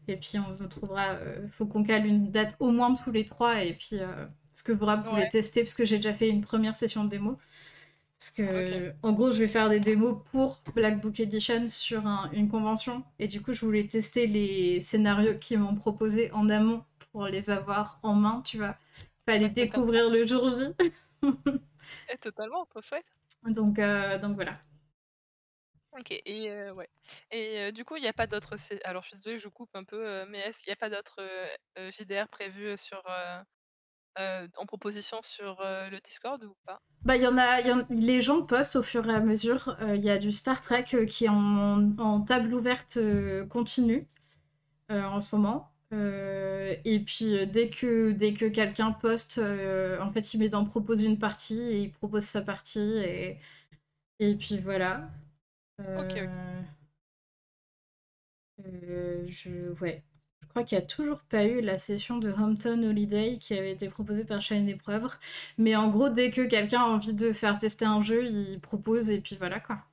Et 0.09 0.17
puis 0.17 0.39
on 0.39 0.69
trouvera, 0.69 1.15
euh, 1.15 1.47
faut 1.53 1.67
qu'on 1.67 1.83
cale 1.85 2.07
une 2.07 2.31
date 2.31 2.57
au 2.61 2.71
moins 2.71 2.95
tous 2.95 3.13
les 3.13 3.25
trois. 3.25 3.63
Et 3.65 3.75
puis, 3.75 3.99
euh, 4.01 4.07
ce 4.55 4.63
que 4.63 4.73
vous 4.73 4.87
pouvez 5.05 5.29
tester, 5.29 5.63
parce 5.63 5.75
que 5.75 5.85
j'ai 5.85 5.97
déjà 5.97 6.15
fait 6.15 6.29
une 6.31 6.43
première 6.43 6.77
session 6.77 7.05
de 7.05 7.11
démo. 7.11 7.39
Parce 8.19 8.31
que, 8.31 8.95
en 9.03 9.12
gros, 9.12 9.31
je 9.31 9.39
vais 9.39 9.49
faire 9.49 9.69
des 9.69 9.79
démos 9.79 10.17
pour 10.31 10.62
Black 10.75 11.01
Book 11.01 11.21
Edition 11.21 11.69
sur 11.69 12.03
une 12.33 12.49
convention. 12.49 13.05
Et 13.19 13.29
du 13.29 13.43
coup, 13.43 13.53
je 13.53 13.61
voulais 13.64 13.87
tester 13.87 14.27
les 14.27 14.81
scénarios 14.81 15.39
qu'ils 15.39 15.59
m'ont 15.59 15.75
proposés 15.75 16.33
en 16.33 16.49
amont 16.49 16.83
pour 17.12 17.27
les 17.27 17.51
avoir 17.51 17.99
en 18.03 18.14
main, 18.14 18.41
tu 18.43 18.57
vois. 18.57 18.77
Pas 19.27 19.37
les 19.39 19.51
découvrir 19.51 20.09
le 20.11 20.27
jour 20.27 20.51
J. 20.51 20.64
et 22.11 22.19
totalement, 22.19 22.64
trop 22.67 22.81
chouette. 22.81 23.05
Donc, 23.45 23.79
euh, 23.79 24.19
donc 24.19 24.35
voilà. 24.35 24.59
Ok, 25.99 26.11
et 26.11 26.51
euh, 26.51 26.73
ouais. 26.73 26.89
Et 27.31 27.59
euh, 27.61 27.71
du 27.73 27.85
coup, 27.85 27.97
il 27.97 28.03
n'y 28.03 28.09
a 28.09 28.12
pas 28.12 28.27
d'autres. 28.27 28.57
Alors, 28.85 29.03
je 29.03 29.09
suis 29.09 29.17
désolée, 29.17 29.39
je 29.39 29.49
coupe 29.49 29.75
un 29.75 29.85
peu, 29.85 30.25
mais 30.27 30.39
est-ce 30.41 30.59
qu'il 30.59 30.71
n'y 30.71 30.75
a 30.75 30.77
pas 30.77 30.91
d'autres 30.91 31.23
JDR 31.91 32.29
prévus 32.29 32.77
sur, 32.79 33.03
en 34.19 34.67
proposition 34.67 35.19
sur 35.23 35.59
le 35.62 35.99
Discord 36.01 36.43
ou 36.45 36.55
pas? 36.64 36.81
Bah, 37.03 37.17
y 37.17 37.27
en 37.27 37.37
a, 37.37 37.61
les 37.91 38.21
gens 38.21 38.43
postent 38.43 38.77
au 38.77 38.83
fur 38.83 39.09
et 39.09 39.14
à 39.14 39.21
mesure. 39.21 39.77
Il 39.95 40.05
y 40.05 40.11
a 40.11 40.19
du 40.19 40.33
Star 40.33 40.61
Trek 40.61 40.85
qui 41.07 41.25
est 41.25 41.29
en, 41.29 42.21
table 42.23 42.55
ouverte 42.55 42.99
continue 43.49 44.07
en 44.89 45.21
ce 45.21 45.37
moment. 45.37 45.71
et 45.93 47.03
puis 47.05 47.47
dès 47.47 47.69
que, 47.69 48.12
dès 48.12 48.33
que 48.33 48.47
quelqu'un 48.47 48.93
poste, 48.93 49.39
en 49.39 50.11
fait, 50.11 50.35
il 50.35 50.41
met 50.41 50.49
dans 50.49 50.64
propose 50.64 51.03
une 51.03 51.19
partie 51.19 51.61
et 51.61 51.81
il 51.83 51.93
propose 51.93 52.25
sa 52.25 52.43
partie 52.43 52.99
et, 52.99 53.39
et 54.19 54.35
puis 54.35 54.59
voilà. 54.59 55.11
Ok, 55.79 56.19
ok. 58.59 58.67
je... 59.29 59.73
Ouais. 59.81 60.03
Crois 60.57 60.65
qu'il 60.65 60.79
n'y 60.79 60.85
a 60.85 60.87
toujours 60.87 61.21
pas 61.21 61.45
eu 61.45 61.61
la 61.61 61.77
session 61.77 62.17
de 62.17 62.33
Hampton 62.33 62.83
Holiday 62.83 63.37
qui 63.39 63.53
avait 63.53 63.73
été 63.73 63.91
proposée 63.91 64.25
par 64.25 64.41
Shine 64.41 64.67
Épreuve. 64.71 65.15
Mais 65.59 65.77
en 65.77 65.91
gros, 65.91 66.09
dès 66.09 66.31
que 66.31 66.47
quelqu'un 66.47 66.81
a 66.81 66.87
envie 66.87 67.13
de 67.13 67.31
faire 67.35 67.59
tester 67.59 67.85
un 67.85 68.01
jeu, 68.01 68.25
il 68.25 68.59
propose 68.63 69.11
et 69.11 69.21
puis 69.21 69.37
voilà 69.37 69.61
quoi. 69.61 69.85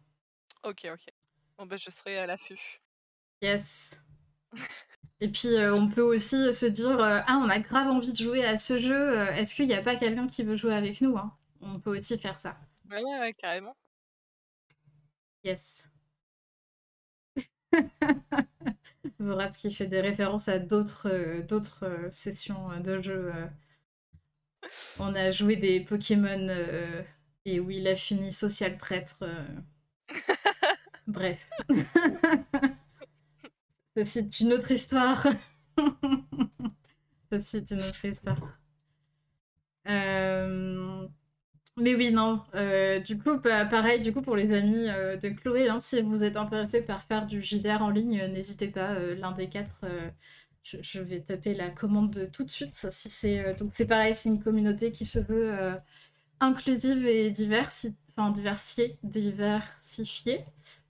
Ok, 0.63 0.87
ok. 0.89 1.11
Bon, 1.57 1.65
bah, 1.65 1.75
je 1.75 1.89
serai 1.89 2.17
à 2.17 2.25
l'affût. 2.25 2.79
Yes. 3.41 3.99
et 5.19 5.27
puis, 5.27 5.49
on 5.73 5.89
peut 5.89 6.01
aussi 6.01 6.53
se 6.53 6.65
dire 6.65 6.97
Ah, 7.01 7.41
on 7.43 7.49
a 7.49 7.59
grave 7.59 7.89
envie 7.89 8.13
de 8.13 8.23
jouer 8.23 8.45
à 8.45 8.57
ce 8.57 8.79
jeu. 8.79 9.17
Est-ce 9.31 9.55
qu'il 9.55 9.67
n'y 9.67 9.73
a 9.73 9.81
pas 9.81 9.97
quelqu'un 9.97 10.27
qui 10.27 10.43
veut 10.43 10.55
jouer 10.55 10.75
avec 10.75 11.01
nous 11.01 11.17
hein? 11.17 11.35
On 11.59 11.77
peut 11.81 11.97
aussi 11.97 12.17
faire 12.17 12.39
ça. 12.39 12.57
Ouais, 12.89 13.03
ouais, 13.03 13.33
carrément. 13.33 13.75
Yes. 15.43 15.89
Vorap 19.23 19.55
qui 19.55 19.71
fait 19.71 19.87
des 19.87 20.01
références 20.01 20.47
à 20.47 20.59
d'autres 20.59 21.09
euh, 21.09 21.41
d'autres 21.41 21.85
euh, 21.85 22.09
sessions 22.09 22.71
euh, 22.71 22.79
de 22.79 23.01
jeu. 23.01 23.33
On 24.99 25.13
a 25.15 25.31
joué 25.31 25.55
des 25.55 25.79
Pokémon 25.81 26.47
et 27.45 27.59
où 27.59 27.69
il 27.69 27.87
a 27.87 27.95
fini 27.95 28.31
social 28.31 28.77
traître. 28.77 29.23
Bref. 31.07 31.49
c'est 34.03 34.39
une 34.39 34.53
autre 34.53 34.71
histoire. 34.71 35.27
c'est 37.37 37.71
une 37.71 37.81
autre 37.81 38.05
histoire. 38.05 38.57
Euh... 39.89 41.07
Mais 41.77 41.95
oui, 41.95 42.11
non. 42.11 42.43
Euh, 42.53 42.99
du 42.99 43.17
coup, 43.17 43.39
pareil, 43.41 43.99
du 43.99 44.13
coup, 44.13 44.21
pour 44.21 44.35
les 44.35 44.51
amis 44.51 44.89
euh, 44.89 45.17
de 45.17 45.29
Chloé, 45.29 45.69
hein, 45.69 45.79
si 45.79 46.01
vous 46.03 46.23
êtes 46.23 46.37
intéressés 46.37 46.83
par 46.85 47.03
faire 47.03 47.25
du 47.25 47.41
JDR 47.41 47.81
en 47.81 47.89
ligne, 47.89 48.19
euh, 48.21 48.27
n'hésitez 48.27 48.67
pas, 48.67 48.99
l'un 49.15 49.31
des 49.31 49.49
quatre, 49.49 49.81
je, 50.63 50.99
vais 51.01 51.21
taper 51.21 51.55
la 51.55 51.69
commande 51.69 52.29
tout 52.31 52.43
de 52.43 52.51
suite. 52.51 52.75
Si 52.75 53.09
c'est, 53.09 53.55
donc 53.55 53.71
c'est 53.71 53.87
pareil, 53.87 54.15
c'est 54.15 54.29
une 54.29 54.41
communauté 54.43 54.91
qui 54.91 55.05
se 55.05 55.19
veut 55.19 55.57
inclusive 56.39 57.05
et 57.07 57.29
diversi... 57.31 57.95
enfin, 58.15 58.31
diversifiée, 58.31 58.97
diversifiée, 59.03 60.45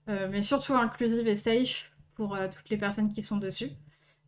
mais 0.08 0.44
surtout 0.44 0.74
inclusive 0.74 1.28
et 1.28 1.36
safe 1.36 1.92
pour 2.16 2.38
toutes 2.52 2.70
les 2.70 2.78
personnes 2.78 3.12
qui 3.14 3.22
sont 3.22 3.38
dessus. 3.38 3.72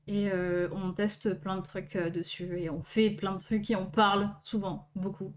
Et 0.07 0.31
on 0.71 0.93
teste 0.93 1.39
plein 1.41 1.57
de 1.57 1.63
trucs 1.63 1.97
dessus 1.97 2.59
et 2.59 2.69
on 2.69 2.81
fait 2.81 3.09
plein 3.11 3.33
de 3.33 3.39
trucs 3.39 3.69
et 3.71 3.75
on 3.75 3.87
parle 3.87 4.31
souvent, 4.43 4.89
beaucoup. 4.95 5.33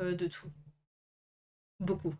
Euh, 0.00 0.14
de 0.14 0.26
tout. 0.26 0.48
Beaucoup. 1.80 2.14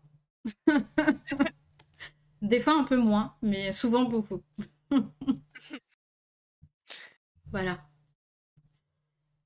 Des 2.41 2.59
fois 2.59 2.77
un 2.77 2.83
peu 2.83 2.97
moins, 2.97 3.35
mais 3.41 3.71
souvent 3.71 4.03
beaucoup. 4.03 4.41
voilà. 7.51 7.79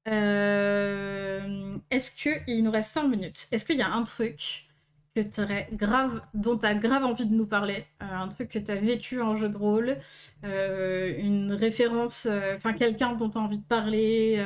Euh, 0.08 1.78
est-ce 1.90 2.24
que 2.24 2.30
il 2.48 2.64
nous 2.64 2.72
reste 2.72 2.92
5 2.92 3.08
minutes? 3.08 3.48
Est-ce 3.52 3.66
qu'il 3.66 3.78
y 3.78 3.82
a 3.82 3.92
un 3.92 4.04
truc 4.04 4.68
que 5.16 5.76
grave, 5.76 6.22
dont 6.34 6.58
tu 6.58 6.66
as 6.66 6.76
grave 6.76 7.04
envie 7.04 7.26
de 7.28 7.34
nous 7.36 7.46
parler, 7.46 7.86
euh, 8.02 8.06
un 8.06 8.28
truc 8.30 8.50
que 8.50 8.60
tu 8.60 8.72
as 8.72 8.76
vécu 8.76 9.22
en 9.22 9.38
jeu 9.38 9.50
de 9.50 9.58
rôle, 9.58 9.98
une 10.44 11.54
référence, 11.54 12.28
enfin 12.56 12.74
quelqu'un 12.74 13.14
dont 13.14 13.30
tu 13.30 13.38
as 13.38 13.42
envie 13.42 13.60
de 13.60 13.66
parler, 13.66 14.44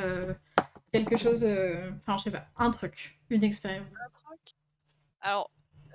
quelque 0.92 1.16
chose, 1.16 1.44
enfin 1.44 2.18
je 2.18 2.24
sais 2.24 2.30
pas, 2.30 2.48
un 2.58 2.70
truc. 2.70 3.17
Une 3.30 3.44
expérience. 3.44 3.86
Alors, 5.20 5.50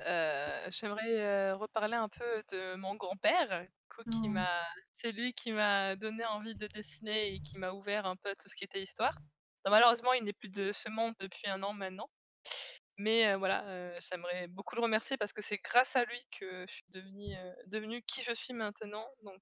euh, 0.06 0.68
j'aimerais 0.70 1.20
euh, 1.20 1.56
reparler 1.56 1.96
un 1.96 2.10
peu 2.10 2.44
de 2.52 2.76
mon 2.76 2.96
grand-père, 2.96 3.66
qui 4.12 4.22
oh. 4.24 4.30
m'a, 4.30 4.62
c'est 4.96 5.12
lui 5.12 5.34
qui 5.34 5.52
m'a 5.52 5.96
donné 5.96 6.26
envie 6.26 6.56
de 6.56 6.68
dessiner 6.68 7.34
et 7.34 7.42
qui 7.42 7.58
m'a 7.58 7.72
ouvert 7.72 8.06
un 8.06 8.16
peu 8.16 8.30
à 8.30 8.36
tout 8.36 8.48
ce 8.48 8.56
qui 8.56 8.64
était 8.64 8.82
histoire. 8.82 9.16
malheureusement, 9.66 10.14
il 10.14 10.24
n'est 10.24 10.34
plus 10.34 10.50
de 10.50 10.72
ce 10.72 10.90
monde 10.90 11.14
depuis 11.20 11.48
un 11.48 11.62
an 11.64 11.74
maintenant. 11.74 12.10
Mais 12.98 13.28
euh, 13.28 13.38
voilà, 13.38 14.00
j'aimerais 14.00 14.48
beaucoup 14.48 14.76
le 14.76 14.82
remercier 14.82 15.18
parce 15.18 15.34
que 15.34 15.42
c'est 15.42 15.58
grâce 15.58 15.96
à 15.96 16.06
lui 16.06 16.20
que 16.40 16.66
je 16.68 16.74
suis 16.74 16.86
devenue, 16.90 17.36
devenue 17.68 18.04
qui 18.04 18.22
je 18.24 18.34
suis 18.34 18.54
maintenant. 18.54 19.08
Donc, 19.24 19.42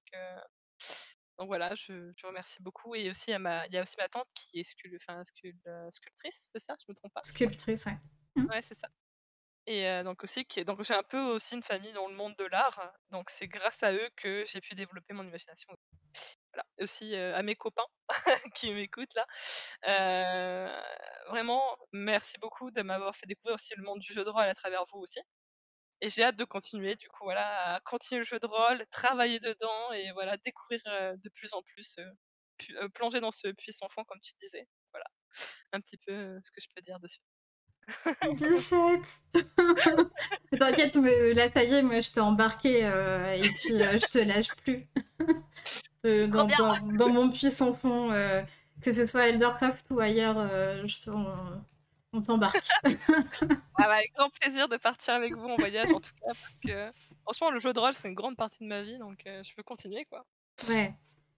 donc 1.42 1.48
voilà, 1.48 1.74
je, 1.74 2.12
je 2.16 2.26
remercie 2.26 2.62
beaucoup. 2.62 2.94
Et 2.94 3.10
aussi, 3.10 3.36
ma, 3.38 3.66
il 3.66 3.74
y 3.74 3.76
a 3.76 3.82
aussi 3.82 3.96
ma 3.98 4.08
tante 4.08 4.28
qui 4.32 4.60
est 4.60 4.74
enfin, 4.94 5.24
sculptrice, 5.24 6.48
c'est 6.54 6.62
ça 6.62 6.76
Je 6.78 6.84
me 6.88 6.94
trompe 6.94 7.12
pas? 7.12 7.20
Sculptrice, 7.22 7.86
ouais. 7.86 7.98
Mmh. 8.36 8.46
Ouais, 8.48 8.62
c'est 8.62 8.78
ça. 8.78 8.86
Et 9.66 10.02
donc 10.04 10.22
aussi, 10.22 10.44
qui 10.44 10.64
donc 10.64 10.82
j'ai 10.84 10.94
un 10.94 11.02
peu 11.02 11.18
aussi 11.18 11.54
une 11.56 11.62
famille 11.62 11.92
dans 11.92 12.06
le 12.06 12.14
monde 12.14 12.34
de 12.38 12.44
l'art. 12.44 12.92
Donc 13.10 13.28
c'est 13.30 13.48
grâce 13.48 13.82
à 13.82 13.92
eux 13.92 14.08
que 14.16 14.44
j'ai 14.46 14.60
pu 14.60 14.74
développer 14.76 15.14
mon 15.14 15.24
imagination. 15.24 15.74
Voilà. 16.52 16.64
aussi 16.80 17.16
à 17.16 17.42
mes 17.42 17.56
copains 17.56 17.86
qui 18.54 18.72
m'écoutent 18.72 19.14
là. 19.14 19.26
vraiment, 21.28 21.62
merci 21.92 22.38
beaucoup 22.40 22.70
de 22.70 22.82
m'avoir 22.82 23.16
fait 23.16 23.26
découvrir 23.26 23.56
aussi 23.56 23.74
le 23.76 23.82
monde 23.82 23.98
du 24.00 24.12
jeu 24.12 24.24
de 24.24 24.30
rôle 24.30 24.42
à 24.42 24.54
travers 24.54 24.84
vous 24.92 24.98
aussi. 25.00 25.20
Et 26.04 26.10
j'ai 26.10 26.24
hâte 26.24 26.36
de 26.36 26.44
continuer, 26.44 26.96
du 26.96 27.08
coup, 27.08 27.22
voilà, 27.22 27.74
à 27.74 27.80
continuer 27.80 28.18
le 28.18 28.24
jeu 28.24 28.40
de 28.40 28.46
rôle, 28.46 28.84
travailler 28.90 29.38
dedans 29.38 29.92
et 29.92 30.10
voilà, 30.10 30.36
découvrir 30.38 30.80
de 30.84 31.28
plus 31.28 31.52
en 31.52 31.62
plus, 31.62 31.96
plonger 32.94 33.20
dans 33.20 33.30
ce 33.30 33.46
puissant 33.52 33.88
fond, 33.88 34.02
comme 34.02 34.20
tu 34.20 34.32
disais. 34.42 34.66
Voilà, 34.92 35.04
un 35.72 35.80
petit 35.80 35.96
peu 36.04 36.40
ce 36.42 36.50
que 36.50 36.60
je 36.60 36.66
peux 36.74 36.82
dire 36.82 36.98
dessus. 36.98 37.20
Bichette 38.34 39.22
T'inquiète, 40.58 40.96
là, 41.36 41.48
ça 41.48 41.62
y 41.62 41.72
est, 41.72 41.82
moi, 41.82 42.00
je 42.00 42.10
t'ai 42.10 42.20
embarqué 42.20 42.80
et 42.80 43.40
puis 43.40 43.78
je 43.78 44.10
te 44.10 44.18
lâche 44.18 44.56
plus. 44.56 44.88
dans, 46.04 46.48
dans, 46.96 47.08
mon 47.10 47.30
puissant 47.30 47.72
fond, 47.74 48.08
que 48.82 48.90
ce 48.90 49.06
soit 49.06 49.28
Eldercraft 49.28 49.86
ou 49.90 50.00
ailleurs, 50.00 50.48
je, 50.84 51.10
on 51.10 51.62
t'embarque. 52.20 52.68
ah 52.84 53.84
avec 53.84 54.12
grand 54.14 54.30
plaisir 54.40 54.68
de 54.68 54.76
partir 54.76 55.14
avec 55.14 55.34
vous 55.34 55.48
en 55.48 55.56
voyage 55.56 55.90
en 55.90 56.00
tout 56.00 56.12
cas. 56.20 56.26
Parce 56.26 56.56
que, 56.64 56.92
franchement, 57.22 57.50
le 57.50 57.60
jeu 57.60 57.72
de 57.72 57.78
rôle, 57.78 57.94
c'est 57.94 58.08
une 58.08 58.14
grande 58.14 58.36
partie 58.36 58.62
de 58.62 58.68
ma 58.68 58.82
vie, 58.82 58.98
donc 58.98 59.22
euh, 59.26 59.42
je 59.42 59.54
peux 59.54 59.62
continuer 59.62 60.04
quoi. 60.04 60.24
Ouais. 60.68 60.94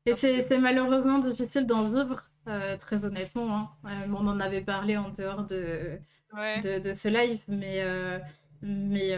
Et 0.07 0.15
c'est 0.17 0.59
malheureusement 0.59 1.19
difficile 1.19 1.67
d'en 1.67 1.87
vivre, 1.87 2.29
euh, 2.49 2.77
très 2.77 3.05
honnêtement. 3.05 3.57
Hein. 3.57 3.71
Euh, 3.87 4.13
on 4.13 4.27
en 4.27 4.41
avait 4.41 4.61
parlé 4.61 4.97
en 4.97 5.09
dehors 5.09 5.45
de, 5.45 5.99
de, 6.35 6.79
de, 6.79 6.93
ce 6.93 7.09
live, 7.09 7.41
mais, 7.49 7.83
mais, 8.61 9.17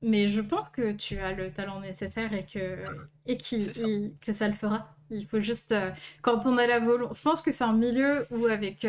mais 0.00 0.28
je 0.28 0.40
pense 0.40 0.70
que 0.70 0.92
tu 0.92 1.18
as 1.18 1.32
le 1.32 1.50
talent 1.50 1.80
nécessaire 1.80 2.32
et 2.32 2.46
que, 2.46 2.82
et 3.26 3.36
qui, 3.36 4.14
que 4.22 4.32
ça 4.32 4.48
le 4.48 4.54
fera. 4.54 4.94
Il 5.10 5.26
faut 5.26 5.40
juste, 5.40 5.74
quand 6.22 6.46
on 6.46 6.56
a 6.56 6.66
la 6.66 6.78
volonté, 6.78 7.14
je 7.14 7.22
pense 7.22 7.42
que 7.42 7.52
c'est 7.52 7.64
un 7.64 7.74
milieu 7.74 8.26
où 8.30 8.46
avec 8.46 8.86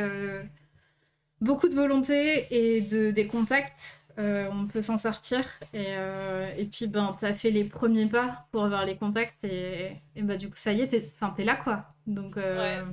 beaucoup 1.43 1.67
de 1.67 1.75
volonté 1.75 2.47
et 2.51 2.81
de, 2.81 3.11
des 3.11 3.27
contacts, 3.27 4.01
euh, 4.17 4.47
on 4.51 4.67
peut 4.67 4.81
s'en 4.81 4.97
sortir. 4.97 5.43
Et, 5.73 5.87
euh, 5.89 6.53
et 6.57 6.65
puis, 6.65 6.87
ben, 6.87 7.15
tu 7.19 7.25
as 7.25 7.33
fait 7.33 7.51
les 7.51 7.65
premiers 7.65 8.07
pas 8.07 8.47
pour 8.51 8.63
avoir 8.63 8.85
les 8.85 8.97
contacts. 8.97 9.43
Et, 9.43 9.97
et 10.15 10.21
bah, 10.21 10.37
du 10.37 10.49
coup, 10.49 10.55
ça 10.55 10.71
y 10.71 10.81
est, 10.81 10.87
t'es 10.87 11.11
es 11.37 11.43
là, 11.43 11.55
quoi. 11.55 11.87
Donc, 12.07 12.37
euh, 12.37 12.85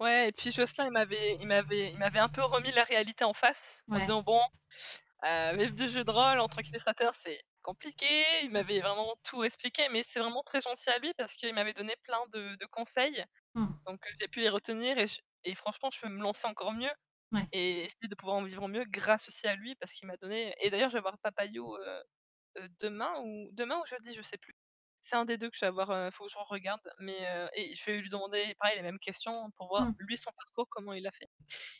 ouais. 0.00 0.28
et 0.28 0.32
puis 0.32 0.50
Jocelyn, 0.50 0.86
il 0.86 0.92
m'avait, 0.92 1.38
il 1.40 1.46
m'avait, 1.46 1.90
il 1.90 1.98
m'avait 1.98 2.18
un 2.18 2.28
peu 2.28 2.42
remis 2.42 2.72
la 2.72 2.84
réalité 2.84 3.24
en 3.24 3.34
face 3.34 3.82
en 3.90 3.98
disant 3.98 4.22
bon, 4.22 4.40
mais 5.22 5.70
du 5.70 5.88
jeu 5.88 6.04
de 6.04 6.10
rôle 6.10 6.38
en 6.40 6.48
tant 6.48 6.62
qu'illustrateur, 6.62 7.14
c'est 7.18 7.40
compliqué. 7.62 8.06
Il 8.42 8.50
m'avait 8.50 8.80
vraiment 8.80 9.14
tout 9.24 9.44
expliqué, 9.44 9.82
mais 9.92 10.02
c'est 10.02 10.20
vraiment 10.20 10.42
très 10.42 10.60
gentil 10.60 10.90
à 10.90 10.98
lui 10.98 11.12
parce 11.14 11.34
qu'il 11.34 11.54
m'avait 11.54 11.74
donné 11.74 11.94
plein 12.02 12.20
de 12.32 12.56
de 12.56 12.66
conseils. 12.66 13.22
Mmh. 13.54 13.66
Donc 13.86 14.00
j'ai 14.20 14.28
pu 14.28 14.40
les 14.40 14.48
retenir 14.48 14.98
et 14.98 15.06
et 15.44 15.54
franchement, 15.54 15.90
je 15.92 16.00
peux 16.00 16.08
me 16.08 16.22
lancer 16.22 16.46
encore 16.48 16.72
mieux 16.72 16.90
Ouais. 17.32 17.48
et 17.52 17.80
essayer 17.84 18.08
de 18.08 18.14
pouvoir 18.16 18.38
en 18.38 18.44
vivre 18.44 18.68
mieux 18.68 18.84
grâce 18.86 19.28
aussi 19.28 19.46
à 19.48 19.56
lui 19.56 19.76
parce 19.76 19.92
qu'il 19.92 20.08
m'a 20.08 20.16
donné 20.18 20.54
et 20.60 20.70
d'ailleurs, 20.70 20.90
je 20.90 20.96
vais 20.98 21.02
voir 21.02 21.18
Papayou, 21.20 21.76
heu 21.76 22.02
heu, 22.58 22.68
demain 22.80 23.12
ou 23.24 23.50
demain 23.52 23.78
ou 23.80 23.86
jeudi, 23.86 24.14
je 24.14 24.22
sais 24.22 24.38
plus. 24.38 24.54
C'est 25.02 25.16
un 25.16 25.24
des 25.26 25.38
2 25.38 25.50
que 25.50 25.56
je 25.56 25.62
vais 25.62 25.68
avoir, 25.68 25.90
heu, 25.92 26.10
faut 26.12 26.26
que 26.26 26.32
je 26.32 26.38
regarde, 26.38 26.80
mais 27.00 27.18
heu 27.36 27.48
et 27.54 27.74
je 27.76 27.84
vais 27.86 27.98
lui 28.00 28.08
demander 28.10 28.54
pareil 28.60 28.76
les 28.78 28.82
mêmes 28.82 28.98
questions 29.00 29.50
pour 29.56 29.68
voir 29.68 29.88
Mmh. 29.88 29.98
lui 29.98 30.16
son 30.18 30.32
parcours, 30.32 30.66
comment 30.70 30.92
il 30.94 31.06
a 31.08 31.12
fait. 31.12 31.28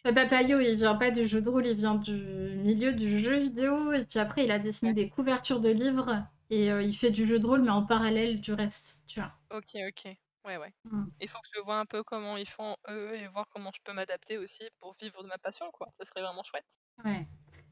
Bah, 0.04 0.12
Papayo, 0.12 0.60
il 0.60 0.76
vient 0.76 0.94
pas 0.96 1.10
du 1.10 1.26
jeu 1.26 1.40
de 1.42 1.48
rôle, 1.48 1.66
il 1.66 1.74
vient 1.76 1.94
du 1.96 2.12
milieu 2.12 2.92
du 2.94 3.22
jeu 3.22 3.38
vidéo 3.38 3.92
et 3.92 4.04
puis 4.04 4.18
après 4.18 4.44
il 4.44 4.50
a 4.50 4.58
dessiné 4.58 4.92
Ouais. 4.92 4.94
des 4.94 5.08
couvertures 5.08 5.60
de 5.60 5.70
livres 5.70 6.24
et 6.50 6.66
il 6.68 6.92
fait 6.96 7.10
du 7.10 7.26
jeu 7.26 7.38
de 7.38 7.46
rôle 7.46 7.62
mais 7.62 7.70
en 7.70 7.84
parallèle 7.84 8.40
du 8.40 8.52
reste, 8.52 9.02
tu 9.06 9.20
vois? 9.20 9.32
OK, 9.50 9.76
OK. 9.88 10.18
Ouais, 10.48 10.56
ouais. 10.56 10.72
Mmh. 10.84 11.04
Il 11.20 11.28
faut 11.28 11.38
que 11.38 11.48
je 11.54 11.60
vois 11.60 11.78
un 11.78 11.84
peu 11.84 12.02
comment 12.02 12.38
ils 12.38 12.48
font 12.48 12.74
eux 12.88 13.14
et 13.14 13.28
voir 13.28 13.46
comment 13.50 13.70
je 13.74 13.80
peux 13.84 13.92
m'adapter 13.92 14.38
aussi 14.38 14.62
pour 14.80 14.96
vivre 14.98 15.22
de 15.22 15.28
ma 15.28 15.36
passion, 15.36 15.70
quoi. 15.72 15.88
Ça 15.98 16.06
serait 16.06 16.22
vraiment 16.22 16.42
chouette. 16.42 16.78
Ouais. 17.04 17.28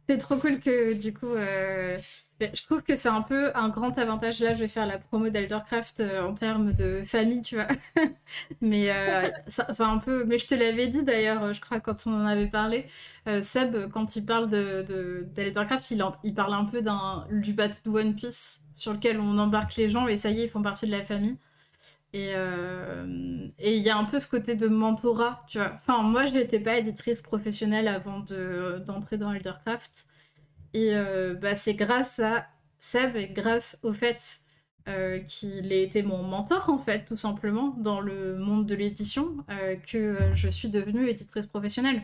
C'est 0.08 0.18
trop 0.18 0.36
cool 0.36 0.60
que 0.60 0.92
du 0.92 1.12
coup, 1.14 1.26
euh, 1.26 1.98
je 2.40 2.64
trouve 2.64 2.82
que 2.82 2.94
c'est 2.94 3.08
un 3.08 3.22
peu 3.22 3.50
un 3.56 3.70
grand 3.70 3.98
avantage. 3.98 4.40
Là, 4.40 4.54
je 4.54 4.60
vais 4.60 4.68
faire 4.68 4.86
la 4.86 4.98
promo 4.98 5.30
d'Eldercraft 5.30 6.00
euh, 6.00 6.22
en 6.22 6.34
termes 6.34 6.74
de 6.74 7.02
famille, 7.04 7.40
tu 7.40 7.56
vois. 7.56 7.66
mais 8.60 8.90
euh, 8.90 9.28
c'est 9.48 9.80
un 9.80 9.98
peu. 9.98 10.24
Mais 10.26 10.38
je 10.38 10.46
te 10.46 10.54
l'avais 10.54 10.86
dit 10.86 11.02
d'ailleurs, 11.02 11.52
je 11.54 11.60
crois, 11.60 11.80
quand 11.80 12.06
on 12.06 12.12
en 12.12 12.26
avait 12.26 12.46
parlé. 12.48 12.86
Euh, 13.26 13.42
Seb, 13.42 13.90
quand 13.90 14.14
il 14.14 14.24
parle 14.24 14.48
de, 14.50 15.26
d'Eldercraft, 15.34 15.90
il, 15.90 16.04
il 16.22 16.34
parle 16.34 16.54
un 16.54 16.66
peu 16.66 16.82
du 17.32 17.52
bateau 17.54 17.90
de 17.90 17.90
One 17.90 18.14
Piece 18.14 18.60
sur 18.74 18.92
lequel 18.92 19.18
on 19.18 19.38
embarque 19.38 19.74
les 19.76 19.88
gens 19.88 20.06
et 20.06 20.18
ça 20.18 20.30
y 20.30 20.40
est, 20.40 20.44
ils 20.44 20.50
font 20.50 20.62
partie 20.62 20.86
de 20.86 20.92
la 20.92 21.02
famille. 21.02 21.38
Euh, 22.16 23.48
et 23.58 23.76
il 23.76 23.82
y 23.82 23.90
a 23.90 23.96
un 23.96 24.04
peu 24.04 24.18
ce 24.20 24.28
côté 24.28 24.54
de 24.54 24.68
mentorat, 24.68 25.44
tu 25.48 25.58
vois. 25.58 25.72
Enfin, 25.74 26.02
moi, 26.02 26.26
je 26.26 26.34
n'étais 26.34 26.60
pas 26.60 26.78
éditrice 26.78 27.22
professionnelle 27.22 27.88
avant 27.88 28.20
d'entrer 28.86 29.18
dans 29.18 29.32
Eldercraft. 29.32 30.06
Et 30.74 30.94
euh, 30.94 31.34
bah, 31.34 31.56
c'est 31.56 31.74
grâce 31.74 32.18
à 32.20 32.46
Seb 32.78 33.16
et 33.16 33.28
grâce 33.28 33.78
au 33.82 33.94
fait 33.94 34.40
euh, 34.88 35.18
qu'il 35.20 35.72
ait 35.72 35.82
été 35.82 36.02
mon 36.02 36.22
mentor, 36.22 36.68
en 36.68 36.78
fait, 36.78 37.04
tout 37.06 37.16
simplement, 37.16 37.74
dans 37.78 38.00
le 38.00 38.38
monde 38.38 38.66
de 38.66 38.74
l'édition, 38.74 39.36
que 39.90 40.18
je 40.34 40.48
suis 40.48 40.68
devenue 40.68 41.08
éditrice 41.08 41.46
professionnelle. 41.46 42.02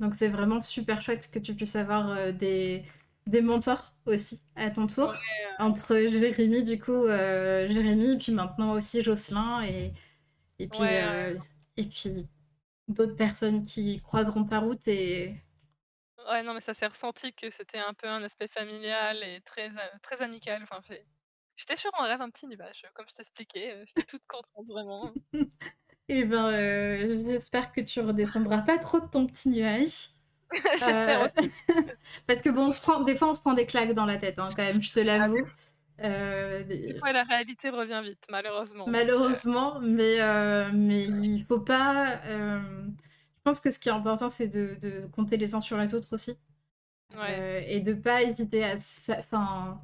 Donc, 0.00 0.14
c'est 0.16 0.28
vraiment 0.28 0.60
super 0.60 1.02
chouette 1.02 1.30
que 1.32 1.38
tu 1.38 1.54
puisses 1.54 1.76
avoir 1.76 2.32
des, 2.32 2.84
des 3.26 3.40
mentors 3.40 3.94
aussi 4.06 4.42
à 4.56 4.70
ton 4.70 4.86
tour. 4.86 5.10
Ouais, 5.10 5.16
entre 5.58 5.94
Jérémy, 5.94 6.62
du 6.62 6.78
coup, 6.78 6.92
euh, 6.92 7.68
Jérémy, 7.68 8.18
puis 8.18 8.32
maintenant 8.32 8.72
aussi 8.72 9.02
Jocelyn, 9.02 9.62
et, 9.64 9.92
et 10.58 10.68
puis, 10.68 10.80
ouais, 10.80 11.02
euh, 11.04 11.38
et 11.76 11.84
puis 11.84 12.26
d'autres 12.88 13.16
personnes 13.16 13.64
qui 13.64 14.00
croiseront 14.02 14.44
ta 14.44 14.58
route. 14.58 14.86
Et... 14.88 15.34
Ouais, 16.28 16.42
non, 16.42 16.54
mais 16.54 16.60
ça 16.60 16.74
s'est 16.74 16.86
ressenti 16.86 17.32
que 17.32 17.50
c'était 17.50 17.78
un 17.78 17.94
peu 17.94 18.08
un 18.08 18.22
aspect 18.22 18.48
familial 18.48 19.22
et 19.22 19.40
très, 19.42 19.70
très 20.02 20.22
amical. 20.22 20.62
Enfin, 20.62 20.80
J'étais 21.56 21.76
sur 21.76 21.90
un 21.98 22.06
rêve, 22.06 22.20
un 22.20 22.30
petit 22.30 22.46
nuage, 22.46 22.84
comme 22.94 23.06
je 23.08 23.14
t'expliquais. 23.14 23.84
J'étais 23.86 24.02
toute 24.02 24.26
contente, 24.26 24.66
vraiment. 24.66 25.12
et 25.32 25.42
eh 26.08 26.24
ben, 26.24 26.46
euh, 26.46 27.22
j'espère 27.24 27.72
que 27.72 27.80
tu 27.80 28.00
redescendras 28.00 28.62
pas 28.62 28.78
trop 28.78 29.00
de 29.00 29.06
ton 29.06 29.26
petit 29.26 29.50
nuage. 29.50 30.08
J'espère 30.72 31.22
aussi. 31.22 31.50
Parce 32.26 32.42
que 32.42 32.50
bon, 32.50 32.66
on 32.66 32.70
se 32.70 32.80
prend, 32.80 33.00
des 33.00 33.16
fois, 33.16 33.30
on 33.30 33.34
se 33.34 33.40
prend 33.40 33.54
des 33.54 33.66
claques 33.66 33.92
dans 33.92 34.06
la 34.06 34.16
tête, 34.16 34.38
hein, 34.38 34.48
quand 34.54 34.62
même, 34.62 34.82
je 34.82 34.92
te 34.92 35.00
l'avoue. 35.00 35.46
Euh, 36.02 36.64
des 36.64 36.98
fois, 36.98 37.12
la 37.12 37.22
réalité 37.22 37.70
revient 37.70 38.00
vite, 38.02 38.24
malheureusement. 38.30 38.84
Malheureusement, 38.88 39.78
mais, 39.80 40.20
euh, 40.20 40.70
mais 40.72 41.04
il 41.04 41.44
faut 41.44 41.60
pas. 41.60 42.20
Euh, 42.26 42.60
je 42.88 43.42
pense 43.44 43.60
que 43.60 43.70
ce 43.70 43.78
qui 43.78 43.88
est 43.88 43.92
important, 43.92 44.28
c'est 44.28 44.48
de, 44.48 44.76
de, 44.80 45.06
compter 45.12 45.36
les 45.36 45.54
uns 45.54 45.60
sur 45.60 45.76
les 45.76 45.94
autres 45.94 46.12
aussi. 46.12 46.36
Ouais. 47.14 47.66
et 47.68 47.80
de 47.80 47.92
pas 47.92 48.22
hésiter 48.22 48.64
à. 48.64 48.74
Enfin. 49.18 49.78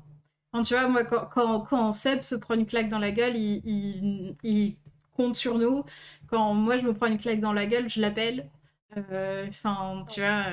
tu 0.65 0.75
vois, 0.75 0.89
moi, 0.89 1.05
quand, 1.05 1.27
quand, 1.27 1.61
quand, 1.61 1.93
Seb 1.93 2.23
se 2.23 2.35
prend 2.35 2.55
une 2.55 2.67
claque 2.67 2.89
dans 2.89 2.99
la 2.99 3.13
gueule, 3.13 3.37
il, 3.37 3.63
il, 3.67 4.37
il 4.43 4.77
compte 5.15 5.37
sur 5.37 5.59
nous. 5.59 5.85
Quand 6.29 6.55
moi, 6.55 6.79
je 6.79 6.83
me 6.83 6.95
prends 6.95 7.07
une 7.07 7.19
claque 7.19 7.41
dans 7.41 7.53
la 7.53 7.67
gueule, 7.67 7.89
je 7.89 8.01
l'appelle. 8.01 8.49
Enfin, 8.97 10.05
tu 10.13 10.21
vois. 10.21 10.45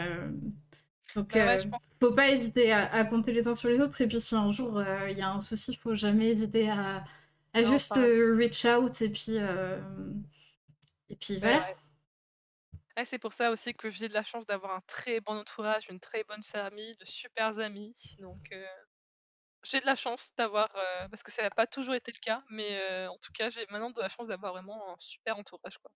donc, 1.15 1.33
bah 1.33 1.45
ouais, 1.45 1.57
faut 1.99 2.13
pas 2.13 2.29
hésiter 2.29 2.71
à, 2.71 2.91
à, 2.93 3.05
compter 3.05 3.31
les 3.31 3.47
uns 3.47 3.55
sur 3.55 3.69
les 3.69 3.79
autres. 3.79 3.99
Et 4.01 4.07
puis, 4.07 4.19
si 4.19 4.35
un 4.35 4.51
jour 4.51 4.83
il 5.09 5.17
y 5.17 5.21
a 5.21 5.31
un 5.31 5.41
souci, 5.41 5.75
faut 5.75 5.95
jamais 5.95 6.29
hésiter 6.29 6.69
à, 6.69 7.03
à 7.53 7.61
non, 7.61 7.71
juste 7.71 7.93
reach 7.95 8.65
out. 8.65 9.01
Et 9.01 9.09
puis, 9.09 9.37
et 11.09 11.15
puis 11.15 11.39
voilà. 11.39 11.59
Ouais. 11.59 11.75
Ouais, 12.97 13.03
c'est 13.03 13.19
pour 13.19 13.33
ça 13.33 13.51
aussi 13.51 13.73
que 13.73 13.89
j'ai 13.89 14.07
de 14.07 14.13
la 14.13 14.23
chance 14.23 14.45
d'avoir 14.45 14.73
un 14.73 14.81
très 14.87 15.19
bon 15.19 15.37
entourage, 15.37 15.87
une 15.89 15.99
très 15.99 16.23
bonne 16.23 16.43
famille, 16.43 16.95
de 16.95 17.05
super 17.05 17.59
amis. 17.59 18.15
Donc, 18.19 18.49
euh, 18.53 18.65
j'ai 19.63 19.81
de 19.81 19.85
la 19.85 19.97
chance 19.97 20.33
d'avoir, 20.37 20.73
euh, 20.77 21.07
parce 21.09 21.21
que 21.21 21.31
ça 21.31 21.43
n'a 21.43 21.49
pas 21.49 21.67
toujours 21.67 21.95
été 21.95 22.13
le 22.13 22.19
cas, 22.19 22.41
mais 22.49 22.79
euh, 22.79 23.09
en 23.09 23.17
tout 23.17 23.33
cas, 23.33 23.49
j'ai 23.49 23.65
maintenant 23.69 23.89
de 23.89 23.99
la 23.99 24.07
chance 24.07 24.29
d'avoir 24.29 24.53
vraiment 24.53 24.93
un 24.93 24.95
super 24.97 25.37
entourage. 25.37 25.77
Quoi. 25.79 25.91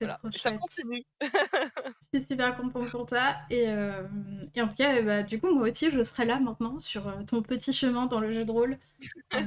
Voilà. 0.00 0.20
Et 0.30 0.38
ça 0.38 0.52
continue. 0.52 1.04
je 1.22 2.18
suis 2.18 2.26
super 2.26 2.56
contente 2.56 2.90
pour 2.90 3.06
toi. 3.06 3.36
Et, 3.48 3.68
euh, 3.68 4.06
et 4.54 4.60
en 4.60 4.68
tout 4.68 4.76
cas, 4.76 5.00
bah, 5.02 5.22
du 5.22 5.40
coup, 5.40 5.54
moi 5.54 5.68
aussi, 5.68 5.90
je 5.90 6.02
serai 6.02 6.26
là 6.26 6.38
maintenant 6.38 6.78
sur 6.80 7.08
euh, 7.08 7.22
ton 7.26 7.42
petit 7.42 7.72
chemin 7.72 8.06
dans 8.06 8.20
le 8.20 8.32
jeu 8.32 8.44
de 8.44 8.50
rôle. 8.50 8.78
Euh, 9.34 9.40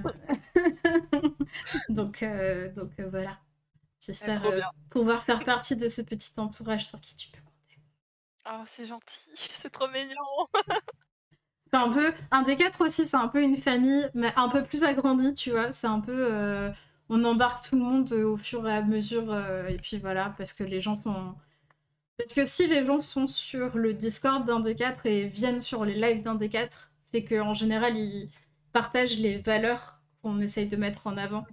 donc, 1.90 2.24
euh, 2.24 2.70
donc 2.74 3.00
voilà. 3.00 3.38
J'espère 4.02 4.42
pouvoir 4.90 5.24
faire 5.24 5.44
partie 5.46 5.76
de 5.76 5.88
ce 5.88 6.02
petit 6.02 6.32
entourage 6.38 6.88
sur 6.88 7.00
qui 7.00 7.16
tu 7.16 7.30
peux 7.30 7.42
compter. 7.42 7.80
Oh, 8.52 8.64
c'est 8.66 8.86
gentil, 8.86 9.20
c'est 9.36 9.70
trop 9.70 9.88
mignon. 9.90 10.16
c'est 11.62 11.78
un 11.78 11.92
peu 11.92 12.12
un 12.32 12.42
des 12.42 12.56
quatre 12.56 12.84
aussi, 12.84 13.06
c'est 13.06 13.18
un 13.18 13.28
peu 13.28 13.44
une 13.44 13.58
famille, 13.58 14.10
mais 14.16 14.34
un 14.36 14.50
peu 14.50 14.64
plus 14.64 14.84
agrandie, 14.84 15.36
tu 15.36 15.52
vois. 15.52 15.72
C'est 15.74 15.88
un 15.88 16.00
peu 16.00 16.72
on 17.10 17.24
embarque 17.24 17.68
tout 17.68 17.76
le 17.76 17.82
monde 17.82 18.12
au 18.14 18.38
fur 18.38 18.68
et 18.68 18.74
à 18.74 18.84
mesure. 18.84 19.36
et 19.68 19.78
puis 19.78 19.98
voilà, 19.98 20.34
parce 20.38 20.54
que 20.54 20.64
les 20.64 20.82
gens 20.82 20.96
sont. 20.96 21.36
Parce 22.18 22.34
que 22.34 22.46
si 22.46 22.68
les 22.68 22.86
gens 22.86 23.00
sont 23.00 23.28
sur 23.28 23.78
le 23.78 23.94
Discord 23.94 24.46
d'un 24.46 24.60
des 24.60 24.76
quatre 24.76 25.06
et 25.06 25.26
viennent 25.26 25.62
sur 25.62 25.86
les 25.86 25.96
lives 25.96 26.22
d'un 26.22 26.36
des 26.36 26.50
quatre, 26.50 26.92
c'est 27.06 27.24
qu'en 27.24 27.54
général, 27.54 27.98
ils 27.98 28.30
partagent 28.74 29.18
les 29.18 29.38
valeurs 29.40 30.00
qu'on 30.22 30.40
essaye 30.42 30.68
de 30.68 30.76
mettre 30.76 31.08
en 31.08 31.18
avant. 31.18 31.46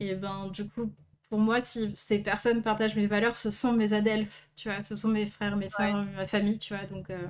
Et 0.00 0.14
ben, 0.14 0.48
du 0.48 0.66
coup, 0.68 0.92
pour 1.28 1.38
moi, 1.38 1.60
si 1.60 1.94
ces 1.96 2.20
personnes 2.20 2.62
partagent 2.62 2.96
mes 2.96 3.06
valeurs, 3.06 3.36
ce 3.36 3.50
sont 3.50 3.72
mes 3.72 3.92
adelphes, 3.92 4.48
tu 4.56 4.68
vois, 4.68 4.82
ce 4.82 4.94
sont 4.94 5.08
mes 5.08 5.26
frères, 5.26 5.56
mes 5.56 5.68
soeurs, 5.68 6.04
ouais. 6.04 6.12
ma 6.16 6.26
famille, 6.26 6.58
tu 6.58 6.74
vois. 6.74 6.84
Donc, 6.84 7.10
euh... 7.10 7.28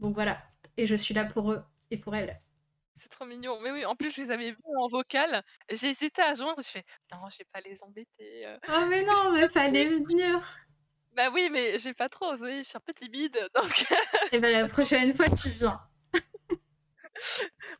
donc 0.00 0.14
voilà. 0.14 0.38
Et 0.76 0.86
je 0.86 0.94
suis 0.94 1.14
là 1.14 1.24
pour 1.24 1.52
eux 1.52 1.62
et 1.90 1.96
pour 1.96 2.14
elles. 2.14 2.40
C'est 2.96 3.10
trop 3.10 3.26
mignon. 3.26 3.60
Mais 3.60 3.70
oui, 3.70 3.84
en 3.84 3.94
plus, 3.94 4.10
je 4.10 4.22
les 4.22 4.30
avais 4.30 4.50
vus 4.50 4.76
en 4.78 4.88
vocal. 4.88 5.42
J'ai 5.70 5.90
hésité 5.90 6.22
à 6.22 6.34
joindre. 6.34 6.62
Je 6.62 6.70
fais 6.70 6.84
non, 7.12 7.28
je 7.30 7.38
vais 7.38 7.48
pas 7.52 7.60
les 7.60 7.82
embêter. 7.82 8.56
Oh, 8.68 8.86
mais 8.88 9.02
non, 9.04 9.32
mais 9.32 9.48
fallait 9.48 9.86
venir. 9.86 10.40
Bah 11.16 11.30
oui, 11.32 11.48
mais 11.50 11.78
j'ai 11.78 11.94
pas 11.94 12.10
trop 12.10 12.26
osé. 12.32 12.58
Je 12.58 12.68
suis 12.68 12.76
un 12.76 12.80
peu 12.80 12.92
timide. 12.92 13.38
Donc... 13.54 13.86
et 14.32 14.38
ben 14.38 14.52
la 14.52 14.68
prochaine 14.68 15.14
fois, 15.14 15.26
tu 15.28 15.48
viens. 15.48 15.80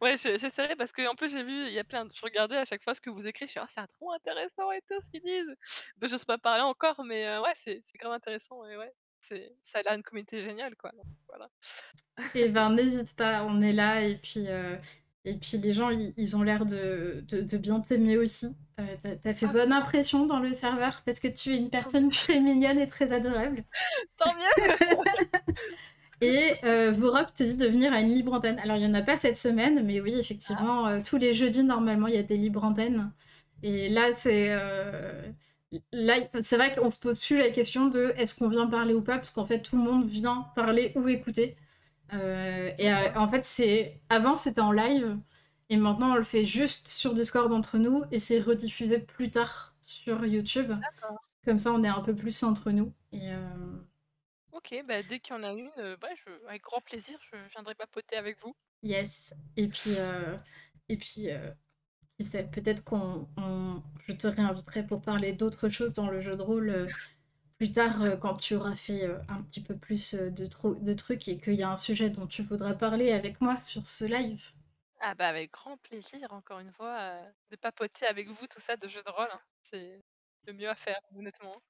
ouais, 0.01 0.17
j'essaierai 0.17 0.75
parce 0.77 0.93
que 0.93 1.07
en 1.07 1.15
plus 1.15 1.29
j'ai 1.31 1.43
vu, 1.43 1.67
il 1.67 1.73
y 1.73 1.79
a 1.79 1.85
plein. 1.85 2.07
De... 2.07 2.13
Je 2.15 2.23
regardais 2.23 2.57
à 2.57 2.65
chaque 2.65 2.83
fois 2.83 2.95
ce 2.95 3.03
que 3.03 3.11
vous 3.11 3.29
écrivez. 3.29 3.49
Je 3.49 3.53
suis 3.53 3.61
oh, 3.63 3.69
c'est 3.69 3.87
trop 3.89 4.13
intéressant 4.13 4.73
et 4.73 4.81
tout 4.89 4.99
ce 5.05 5.11
qu'ils 5.11 5.23
disent. 5.23 5.55
Ben, 5.99 6.09
j'ose 6.09 6.25
pas 6.25 6.39
parler 6.39 6.63
encore, 6.63 7.05
mais 7.05 7.27
euh, 7.27 7.43
ouais, 7.43 7.53
c'est 7.57 7.83
grave 8.01 8.13
intéressant 8.13 8.65
et 8.65 8.79
ouais, 8.79 8.93
c'est 9.21 9.55
ça 9.63 9.81
a 9.81 9.83
l'air 9.83 9.93
une 9.93 10.03
communauté 10.03 10.43
géniale 10.43 10.75
quoi. 10.77 10.91
Donc, 10.93 11.05
voilà. 11.29 11.51
et 12.35 12.49
ben 12.49 12.71
n'hésite 12.71 13.15
pas, 13.15 13.45
on 13.45 13.61
est 13.61 13.73
là 13.73 14.01
et 14.01 14.17
puis 14.17 14.49
euh, 14.49 14.77
et 15.27 15.35
puis 15.35 15.59
les 15.59 15.73
gens 15.73 15.91
ils, 15.91 16.15
ils 16.17 16.37
ont 16.37 16.43
l'air 16.43 16.65
de, 16.65 17.25
de, 17.29 17.41
de, 17.41 17.57
bien 17.59 17.81
t'aimer 17.81 18.17
aussi. 18.17 18.47
Euh, 18.81 18.85
T'as 19.23 19.31
as 19.31 19.33
fait 19.33 19.47
ah, 19.47 19.53
bonne 19.53 19.73
impression 19.73 20.27
dans 20.27 20.39
le 20.39 20.53
serveur 20.55 21.03
parce 21.05 21.21
que 21.21 21.29
tu 21.29 21.53
es 21.53 21.57
une 21.57 21.71
personne 21.71 22.09
très 22.11 22.41
mignonne 22.41 22.79
et 22.79 22.89
très 22.89 23.13
adorable. 23.13 23.65
Tant 24.17 24.33
mieux. 24.35 25.55
Et 26.23 26.55
euh, 26.65 26.93
Vorop 26.93 27.27
te 27.35 27.43
dit 27.43 27.57
de 27.57 27.67
venir 27.67 27.93
à 27.93 28.01
une 28.01 28.09
libre 28.15 28.33
antenne. 28.33 28.59
Alors, 28.61 28.77
il 28.77 28.81
n'y 28.81 28.87
en 28.87 28.95
a 28.95 29.03
pas 29.03 29.19
cette 29.19 29.37
semaine, 29.37 29.85
mais 29.85 30.01
oui, 30.01 30.15
effectivement, 30.19 30.87
euh, 30.87 31.01
tous 31.05 31.19
les 31.19 31.35
jeudis, 31.35 31.63
normalement, 31.63 32.07
il 32.07 32.15
y 32.15 32.19
a 32.19 32.23
des 32.23 32.39
libres 32.39 32.65
antennes. 32.65 33.13
Et 33.63 33.89
là, 33.91 34.13
c'est. 34.13 34.49
Euh... 34.51 35.23
Là, 35.93 36.15
c'est 36.41 36.57
vrai 36.57 36.73
qu'on 36.75 36.89
se 36.91 36.99
pose 36.99 37.21
plus 37.21 37.39
la 37.39 37.51
question 37.51 37.89
de 37.89 38.15
est-ce 38.17 38.35
qu'on 38.35 38.49
vient 38.49 38.67
parler 38.67 38.95
ou 38.95 39.03
pas, 39.03 39.17
parce 39.19 39.31
qu'en 39.31 39.45
fait, 39.45 39.61
tout 39.61 39.77
le 39.77 39.83
monde 39.83 40.09
vient 40.09 40.47
parler 40.55 40.93
ou 40.95 41.07
écouter. 41.09 41.57
Euh, 42.13 42.71
et 42.79 42.93
en 42.93 43.29
fait, 43.29 43.45
c'est. 43.45 44.01
Avant, 44.09 44.37
c'était 44.37 44.61
en 44.61 44.73
live. 44.73 45.19
Et 45.69 45.77
maintenant, 45.77 46.13
on 46.13 46.17
le 46.17 46.23
fait 46.25 46.45
juste 46.45 46.89
sur 46.89 47.15
Discord 47.15 47.53
entre 47.53 47.79
nous. 47.79 48.05
Et 48.13 48.19
c'est 48.19 48.41
rediffusé 48.41 49.01
plus 49.01 49.31
tard 49.31 49.75
sur 49.83 50.25
YouTube. 50.25 50.73
Comme 51.45 51.59
ça, 51.59 51.73
on 51.73 51.83
est 51.85 51.89
un 51.89 52.01
peu 52.01 52.15
plus 52.15 52.43
entre 52.43 52.71
nous. 52.71 52.93
Et. 53.13 53.31
Ok, 54.53 54.75
bah 54.89 55.03
dès 55.03 55.21
qu'il 55.21 55.35
y 55.37 55.39
en 55.39 55.43
a 55.43 55.53
une, 55.53 55.71
euh, 55.79 55.97
bah, 56.01 56.09
je, 56.17 56.49
avec 56.49 56.63
grand 56.63 56.81
plaisir, 56.81 57.19
je 57.31 57.37
viendrai 57.53 57.75
papoter 57.75 58.17
avec 58.17 58.41
vous. 58.43 58.57
Yes. 58.83 59.35
Et 59.57 59.69
puis, 59.69 59.95
euh, 59.99 60.37
et 60.89 60.97
puis 60.97 61.31
euh, 61.31 61.51
peut-être 62.53 62.83
qu'on, 62.85 63.29
on- 63.37 63.83
je 64.09 64.13
te 64.13 64.27
réinviterai 64.27 64.87
pour 64.87 65.03
parler 65.03 65.33
d'autres 65.35 65.69
choses 65.69 65.93
dans 65.93 66.09
le 66.09 66.21
jeu 66.23 66.37
de 66.37 66.43
rôle 66.43 66.71
euh, 66.71 66.87
plus 67.59 67.73
tard 67.73 68.03
euh, 68.03 68.17
quand 68.17 68.37
tu 68.37 68.55
auras 68.55 68.75
fait 68.75 69.05
euh, 69.05 69.19
un 69.29 69.43
petit 69.43 69.61
peu 69.61 69.77
plus 69.77 70.15
euh, 70.15 70.31
de, 70.31 70.49
de 70.81 70.95
trucs 70.95 71.29
et 71.29 71.39
qu'il 71.39 71.55
y 71.55 71.63
a 71.63 71.71
un 71.71 71.77
sujet 71.77 72.11
dont 72.11 72.27
tu 72.27 72.43
voudras 72.43 72.75
parler 72.75 73.13
avec 73.13 73.41
moi 73.43 73.61
sur 73.61 73.87
ce 73.87 74.05
live. 74.07 74.43
Ah 75.01 75.15
bah 75.15 75.29
avec 75.29 75.53
grand 75.53 75.77
plaisir, 75.79 76.33
encore 76.35 76.59
une 76.61 76.73
fois, 76.73 76.99
euh, 77.01 77.31
de 77.51 77.57
papoter 77.57 78.07
avec 78.07 78.29
vous, 78.29 78.47
tout 78.47 78.61
ça, 78.61 78.77
de 78.77 78.89
jeux 78.89 79.03
de 79.03 79.11
rôle. 79.11 79.29
hein. 79.33 79.41
C'est 79.63 80.03
le 80.47 80.53
mieux 80.53 80.69
à 80.69 80.75
faire, 80.75 81.01
honnêtement. 81.15 81.63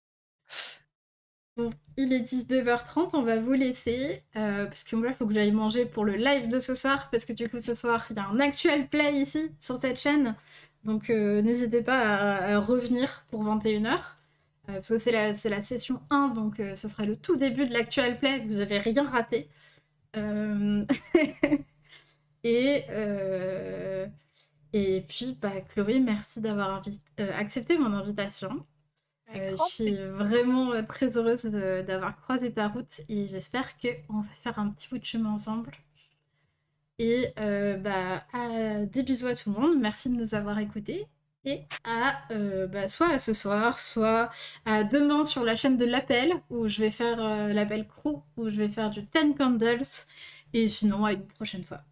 Bon, 1.57 1.71
il 1.97 2.13
est 2.13 2.21
19h30, 2.21 3.15
on 3.15 3.23
va 3.23 3.41
vous 3.41 3.55
laisser, 3.55 4.23
euh, 4.37 4.67
parce 4.67 4.85
que 4.85 4.95
moi, 4.95 5.09
il 5.09 5.15
faut 5.15 5.27
que 5.27 5.33
j'aille 5.33 5.53
manger 5.53 5.87
pour 5.87 6.05
le 6.05 6.15
live 6.15 6.49
de 6.49 6.61
ce 6.61 6.75
soir, 6.75 7.09
parce 7.11 7.25
que 7.25 7.33
du 7.33 7.49
coup, 7.49 7.61
ce 7.61 7.73
soir, 7.73 8.07
il 8.11 8.17
y 8.17 8.19
a 8.21 8.27
un 8.27 8.41
actuel 8.41 8.89
play 8.89 9.15
ici, 9.15 9.51
sur 9.59 9.79
cette 9.79 9.99
chaîne, 9.99 10.35
donc 10.85 11.09
euh, 11.09 11.41
n'hésitez 11.41 11.81
pas 11.83 11.99
à, 11.99 12.57
à 12.57 12.59
revenir 12.61 13.25
pour 13.31 13.43
21h, 13.43 13.95
euh, 13.95 14.16
parce 14.67 14.89
que 14.89 14.99
c'est 14.99 15.13
la, 15.13 15.35
c'est 15.35 15.49
la 15.51 15.63
session 15.63 16.01
1, 16.11 16.29
donc 16.29 16.61
euh, 16.61 16.75
ce 16.75 16.89
sera 16.89 17.05
le 17.05 17.17
tout 17.17 17.37
début 17.37 17.67
de 17.67 17.73
l'actuel 17.73 18.19
play, 18.19 18.41
vous 18.47 18.59
avez 18.59 18.79
rien 18.79 19.09
raté. 19.09 19.49
Euh, 20.17 20.85
et, 22.45 22.85
euh, 22.91 24.07
et 24.73 25.03
puis, 25.09 25.39
bah, 25.41 25.61
Chloé, 25.63 26.01
merci 26.01 26.41
d'avoir 26.41 26.83
euh, 27.21 27.33
accepté 27.35 27.79
mon 27.79 27.93
invitation. 27.95 28.67
Euh, 29.35 29.53
je 29.57 29.63
suis 29.65 29.93
vraiment 29.97 30.73
euh, 30.73 30.83
très 30.83 31.17
heureuse 31.19 31.45
d'avoir 31.47 32.17
croisé 32.23 32.53
ta 32.53 32.69
route 32.69 33.03
et 33.09 33.29
j'espère 33.29 33.77
qu'on 33.79 34.21
va 34.21 34.29
faire 34.43 34.59
un 34.59 34.71
petit 34.71 34.89
bout 34.89 34.99
de 34.99 35.05
chemin 35.05 35.31
ensemble. 35.33 35.73
Et 36.99 37.29
euh, 37.39 37.77
bah, 37.77 38.25
des 38.87 39.03
bisous 39.03 39.27
à 39.27 39.35
tout 39.35 39.53
le 39.53 39.61
monde, 39.61 39.81
merci 39.81 40.09
de 40.11 40.15
nous 40.23 40.35
avoir 40.35 40.59
écoutés. 40.59 41.07
Et 41.47 41.61
à 41.85 42.23
euh, 42.33 42.67
bah, 42.67 42.89
soit 42.89 43.09
à 43.09 43.19
ce 43.21 43.33
soir, 43.33 43.79
soit 43.79 44.31
à 44.65 44.83
demain 44.83 45.23
sur 45.25 45.45
la 45.45 45.55
chaîne 45.55 45.77
de 45.77 45.85
l'appel, 45.85 46.33
où 46.51 46.67
je 46.67 46.81
vais 46.81 46.91
faire 46.91 47.23
euh, 47.23 47.53
l'appel 47.53 47.87
crew, 47.87 48.23
où 48.37 48.49
je 48.49 48.57
vais 48.57 48.69
faire 48.69 48.91
du 48.91 49.03
10 49.03 49.35
candles, 49.39 49.81
et 50.53 50.67
sinon 50.69 51.05
à 51.05 51.13
une 51.13 51.27
prochaine 51.27 51.63
fois. 51.65 51.83